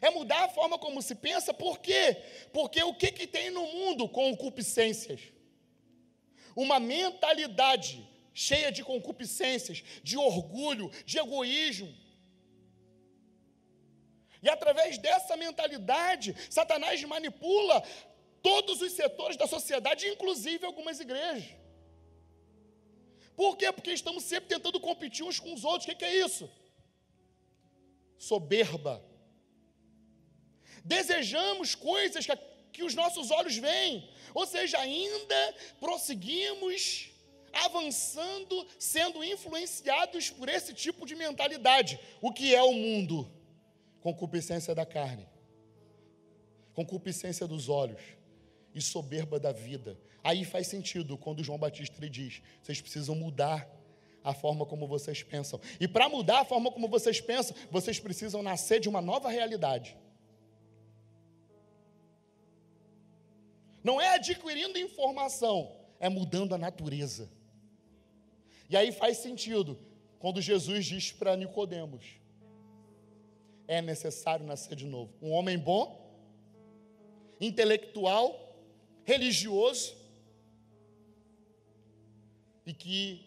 é 0.00 0.10
mudar 0.10 0.44
a 0.44 0.48
forma 0.48 0.78
como 0.78 1.02
se 1.02 1.16
pensa, 1.16 1.52
por 1.52 1.80
quê? 1.80 2.16
Porque 2.52 2.80
o 2.84 2.94
que, 2.94 3.10
que 3.10 3.26
tem 3.26 3.50
no 3.50 3.66
mundo? 3.66 4.08
Concupiscências. 4.08 5.20
Uma 6.54 6.78
mentalidade 6.78 8.08
cheia 8.32 8.70
de 8.70 8.84
concupiscências, 8.84 9.82
de 10.04 10.16
orgulho, 10.16 10.88
de 11.04 11.18
egoísmo 11.18 11.92
e 14.48 14.50
através 14.50 14.96
dessa 14.96 15.36
mentalidade, 15.36 16.34
Satanás 16.48 17.04
manipula 17.04 17.82
todos 18.42 18.80
os 18.80 18.92
setores 18.92 19.36
da 19.36 19.46
sociedade, 19.46 20.08
inclusive 20.08 20.64
algumas 20.64 20.98
igrejas. 21.00 21.54
Por 23.36 23.58
quê? 23.58 23.70
Porque 23.70 23.92
estamos 23.92 24.24
sempre 24.24 24.48
tentando 24.48 24.80
competir 24.80 25.22
uns 25.22 25.38
com 25.38 25.52
os 25.52 25.64
outros. 25.64 25.86
O 25.86 25.94
que 25.94 26.04
é 26.04 26.16
isso? 26.24 26.50
Soberba. 28.16 29.04
Desejamos 30.82 31.74
coisas 31.74 32.24
que, 32.24 32.34
que 32.72 32.82
os 32.82 32.94
nossos 32.94 33.30
olhos 33.30 33.56
veem, 33.58 34.10
ou 34.32 34.46
seja, 34.46 34.78
ainda 34.78 35.54
prosseguimos 35.78 37.10
avançando, 37.52 38.66
sendo 38.78 39.22
influenciados 39.22 40.30
por 40.30 40.48
esse 40.48 40.72
tipo 40.72 41.04
de 41.04 41.14
mentalidade. 41.14 42.00
O 42.22 42.32
que 42.32 42.54
é 42.54 42.62
o 42.62 42.72
mundo? 42.72 43.37
Concupiscência 44.00 44.74
da 44.74 44.86
carne, 44.86 45.26
concupiscência 46.74 47.46
dos 47.46 47.68
olhos 47.68 48.00
e 48.74 48.80
soberba 48.80 49.38
da 49.38 49.52
vida. 49.52 49.98
Aí 50.22 50.44
faz 50.44 50.66
sentido 50.66 51.16
quando 51.16 51.42
João 51.42 51.58
Batista 51.58 52.00
lhe 52.00 52.08
diz: 52.08 52.42
vocês 52.62 52.80
precisam 52.80 53.14
mudar 53.14 53.68
a 54.22 54.34
forma 54.34 54.66
como 54.66 54.86
vocês 54.86 55.22
pensam. 55.22 55.60
E 55.80 55.88
para 55.88 56.08
mudar 56.08 56.40
a 56.40 56.44
forma 56.44 56.70
como 56.70 56.88
vocês 56.88 57.20
pensam, 57.20 57.56
vocês 57.70 57.98
precisam 57.98 58.42
nascer 58.42 58.80
de 58.80 58.88
uma 58.88 59.00
nova 59.00 59.30
realidade. 59.30 59.96
Não 63.82 64.00
é 64.00 64.14
adquirindo 64.14 64.78
informação, 64.78 65.72
é 65.98 66.08
mudando 66.08 66.54
a 66.54 66.58
natureza. 66.58 67.30
E 68.68 68.76
aí 68.76 68.92
faz 68.92 69.18
sentido 69.18 69.78
quando 70.18 70.42
Jesus 70.42 70.84
diz 70.84 71.10
para 71.12 71.36
Nicodemos: 71.36 72.17
é 73.68 73.82
necessário 73.82 74.46
nascer 74.46 74.74
de 74.74 74.86
novo. 74.86 75.12
Um 75.20 75.30
homem 75.30 75.58
bom, 75.58 76.10
intelectual, 77.38 78.56
religioso, 79.04 79.94
e 82.64 82.72
que, 82.72 83.24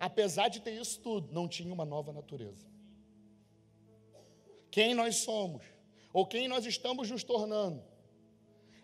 apesar 0.00 0.48
de 0.48 0.60
ter 0.60 0.72
isso 0.72 1.00
tudo, 1.00 1.32
não 1.32 1.46
tinha 1.46 1.72
uma 1.72 1.84
nova 1.84 2.12
natureza. 2.12 2.66
Quem 4.70 4.94
nós 4.94 5.16
somos, 5.16 5.62
ou 6.12 6.26
quem 6.26 6.48
nós 6.48 6.64
estamos 6.64 7.10
nos 7.10 7.22
tornando, 7.22 7.82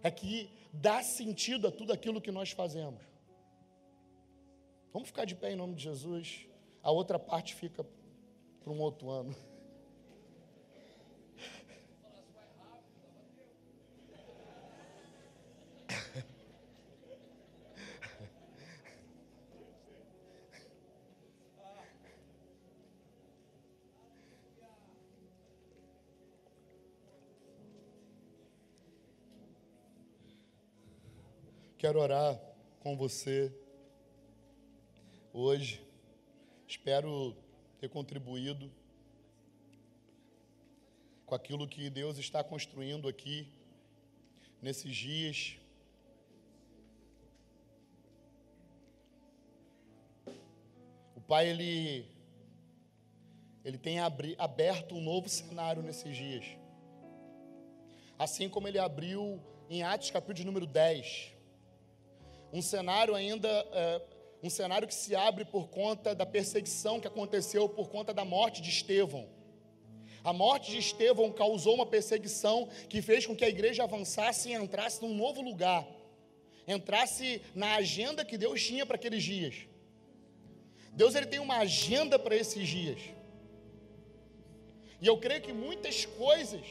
é 0.03 0.11
que 0.11 0.51
dá 0.73 1.03
sentido 1.03 1.67
a 1.67 1.73
tudo 1.73 1.93
aquilo 1.93 2.21
que 2.21 2.31
nós 2.31 2.51
fazemos. 2.51 3.03
Vamos 4.93 5.09
ficar 5.09 5.25
de 5.25 5.35
pé 5.35 5.53
em 5.53 5.57
nome 5.57 5.75
de 5.75 5.83
Jesus. 5.83 6.47
A 6.83 6.91
outra 6.91 7.19
parte 7.19 7.55
fica 7.55 7.85
para 8.61 8.73
um 8.73 8.81
outro 8.81 9.11
ano. 9.11 9.35
Quero 31.79 32.01
orar 32.01 32.37
com 32.81 32.97
você 32.97 33.53
hoje. 35.33 35.81
Espero 36.67 37.37
ter 37.79 37.89
contribuído 37.89 38.69
com 41.25 41.37
aquilo 41.37 41.69
que 41.69 41.89
Deus 41.89 42.19
está 42.19 42.43
construindo 42.43 43.07
aqui 43.07 43.47
nesses 44.61 44.93
dias. 44.93 45.57
O 51.15 51.21
Pai, 51.21 51.49
Ele 51.49 52.11
ele 53.65 53.79
tem 53.79 54.01
aberto 54.01 54.97
um 54.97 55.01
novo 55.01 55.29
cenário 55.29 55.81
nesses 55.81 56.17
dias. 56.17 56.45
Assim 58.19 58.49
como 58.49 58.67
ele 58.67 58.81
abriu 58.81 59.41
em 59.71 59.85
Atos 59.85 60.11
capítulo 60.11 60.47
número 60.47 60.67
10. 60.67 61.38
Um 62.53 62.63
cenário 62.63 63.15
ainda, 63.15 63.49
é, 63.49 64.03
um 64.43 64.49
cenário 64.49 64.89
que 64.89 64.95
se 64.95 65.15
abre 65.15 65.45
por 65.45 65.69
conta 65.69 66.15
da 66.15 66.25
perseguição 66.25 67.01
que 67.01 67.07
aconteceu 67.07 67.69
por 67.69 67.89
conta 67.89 68.15
da 68.15 68.25
morte 68.25 68.63
de 68.63 68.71
Estevão. 68.71 69.29
A 70.25 70.33
morte 70.33 70.71
de 70.71 70.79
Estevão 70.79 71.31
causou 71.31 71.75
uma 71.75 71.87
perseguição 71.87 72.69
que 72.89 73.01
fez 73.01 73.27
com 73.27 73.37
que 73.37 73.45
a 73.45 73.49
igreja 73.49 73.85
avançasse 73.85 74.51
e 74.51 74.55
entrasse 74.55 75.01
num 75.03 75.15
novo 75.15 75.41
lugar, 75.41 75.87
entrasse 76.67 77.43
na 77.55 77.77
agenda 77.77 78.25
que 78.25 78.37
Deus 78.37 78.63
tinha 78.63 78.85
para 78.85 78.97
aqueles 78.97 79.23
dias. 79.23 79.67
Deus 80.93 81.15
ele 81.15 81.27
tem 81.27 81.39
uma 81.39 81.59
agenda 81.59 82.19
para 82.19 82.35
esses 82.35 82.67
dias. 82.67 83.01
E 85.01 85.07
eu 85.07 85.17
creio 85.17 85.41
que 85.41 85.53
muitas 85.53 86.05
coisas 86.05 86.67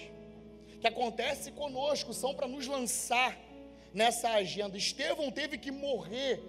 que 0.82 0.88
acontecem 0.88 1.54
conosco 1.54 2.14
são 2.14 2.36
para 2.36 2.48
nos 2.48 2.68
lançar 2.68 3.38
nessa 3.98 4.30
agenda. 4.30 4.78
Estevão 4.78 5.32
teve 5.32 5.58
que 5.58 5.72
morrer 5.72 6.44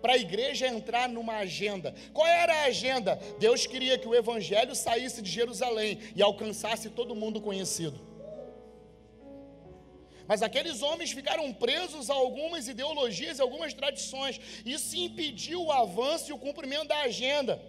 para 0.00 0.14
a 0.14 0.18
igreja 0.18 0.66
entrar 0.66 1.06
numa 1.08 1.36
agenda. 1.36 1.94
Qual 2.12 2.26
era 2.26 2.54
a 2.54 2.64
agenda? 2.64 3.16
Deus 3.38 3.66
queria 3.66 3.98
que 3.98 4.08
o 4.08 4.14
evangelho 4.14 4.74
saísse 4.74 5.20
de 5.20 5.30
Jerusalém 5.30 5.98
e 6.16 6.22
alcançasse 6.22 6.88
todo 6.90 7.14
mundo 7.14 7.42
conhecido. 7.42 8.00
Mas 10.26 10.42
aqueles 10.42 10.80
homens 10.80 11.12
ficaram 11.12 11.52
presos 11.52 12.08
a 12.08 12.14
algumas 12.14 12.66
ideologias, 12.66 13.38
algumas 13.38 13.74
tradições. 13.74 14.40
Isso 14.64 14.96
impediu 14.96 15.62
o 15.64 15.72
avanço 15.72 16.30
e 16.30 16.32
o 16.32 16.38
cumprimento 16.38 16.88
da 16.88 17.00
agenda. 17.00 17.60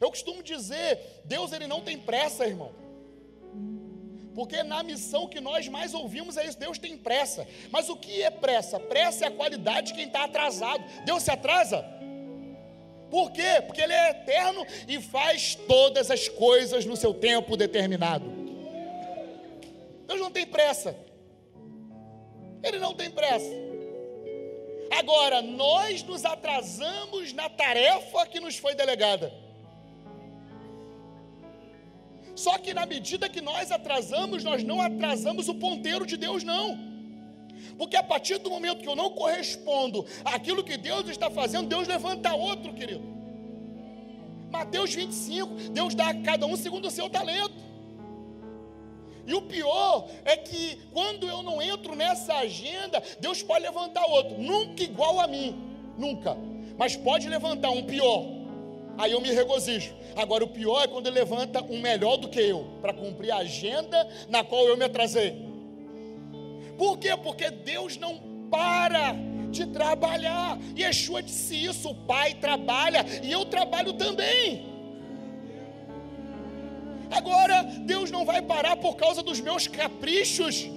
Eu 0.00 0.08
costumo 0.08 0.42
dizer, 0.42 1.22
Deus 1.26 1.52
ele 1.52 1.66
não 1.66 1.82
tem 1.82 1.98
pressa, 1.98 2.46
irmão. 2.46 2.72
Porque 4.34 4.62
na 4.62 4.82
missão 4.82 5.26
que 5.26 5.40
nós 5.40 5.68
mais 5.68 5.92
ouvimos 5.92 6.36
é 6.36 6.46
isso, 6.46 6.58
Deus 6.58 6.78
tem 6.78 6.96
pressa. 6.96 7.46
Mas 7.70 7.88
o 7.88 7.96
que 7.96 8.22
é 8.22 8.30
pressa? 8.30 8.78
Pressa 8.78 9.24
é 9.24 9.28
a 9.28 9.30
qualidade 9.30 9.88
de 9.88 9.94
quem 9.94 10.06
está 10.06 10.24
atrasado. 10.24 10.82
Deus 11.04 11.22
se 11.22 11.30
atrasa? 11.30 11.84
Por 13.10 13.32
quê? 13.32 13.60
Porque 13.66 13.80
Ele 13.80 13.92
é 13.92 14.10
eterno 14.10 14.64
e 14.86 15.00
faz 15.00 15.56
todas 15.56 16.10
as 16.10 16.28
coisas 16.28 16.86
no 16.86 16.96
seu 16.96 17.12
tempo 17.12 17.56
determinado. 17.56 18.24
Deus 20.06 20.20
não 20.20 20.30
tem 20.30 20.46
pressa. 20.46 20.96
Ele 22.62 22.78
não 22.78 22.94
tem 22.94 23.10
pressa. 23.10 23.50
Agora, 24.92 25.40
nós 25.42 26.02
nos 26.02 26.24
atrasamos 26.24 27.32
na 27.32 27.48
tarefa 27.48 28.26
que 28.26 28.40
nos 28.40 28.56
foi 28.58 28.74
delegada. 28.74 29.32
Só 32.44 32.56
que 32.56 32.72
na 32.72 32.86
medida 32.86 33.28
que 33.28 33.42
nós 33.42 33.70
atrasamos, 33.70 34.42
nós 34.42 34.64
não 34.64 34.80
atrasamos 34.80 35.46
o 35.46 35.54
ponteiro 35.54 36.06
de 36.06 36.16
Deus, 36.16 36.42
não. 36.42 36.78
Porque 37.76 37.96
a 37.98 38.02
partir 38.02 38.38
do 38.38 38.48
momento 38.48 38.80
que 38.82 38.88
eu 38.88 38.96
não 38.96 39.10
correspondo 39.10 40.06
àquilo 40.24 40.64
que 40.64 40.78
Deus 40.78 41.06
está 41.08 41.28
fazendo, 41.30 41.68
Deus 41.68 41.86
levanta 41.86 42.32
outro, 42.32 42.72
querido. 42.72 43.04
Mateus 44.50 44.94
25, 44.94 45.54
Deus 45.70 45.94
dá 45.94 46.08
a 46.08 46.14
cada 46.14 46.46
um 46.46 46.56
segundo 46.56 46.88
o 46.88 46.90
seu 46.90 47.10
talento. 47.10 47.60
E 49.26 49.34
o 49.34 49.42
pior 49.42 50.08
é 50.24 50.34
que 50.34 50.80
quando 50.94 51.28
eu 51.28 51.42
não 51.42 51.60
entro 51.60 51.94
nessa 51.94 52.36
agenda, 52.36 53.02
Deus 53.20 53.42
pode 53.42 53.64
levantar 53.64 54.06
outro, 54.06 54.40
nunca 54.40 54.82
igual 54.82 55.20
a 55.20 55.26
mim, 55.26 55.54
nunca, 55.98 56.38
mas 56.78 56.96
pode 56.96 57.28
levantar 57.28 57.70
um 57.70 57.82
pior 57.82 58.39
aí 59.00 59.12
eu 59.12 59.20
me 59.20 59.32
regozijo. 59.32 59.94
Agora, 60.14 60.44
o 60.44 60.48
pior 60.48 60.82
é 60.82 60.86
quando 60.86 61.06
ele 61.06 61.18
levanta 61.18 61.62
um 61.62 61.80
melhor 61.80 62.16
do 62.16 62.28
que 62.28 62.40
eu, 62.40 62.66
para 62.82 62.92
cumprir 62.92 63.30
a 63.30 63.38
agenda 63.38 64.06
na 64.28 64.44
qual 64.44 64.66
eu 64.68 64.76
me 64.76 64.84
atrasei. 64.84 65.48
Por 66.76 66.98
quê? 66.98 67.16
Porque 67.16 67.50
Deus 67.50 67.96
não 67.96 68.18
para 68.50 69.14
de 69.50 69.66
trabalhar. 69.66 70.58
Yeshua 70.78 71.22
disse 71.22 71.64
isso: 71.64 71.90
o 71.90 71.94
Pai 71.94 72.34
trabalha 72.34 73.04
e 73.22 73.32
eu 73.32 73.44
trabalho 73.46 73.94
também. 73.94 74.68
Agora, 77.10 77.62
Deus 77.62 78.10
não 78.10 78.24
vai 78.24 78.40
parar 78.40 78.76
por 78.76 78.96
causa 78.96 79.22
dos 79.22 79.40
meus 79.40 79.66
caprichos. 79.66 80.68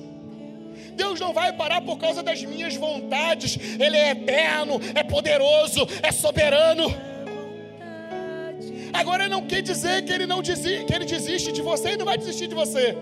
Deus 0.95 1.19
não 1.19 1.33
vai 1.33 1.53
parar 1.53 1.81
por 1.81 1.97
causa 1.97 2.23
das 2.23 2.41
minhas 2.43 2.75
vontades. 2.75 3.57
Ele 3.79 3.97
é 3.97 4.11
eterno, 4.11 4.79
é 4.95 5.03
poderoso, 5.03 5.87
é 6.01 6.11
soberano. 6.11 7.12
Agora 8.93 9.27
não 9.27 9.45
quer 9.47 9.61
dizer 9.61 10.03
que 10.05 10.13
ele 10.13 10.27
não 10.27 10.41
desiste, 10.41 10.85
que 10.85 10.93
ele 10.93 11.05
desiste 11.05 11.51
de 11.51 11.61
você 11.61 11.93
e 11.93 11.97
não 11.97 12.05
vai 12.05 12.17
desistir 12.17 12.47
de 12.47 12.55
você. 12.55 12.95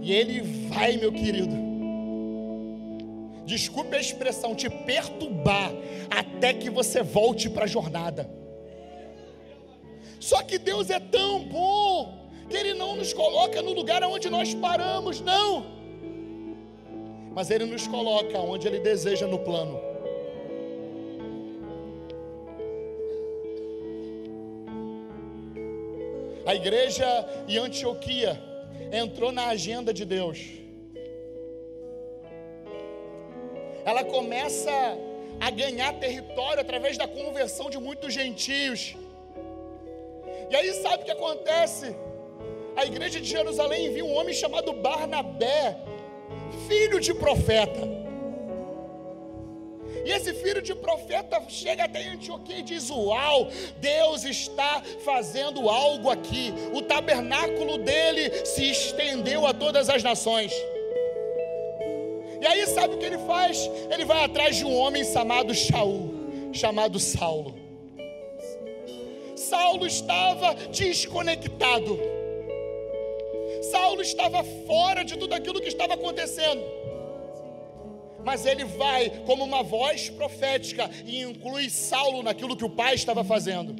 E 0.00 0.12
ele 0.12 0.40
vai, 0.68 0.96
meu 0.96 1.12
querido. 1.12 1.54
Desculpe 3.44 3.94
a 3.94 4.00
expressão, 4.00 4.54
te 4.54 4.70
perturbar 4.70 5.70
até 6.10 6.54
que 6.54 6.70
você 6.70 7.02
volte 7.02 7.50
para 7.50 7.64
a 7.64 7.66
jornada. 7.66 8.28
Só 10.18 10.42
que 10.42 10.56
Deus 10.56 10.88
é 10.88 11.00
tão 11.00 11.44
bom 11.44 12.28
que 12.48 12.56
Ele 12.56 12.74
não 12.74 12.96
nos 12.96 13.12
coloca 13.12 13.60
no 13.60 13.72
lugar 13.72 14.02
onde 14.04 14.30
nós 14.30 14.54
paramos, 14.54 15.20
não. 15.20 15.66
Mas 17.34 17.50
Ele 17.50 17.64
nos 17.64 17.86
coloca 17.88 18.38
onde 18.38 18.68
Ele 18.68 18.78
deseja 18.78 19.26
no 19.26 19.38
plano. 19.38 19.91
A 26.44 26.54
igreja 26.54 27.06
em 27.48 27.56
Antioquia 27.56 28.38
entrou 28.92 29.30
na 29.30 29.46
agenda 29.48 29.92
de 29.94 30.04
Deus. 30.04 30.38
Ela 33.84 34.04
começa 34.04 34.72
a 35.40 35.50
ganhar 35.50 35.92
território 35.94 36.60
através 36.60 36.96
da 36.96 37.06
conversão 37.06 37.70
de 37.70 37.78
muitos 37.78 38.12
gentios. 38.12 38.96
E 40.50 40.56
aí 40.56 40.72
sabe 40.74 41.02
o 41.02 41.06
que 41.06 41.12
acontece? 41.12 41.96
A 42.76 42.84
igreja 42.84 43.20
de 43.20 43.28
Jerusalém 43.28 43.86
envia 43.86 44.04
um 44.04 44.14
homem 44.14 44.34
chamado 44.34 44.72
Barnabé, 44.72 45.78
filho 46.66 47.00
de 47.00 47.14
profeta. 47.14 48.01
E 50.04 50.10
esse 50.10 50.34
filho 50.34 50.60
de 50.60 50.74
profeta 50.74 51.40
chega 51.48 51.84
até 51.84 52.08
Antioquia 52.08 52.58
e 52.58 52.62
diz: 52.62 52.90
Uau, 52.90 53.48
Deus 53.78 54.24
está 54.24 54.82
fazendo 55.04 55.68
algo 55.68 56.10
aqui. 56.10 56.52
O 56.72 56.82
tabernáculo 56.82 57.78
dele 57.78 58.44
se 58.44 58.70
estendeu 58.70 59.46
a 59.46 59.54
todas 59.54 59.88
as 59.88 60.02
nações. 60.02 60.52
E 62.40 62.46
aí, 62.46 62.66
sabe 62.66 62.94
o 62.94 62.98
que 62.98 63.06
ele 63.06 63.18
faz? 63.18 63.70
Ele 63.90 64.04
vai 64.04 64.24
atrás 64.24 64.56
de 64.56 64.64
um 64.64 64.76
homem 64.76 65.04
chamado 65.04 65.54
Shaul, 65.54 66.12
chamado 66.52 66.98
Saulo. 66.98 67.54
Saulo 69.36 69.86
estava 69.86 70.54
desconectado. 70.70 72.00
Saulo 73.70 74.02
estava 74.02 74.42
fora 74.66 75.04
de 75.04 75.16
tudo 75.16 75.34
aquilo 75.34 75.60
que 75.60 75.68
estava 75.68 75.94
acontecendo 75.94 76.82
mas 78.24 78.46
ele 78.46 78.64
vai 78.64 79.10
como 79.26 79.44
uma 79.44 79.62
voz 79.62 80.10
profética 80.10 80.90
e 81.04 81.22
inclui 81.22 81.68
Saulo 81.70 82.22
naquilo 82.22 82.56
que 82.56 82.64
o 82.64 82.70
pai 82.70 82.94
estava 82.94 83.24
fazendo. 83.24 83.74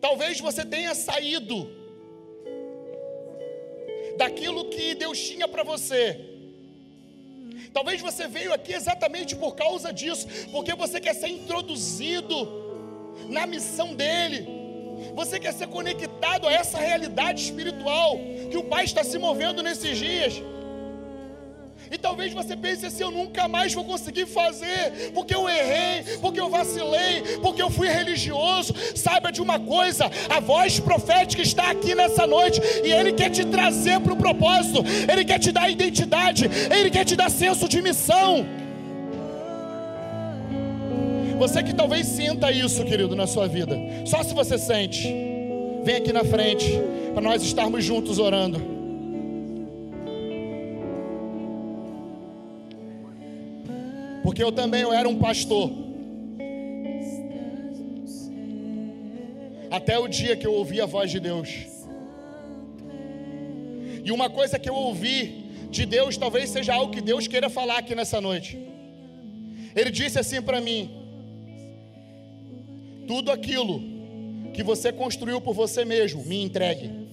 Talvez 0.00 0.38
você 0.38 0.64
tenha 0.64 0.94
saído 0.94 1.70
daquilo 4.16 4.68
que 4.68 4.94
Deus 4.94 5.18
tinha 5.18 5.48
para 5.48 5.62
você. 5.62 6.20
Talvez 7.72 8.00
você 8.00 8.26
veio 8.28 8.52
aqui 8.52 8.72
exatamente 8.72 9.34
por 9.34 9.54
causa 9.56 9.92
disso, 9.92 10.28
porque 10.52 10.74
você 10.74 11.00
quer 11.00 11.14
ser 11.14 11.28
introduzido 11.28 12.36
na 13.28 13.46
missão 13.46 13.94
dele. 13.94 14.46
Você 15.14 15.40
quer 15.40 15.52
ser 15.52 15.68
conectado 15.68 16.46
a 16.46 16.52
essa 16.52 16.78
realidade 16.78 17.42
espiritual 17.42 18.18
que 18.50 18.56
o 18.56 18.64
Pai 18.64 18.84
está 18.84 19.02
se 19.02 19.18
movendo 19.18 19.62
nesses 19.62 19.98
dias. 19.98 20.34
E 21.94 21.98
talvez 21.98 22.32
você 22.32 22.56
pense 22.56 22.84
assim: 22.84 23.04
eu 23.04 23.12
nunca 23.12 23.46
mais 23.46 23.72
vou 23.72 23.84
conseguir 23.84 24.26
fazer, 24.26 25.12
porque 25.14 25.32
eu 25.32 25.48
errei, 25.48 26.02
porque 26.20 26.40
eu 26.40 26.50
vacilei, 26.50 27.38
porque 27.40 27.62
eu 27.62 27.70
fui 27.70 27.86
religioso. 27.88 28.74
Saiba 28.96 29.30
de 29.30 29.40
uma 29.40 29.60
coisa: 29.60 30.10
a 30.28 30.40
voz 30.40 30.80
profética 30.80 31.40
está 31.40 31.70
aqui 31.70 31.94
nessa 31.94 32.26
noite 32.26 32.60
e 32.82 32.90
Ele 32.90 33.12
quer 33.12 33.30
te 33.30 33.44
trazer 33.44 34.00
para 34.00 34.12
o 34.12 34.16
propósito, 34.16 34.82
Ele 35.08 35.24
quer 35.24 35.38
te 35.38 35.52
dar 35.52 35.70
identidade, 35.70 36.50
Ele 36.76 36.90
quer 36.90 37.04
te 37.04 37.14
dar 37.14 37.30
senso 37.30 37.68
de 37.68 37.80
missão. 37.80 38.44
Você 41.38 41.62
que 41.62 41.72
talvez 41.72 42.08
sinta 42.08 42.50
isso, 42.50 42.84
querido, 42.84 43.14
na 43.14 43.28
sua 43.28 43.46
vida, 43.46 43.78
só 44.04 44.24
se 44.24 44.34
você 44.34 44.58
sente, 44.58 45.06
vem 45.84 45.94
aqui 45.94 46.12
na 46.12 46.24
frente, 46.24 46.76
para 47.12 47.22
nós 47.22 47.40
estarmos 47.44 47.84
juntos 47.84 48.18
orando. 48.18 48.73
porque 54.24 54.42
eu 54.42 54.50
também 54.50 54.80
eu 54.80 54.92
era 54.92 55.06
um 55.06 55.18
pastor. 55.18 55.70
Até 59.70 59.98
o 59.98 60.08
dia 60.08 60.34
que 60.34 60.46
eu 60.46 60.54
ouvi 60.54 60.80
a 60.80 60.86
voz 60.86 61.10
de 61.10 61.20
Deus. 61.20 61.50
E 64.02 64.10
uma 64.10 64.30
coisa 64.30 64.58
que 64.58 64.68
eu 64.68 64.74
ouvi 64.74 65.44
de 65.70 65.84
Deus, 65.84 66.16
talvez 66.16 66.48
seja 66.48 66.72
algo 66.72 66.90
que 66.90 67.02
Deus 67.02 67.28
queira 67.28 67.50
falar 67.50 67.78
aqui 67.78 67.94
nessa 67.94 68.18
noite. 68.18 68.58
Ele 69.76 69.90
disse 69.90 70.18
assim 70.18 70.40
para 70.40 70.58
mim: 70.58 70.90
Tudo 73.06 73.30
aquilo 73.30 73.82
que 74.54 74.62
você 74.62 74.90
construiu 74.90 75.38
por 75.38 75.52
você 75.52 75.84
mesmo, 75.84 76.24
me 76.24 76.42
entregue. 76.42 77.03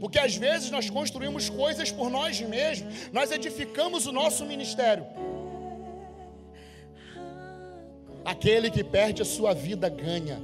Porque 0.00 0.18
às 0.18 0.36
vezes 0.36 0.70
nós 0.70 0.88
construímos 0.88 1.48
coisas 1.48 1.90
por 1.90 2.08
nós 2.10 2.40
mesmos, 2.40 3.10
nós 3.12 3.30
edificamos 3.32 4.06
o 4.06 4.12
nosso 4.12 4.44
ministério. 4.44 5.06
Aquele 8.24 8.70
que 8.70 8.84
perde 8.84 9.22
a 9.22 9.24
sua 9.24 9.52
vida 9.54 9.88
ganha. 9.88 10.38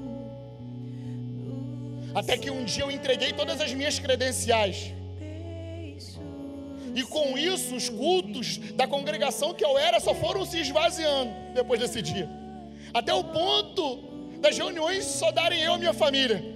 Até 2.14 2.36
que 2.38 2.50
um 2.50 2.64
dia 2.64 2.84
eu 2.84 2.90
entreguei 2.90 3.32
todas 3.32 3.60
as 3.60 3.72
minhas 3.72 3.98
credenciais. 3.98 4.92
E 6.94 7.02
com 7.02 7.36
isso, 7.36 7.74
os 7.74 7.88
cultos 7.88 8.58
da 8.74 8.86
congregação 8.86 9.52
que 9.52 9.64
eu 9.64 9.76
era 9.76 9.98
só 9.98 10.14
foram 10.14 10.44
se 10.46 10.58
esvaziando 10.60 11.32
depois 11.52 11.80
desse 11.80 12.00
dia. 12.00 12.28
Até 12.92 13.12
o 13.12 13.24
ponto 13.24 14.38
das 14.38 14.56
reuniões 14.56 15.04
só 15.04 15.32
darem 15.32 15.60
eu 15.60 15.74
e 15.74 15.78
minha 15.78 15.92
família. 15.92 16.54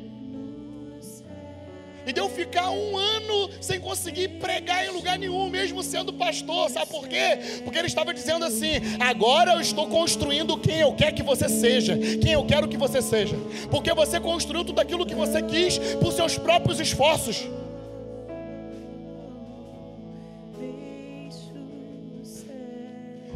E 2.08 2.12
de 2.12 2.20
eu 2.20 2.30
ficar 2.30 2.70
um 2.70 2.96
ano 2.96 3.50
sem 3.60 3.78
conseguir 3.78 4.28
pregar 4.40 4.86
em 4.86 4.88
lugar 4.88 5.18
nenhum, 5.18 5.50
mesmo 5.50 5.82
sendo 5.82 6.10
pastor. 6.10 6.70
Sabe 6.70 6.90
por 6.90 7.06
quê? 7.06 7.38
Porque 7.62 7.78
ele 7.78 7.86
estava 7.86 8.14
dizendo 8.14 8.46
assim: 8.46 8.80
agora 8.98 9.52
eu 9.52 9.60
estou 9.60 9.86
construindo 9.88 10.56
quem 10.56 10.80
eu 10.80 10.94
quero 10.94 11.14
que 11.14 11.22
você 11.22 11.50
seja, 11.50 11.98
quem 11.98 12.32
eu 12.32 12.46
quero 12.46 12.66
que 12.66 12.78
você 12.78 13.02
seja. 13.02 13.36
Porque 13.70 13.92
você 13.92 14.18
construiu 14.18 14.64
tudo 14.64 14.80
aquilo 14.80 15.04
que 15.04 15.14
você 15.14 15.42
quis 15.42 15.78
por 16.00 16.10
seus 16.10 16.38
próprios 16.38 16.80
esforços. 16.80 17.46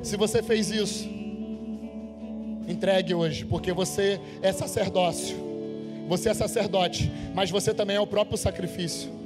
Se 0.02 0.16
você 0.16 0.42
fez 0.42 0.70
isso, 0.70 1.06
entregue 2.66 3.12
hoje, 3.12 3.44
porque 3.44 3.70
você 3.70 4.18
é 4.40 4.50
sacerdócio. 4.50 5.51
Você 6.08 6.28
é 6.28 6.34
sacerdote, 6.34 7.10
mas 7.34 7.50
você 7.50 7.72
também 7.72 7.96
é 7.96 8.00
o 8.00 8.06
próprio 8.06 8.36
sacrifício. 8.36 9.21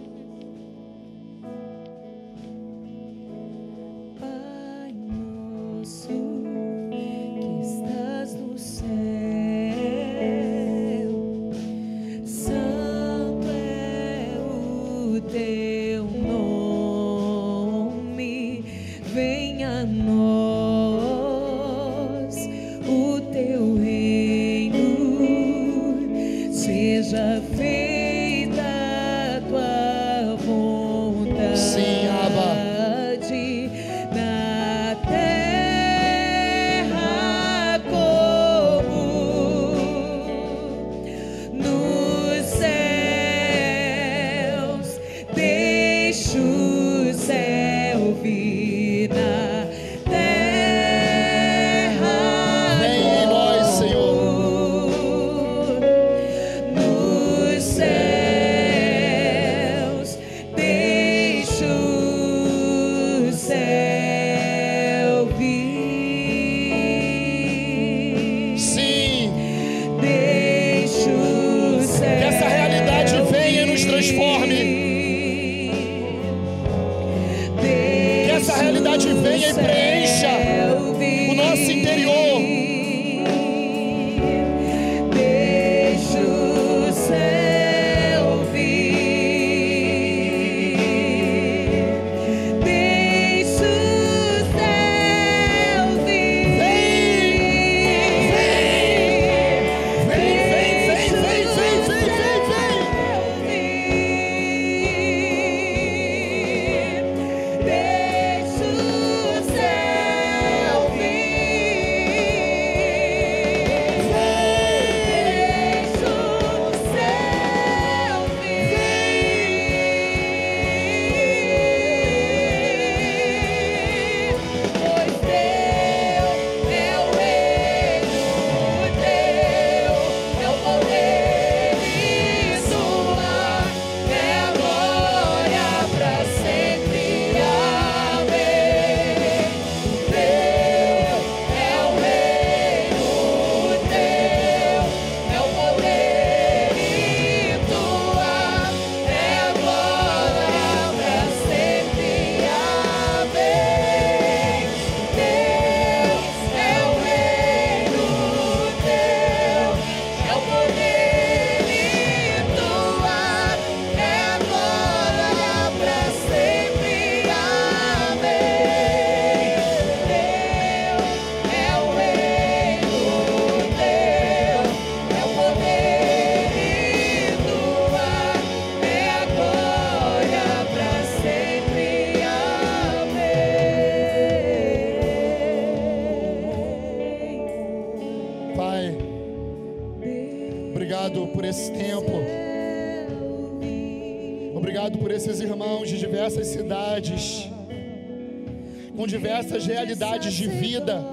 Diversas 199.06 199.66
realidades 199.66 200.34
de 200.34 200.46
vida. 200.46 201.04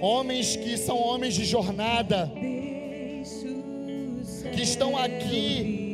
Homens 0.00 0.56
que 0.56 0.76
são 0.76 0.98
homens 0.98 1.34
de 1.34 1.44
jornada, 1.44 2.30
que 4.54 4.62
estão 4.62 4.96
aqui 4.96 5.84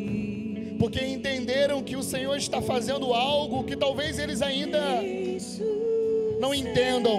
porque 0.78 1.04
entenderam 1.04 1.82
que 1.82 1.94
o 1.94 2.02
Senhor 2.02 2.36
está 2.36 2.62
fazendo 2.62 3.12
algo 3.12 3.64
que 3.64 3.76
talvez 3.76 4.18
eles 4.18 4.40
ainda 4.40 4.80
não 6.40 6.54
entendam. 6.54 7.18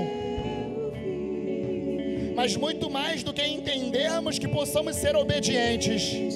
mas 2.35 2.55
muito 2.55 2.89
mais 2.89 3.21
do 3.21 3.31
que 3.31 3.45
entendermos 3.45 4.39
que 4.39 4.47
possamos 4.47 4.95
ser 4.95 5.15
obedientes. 5.15 6.30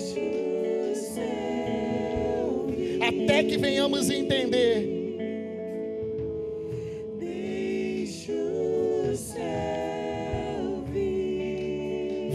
Até 3.25 3.43
que 3.43 3.57
venhamos 3.57 4.07
entender 4.11 4.87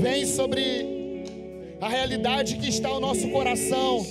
vem 0.01 0.27
sobre 0.27 1.25
a 1.81 1.89
realidade 1.89 2.57
que 2.57 2.69
está 2.69 2.89
no 2.89 2.99
nosso 2.99 3.31
coração. 3.31 4.05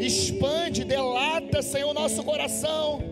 Expande, 0.00 0.82
delata, 0.82 1.60
Senhor, 1.60 1.90
o 1.90 1.94
nosso 1.94 2.22
coração. 2.24 3.02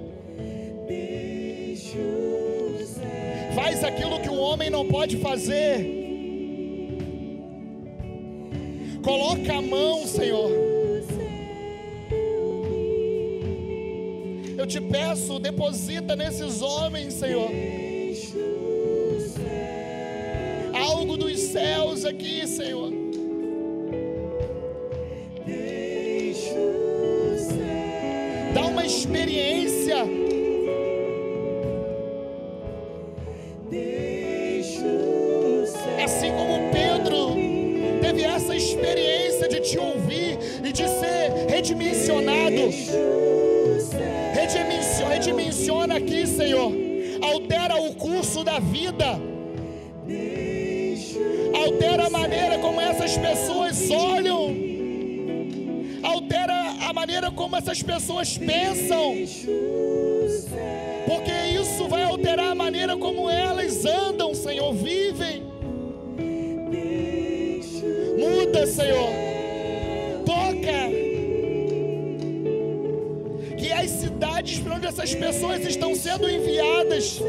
Faz 3.54 3.84
aquilo 3.84 4.18
que 4.20 4.30
o 4.30 4.38
homem 4.38 4.70
não 4.70 4.88
pode 4.88 5.18
fazer. 5.18 5.97
Coloca 9.08 9.54
a 9.54 9.62
mão, 9.62 10.06
Senhor. 10.06 10.50
Eu 14.58 14.66
te 14.66 14.78
peço, 14.82 15.38
deposita 15.38 16.14
nesses 16.14 16.60
homens, 16.60 17.14
Senhor. 17.14 17.50
Algo 20.74 21.16
dos 21.16 21.40
céus 21.40 22.04
aqui, 22.04 22.46
Senhor. 22.46 22.87
Essas 57.68 57.82
pessoas 57.82 58.38
pensam. 58.38 59.14
Porque 61.06 61.32
isso 61.60 61.86
vai 61.86 62.02
alterar 62.02 62.52
a 62.52 62.54
maneira 62.54 62.96
como 62.96 63.28
elas 63.28 63.84
andam, 63.84 64.34
Senhor, 64.34 64.72
vivem. 64.72 65.42
Muda, 68.18 68.66
Senhor. 68.66 69.10
Toca. 70.24 70.78
Que 73.58 73.70
as 73.70 73.90
cidades 73.90 74.60
para 74.60 74.76
onde 74.76 74.86
essas 74.86 75.14
pessoas 75.14 75.60
estão 75.66 75.94
sendo 75.94 76.28
enviadas 76.28 77.20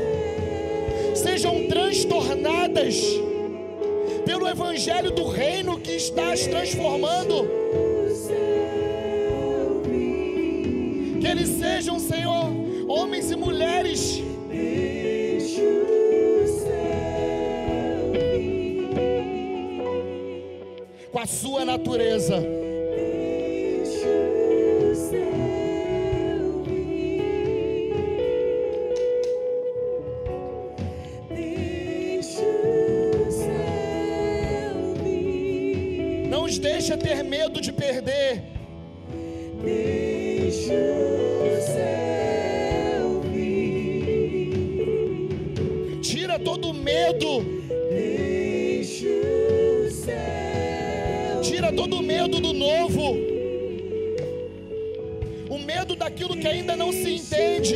sejam 1.15 1.67
transtornadas 1.67 2.95
pelo 4.25 4.47
evangelho 4.47 5.11
do 5.11 5.27
reino 5.27 5.77
que 5.79 5.91
está 5.91 6.33
transformando. 6.49 7.58
Sua 21.41 21.63
natureza. 21.63 22.35
Não 36.29 36.43
os 36.43 36.59
deixa 36.59 36.97
ter 36.97 37.23
medo 37.23 37.61
de 37.61 37.71
perder. 37.71 38.58
Que 56.39 56.47
ainda 56.47 56.75
não 56.75 56.91
se 56.91 57.15
entende. 57.15 57.75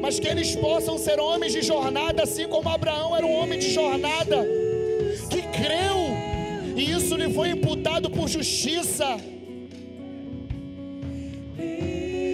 Mas 0.00 0.18
que 0.20 0.28
eles 0.28 0.54
possam 0.54 0.96
ser 0.98 1.18
homens 1.18 1.52
de 1.52 1.62
jornada, 1.62 2.22
assim 2.22 2.46
como 2.48 2.68
Abraão 2.68 3.16
era 3.16 3.26
um 3.26 3.32
homem 3.32 3.58
de 3.58 3.72
jornada, 3.72 4.46
que 5.28 5.42
creu, 5.42 5.98
e 6.76 6.92
isso 6.92 7.16
lhe 7.16 7.32
foi 7.32 7.50
imputado 7.50 8.08
por 8.10 8.28
justiça. 8.28 9.16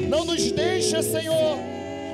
Não 0.09 0.27
nos 0.27 0.53
deixa, 0.53 1.03
Senhor, 1.03 1.57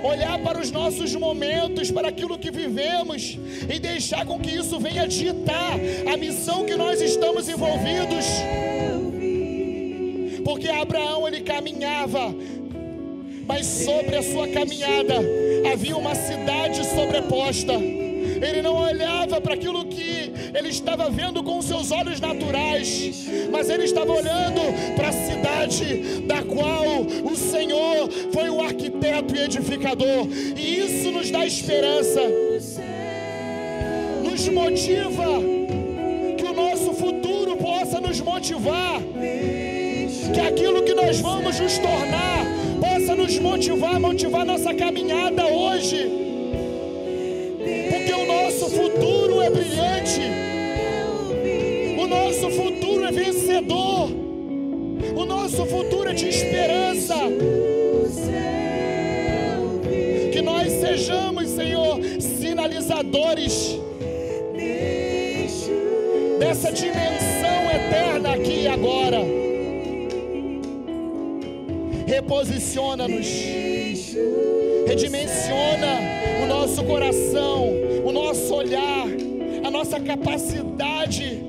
olhar 0.05 0.39
para 0.39 0.61
os 0.61 0.71
nossos 0.71 1.13
momentos, 1.17 1.91
para 1.91 2.09
aquilo 2.09 2.39
que 2.39 2.53
vivemos 2.53 3.37
e 3.69 3.81
deixar 3.81 4.25
com 4.25 4.39
que 4.39 4.51
isso 4.51 4.79
venha 4.79 5.09
ditar 5.09 5.75
a 6.13 6.17
missão 6.17 6.65
que 6.65 6.77
nós 6.77 7.01
estamos 7.01 7.49
envolvidos. 7.49 8.25
Porque 10.59 10.73
Abraão 10.73 11.29
ele 11.29 11.43
caminhava, 11.43 12.35
mas 13.47 13.65
sobre 13.65 14.17
a 14.17 14.23
sua 14.25 14.49
caminhada 14.49 15.15
havia 15.73 15.97
uma 15.97 16.17
cidade 16.17 16.85
sobreposta. 16.85 17.75
Ele 17.75 18.61
não 18.61 18.75
olhava 18.75 19.41
para 19.41 19.55
aquilo 19.55 19.85
que 19.85 20.33
ele 20.53 20.71
estava 20.71 21.09
vendo 21.11 21.45
com 21.45 21.63
seus 21.63 21.93
olhos 21.93 22.21
naturais, 22.21 23.25
mas 23.53 23.71
ele 23.71 23.85
estava 23.85 24.11
olhando 24.11 24.61
para 24.97 25.11
a 25.11 25.13
cidade 25.13 26.23
da 26.27 26.43
qual 26.43 27.03
o 27.23 27.37
Senhor 27.37 28.11
foi 28.33 28.51
o 28.51 28.61
arquiteto 28.61 29.37
e 29.37 29.43
edificador, 29.43 30.27
e 30.57 30.79
isso 30.81 31.13
nos 31.13 31.31
dá 31.31 31.47
esperança, 31.47 32.23
nos 34.25 34.49
motiva 34.49 35.41
que 36.37 36.45
o 36.45 36.53
nosso 36.53 36.93
futuro 36.95 37.57
possa 37.57 38.01
nos 38.01 38.21
motivar, 38.21 39.01
que 40.33 40.41
aquilo 40.41 40.83
que 40.83 40.95
nós 40.95 41.21
vamos 41.21 41.59
nos 41.59 41.79
tornar 41.79 42.47
possa 42.81 43.15
nos 43.15 43.39
motivar, 43.39 43.99
motivar 44.01 44.45
nossa 44.45 44.75
caminhada 44.75 45.47
hoje 45.47 46.19
porque 48.09 48.13
o 48.13 48.27
nosso 48.27 48.71
futuro 48.71 49.43
é 49.43 49.51
brilhante, 49.51 50.21
o 51.99 52.07
nosso 52.07 52.51
futuro 52.51 53.05
é 53.05 53.11
vencedor, 53.11 54.11
o 55.15 55.25
nosso 55.27 55.67
futuro 55.67 56.09
é 56.09 56.15
de 56.15 56.29
esperança. 56.29 57.15
Que 60.33 60.41
nós 60.41 60.73
sejamos, 60.73 61.49
Senhor, 61.49 62.01
sinalizadores 62.21 63.79
dessa 66.39 66.73
dimensão 66.73 67.71
eterna 67.75 68.35
aqui 68.35 68.63
e 68.63 68.69
agora. 68.69 69.38
Reposiciona-nos, 72.29 73.27
redimensiona 74.87 75.99
o 76.43 76.47
nosso 76.47 76.85
coração, 76.85 77.71
o 78.05 78.13
nosso 78.13 78.55
olhar, 78.55 79.07
a 79.65 79.71
nossa 79.71 79.99
capacidade 79.99 81.41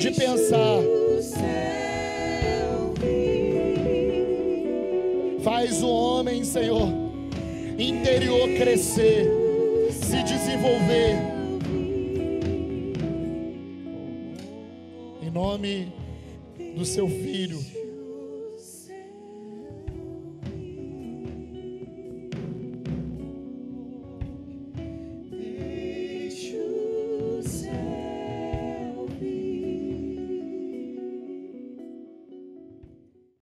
de 0.00 0.10
pensar. 0.10 0.80
Faz 5.44 5.80
o 5.84 5.88
homem, 5.88 6.42
Senhor, 6.42 6.88
interior 7.78 8.48
crescer, 8.58 9.30
se 9.92 10.20
desenvolver. 10.24 11.14
Em 15.22 15.30
nome 15.30 15.92
do 16.74 16.84
seu 16.84 17.08
filho. 17.08 17.75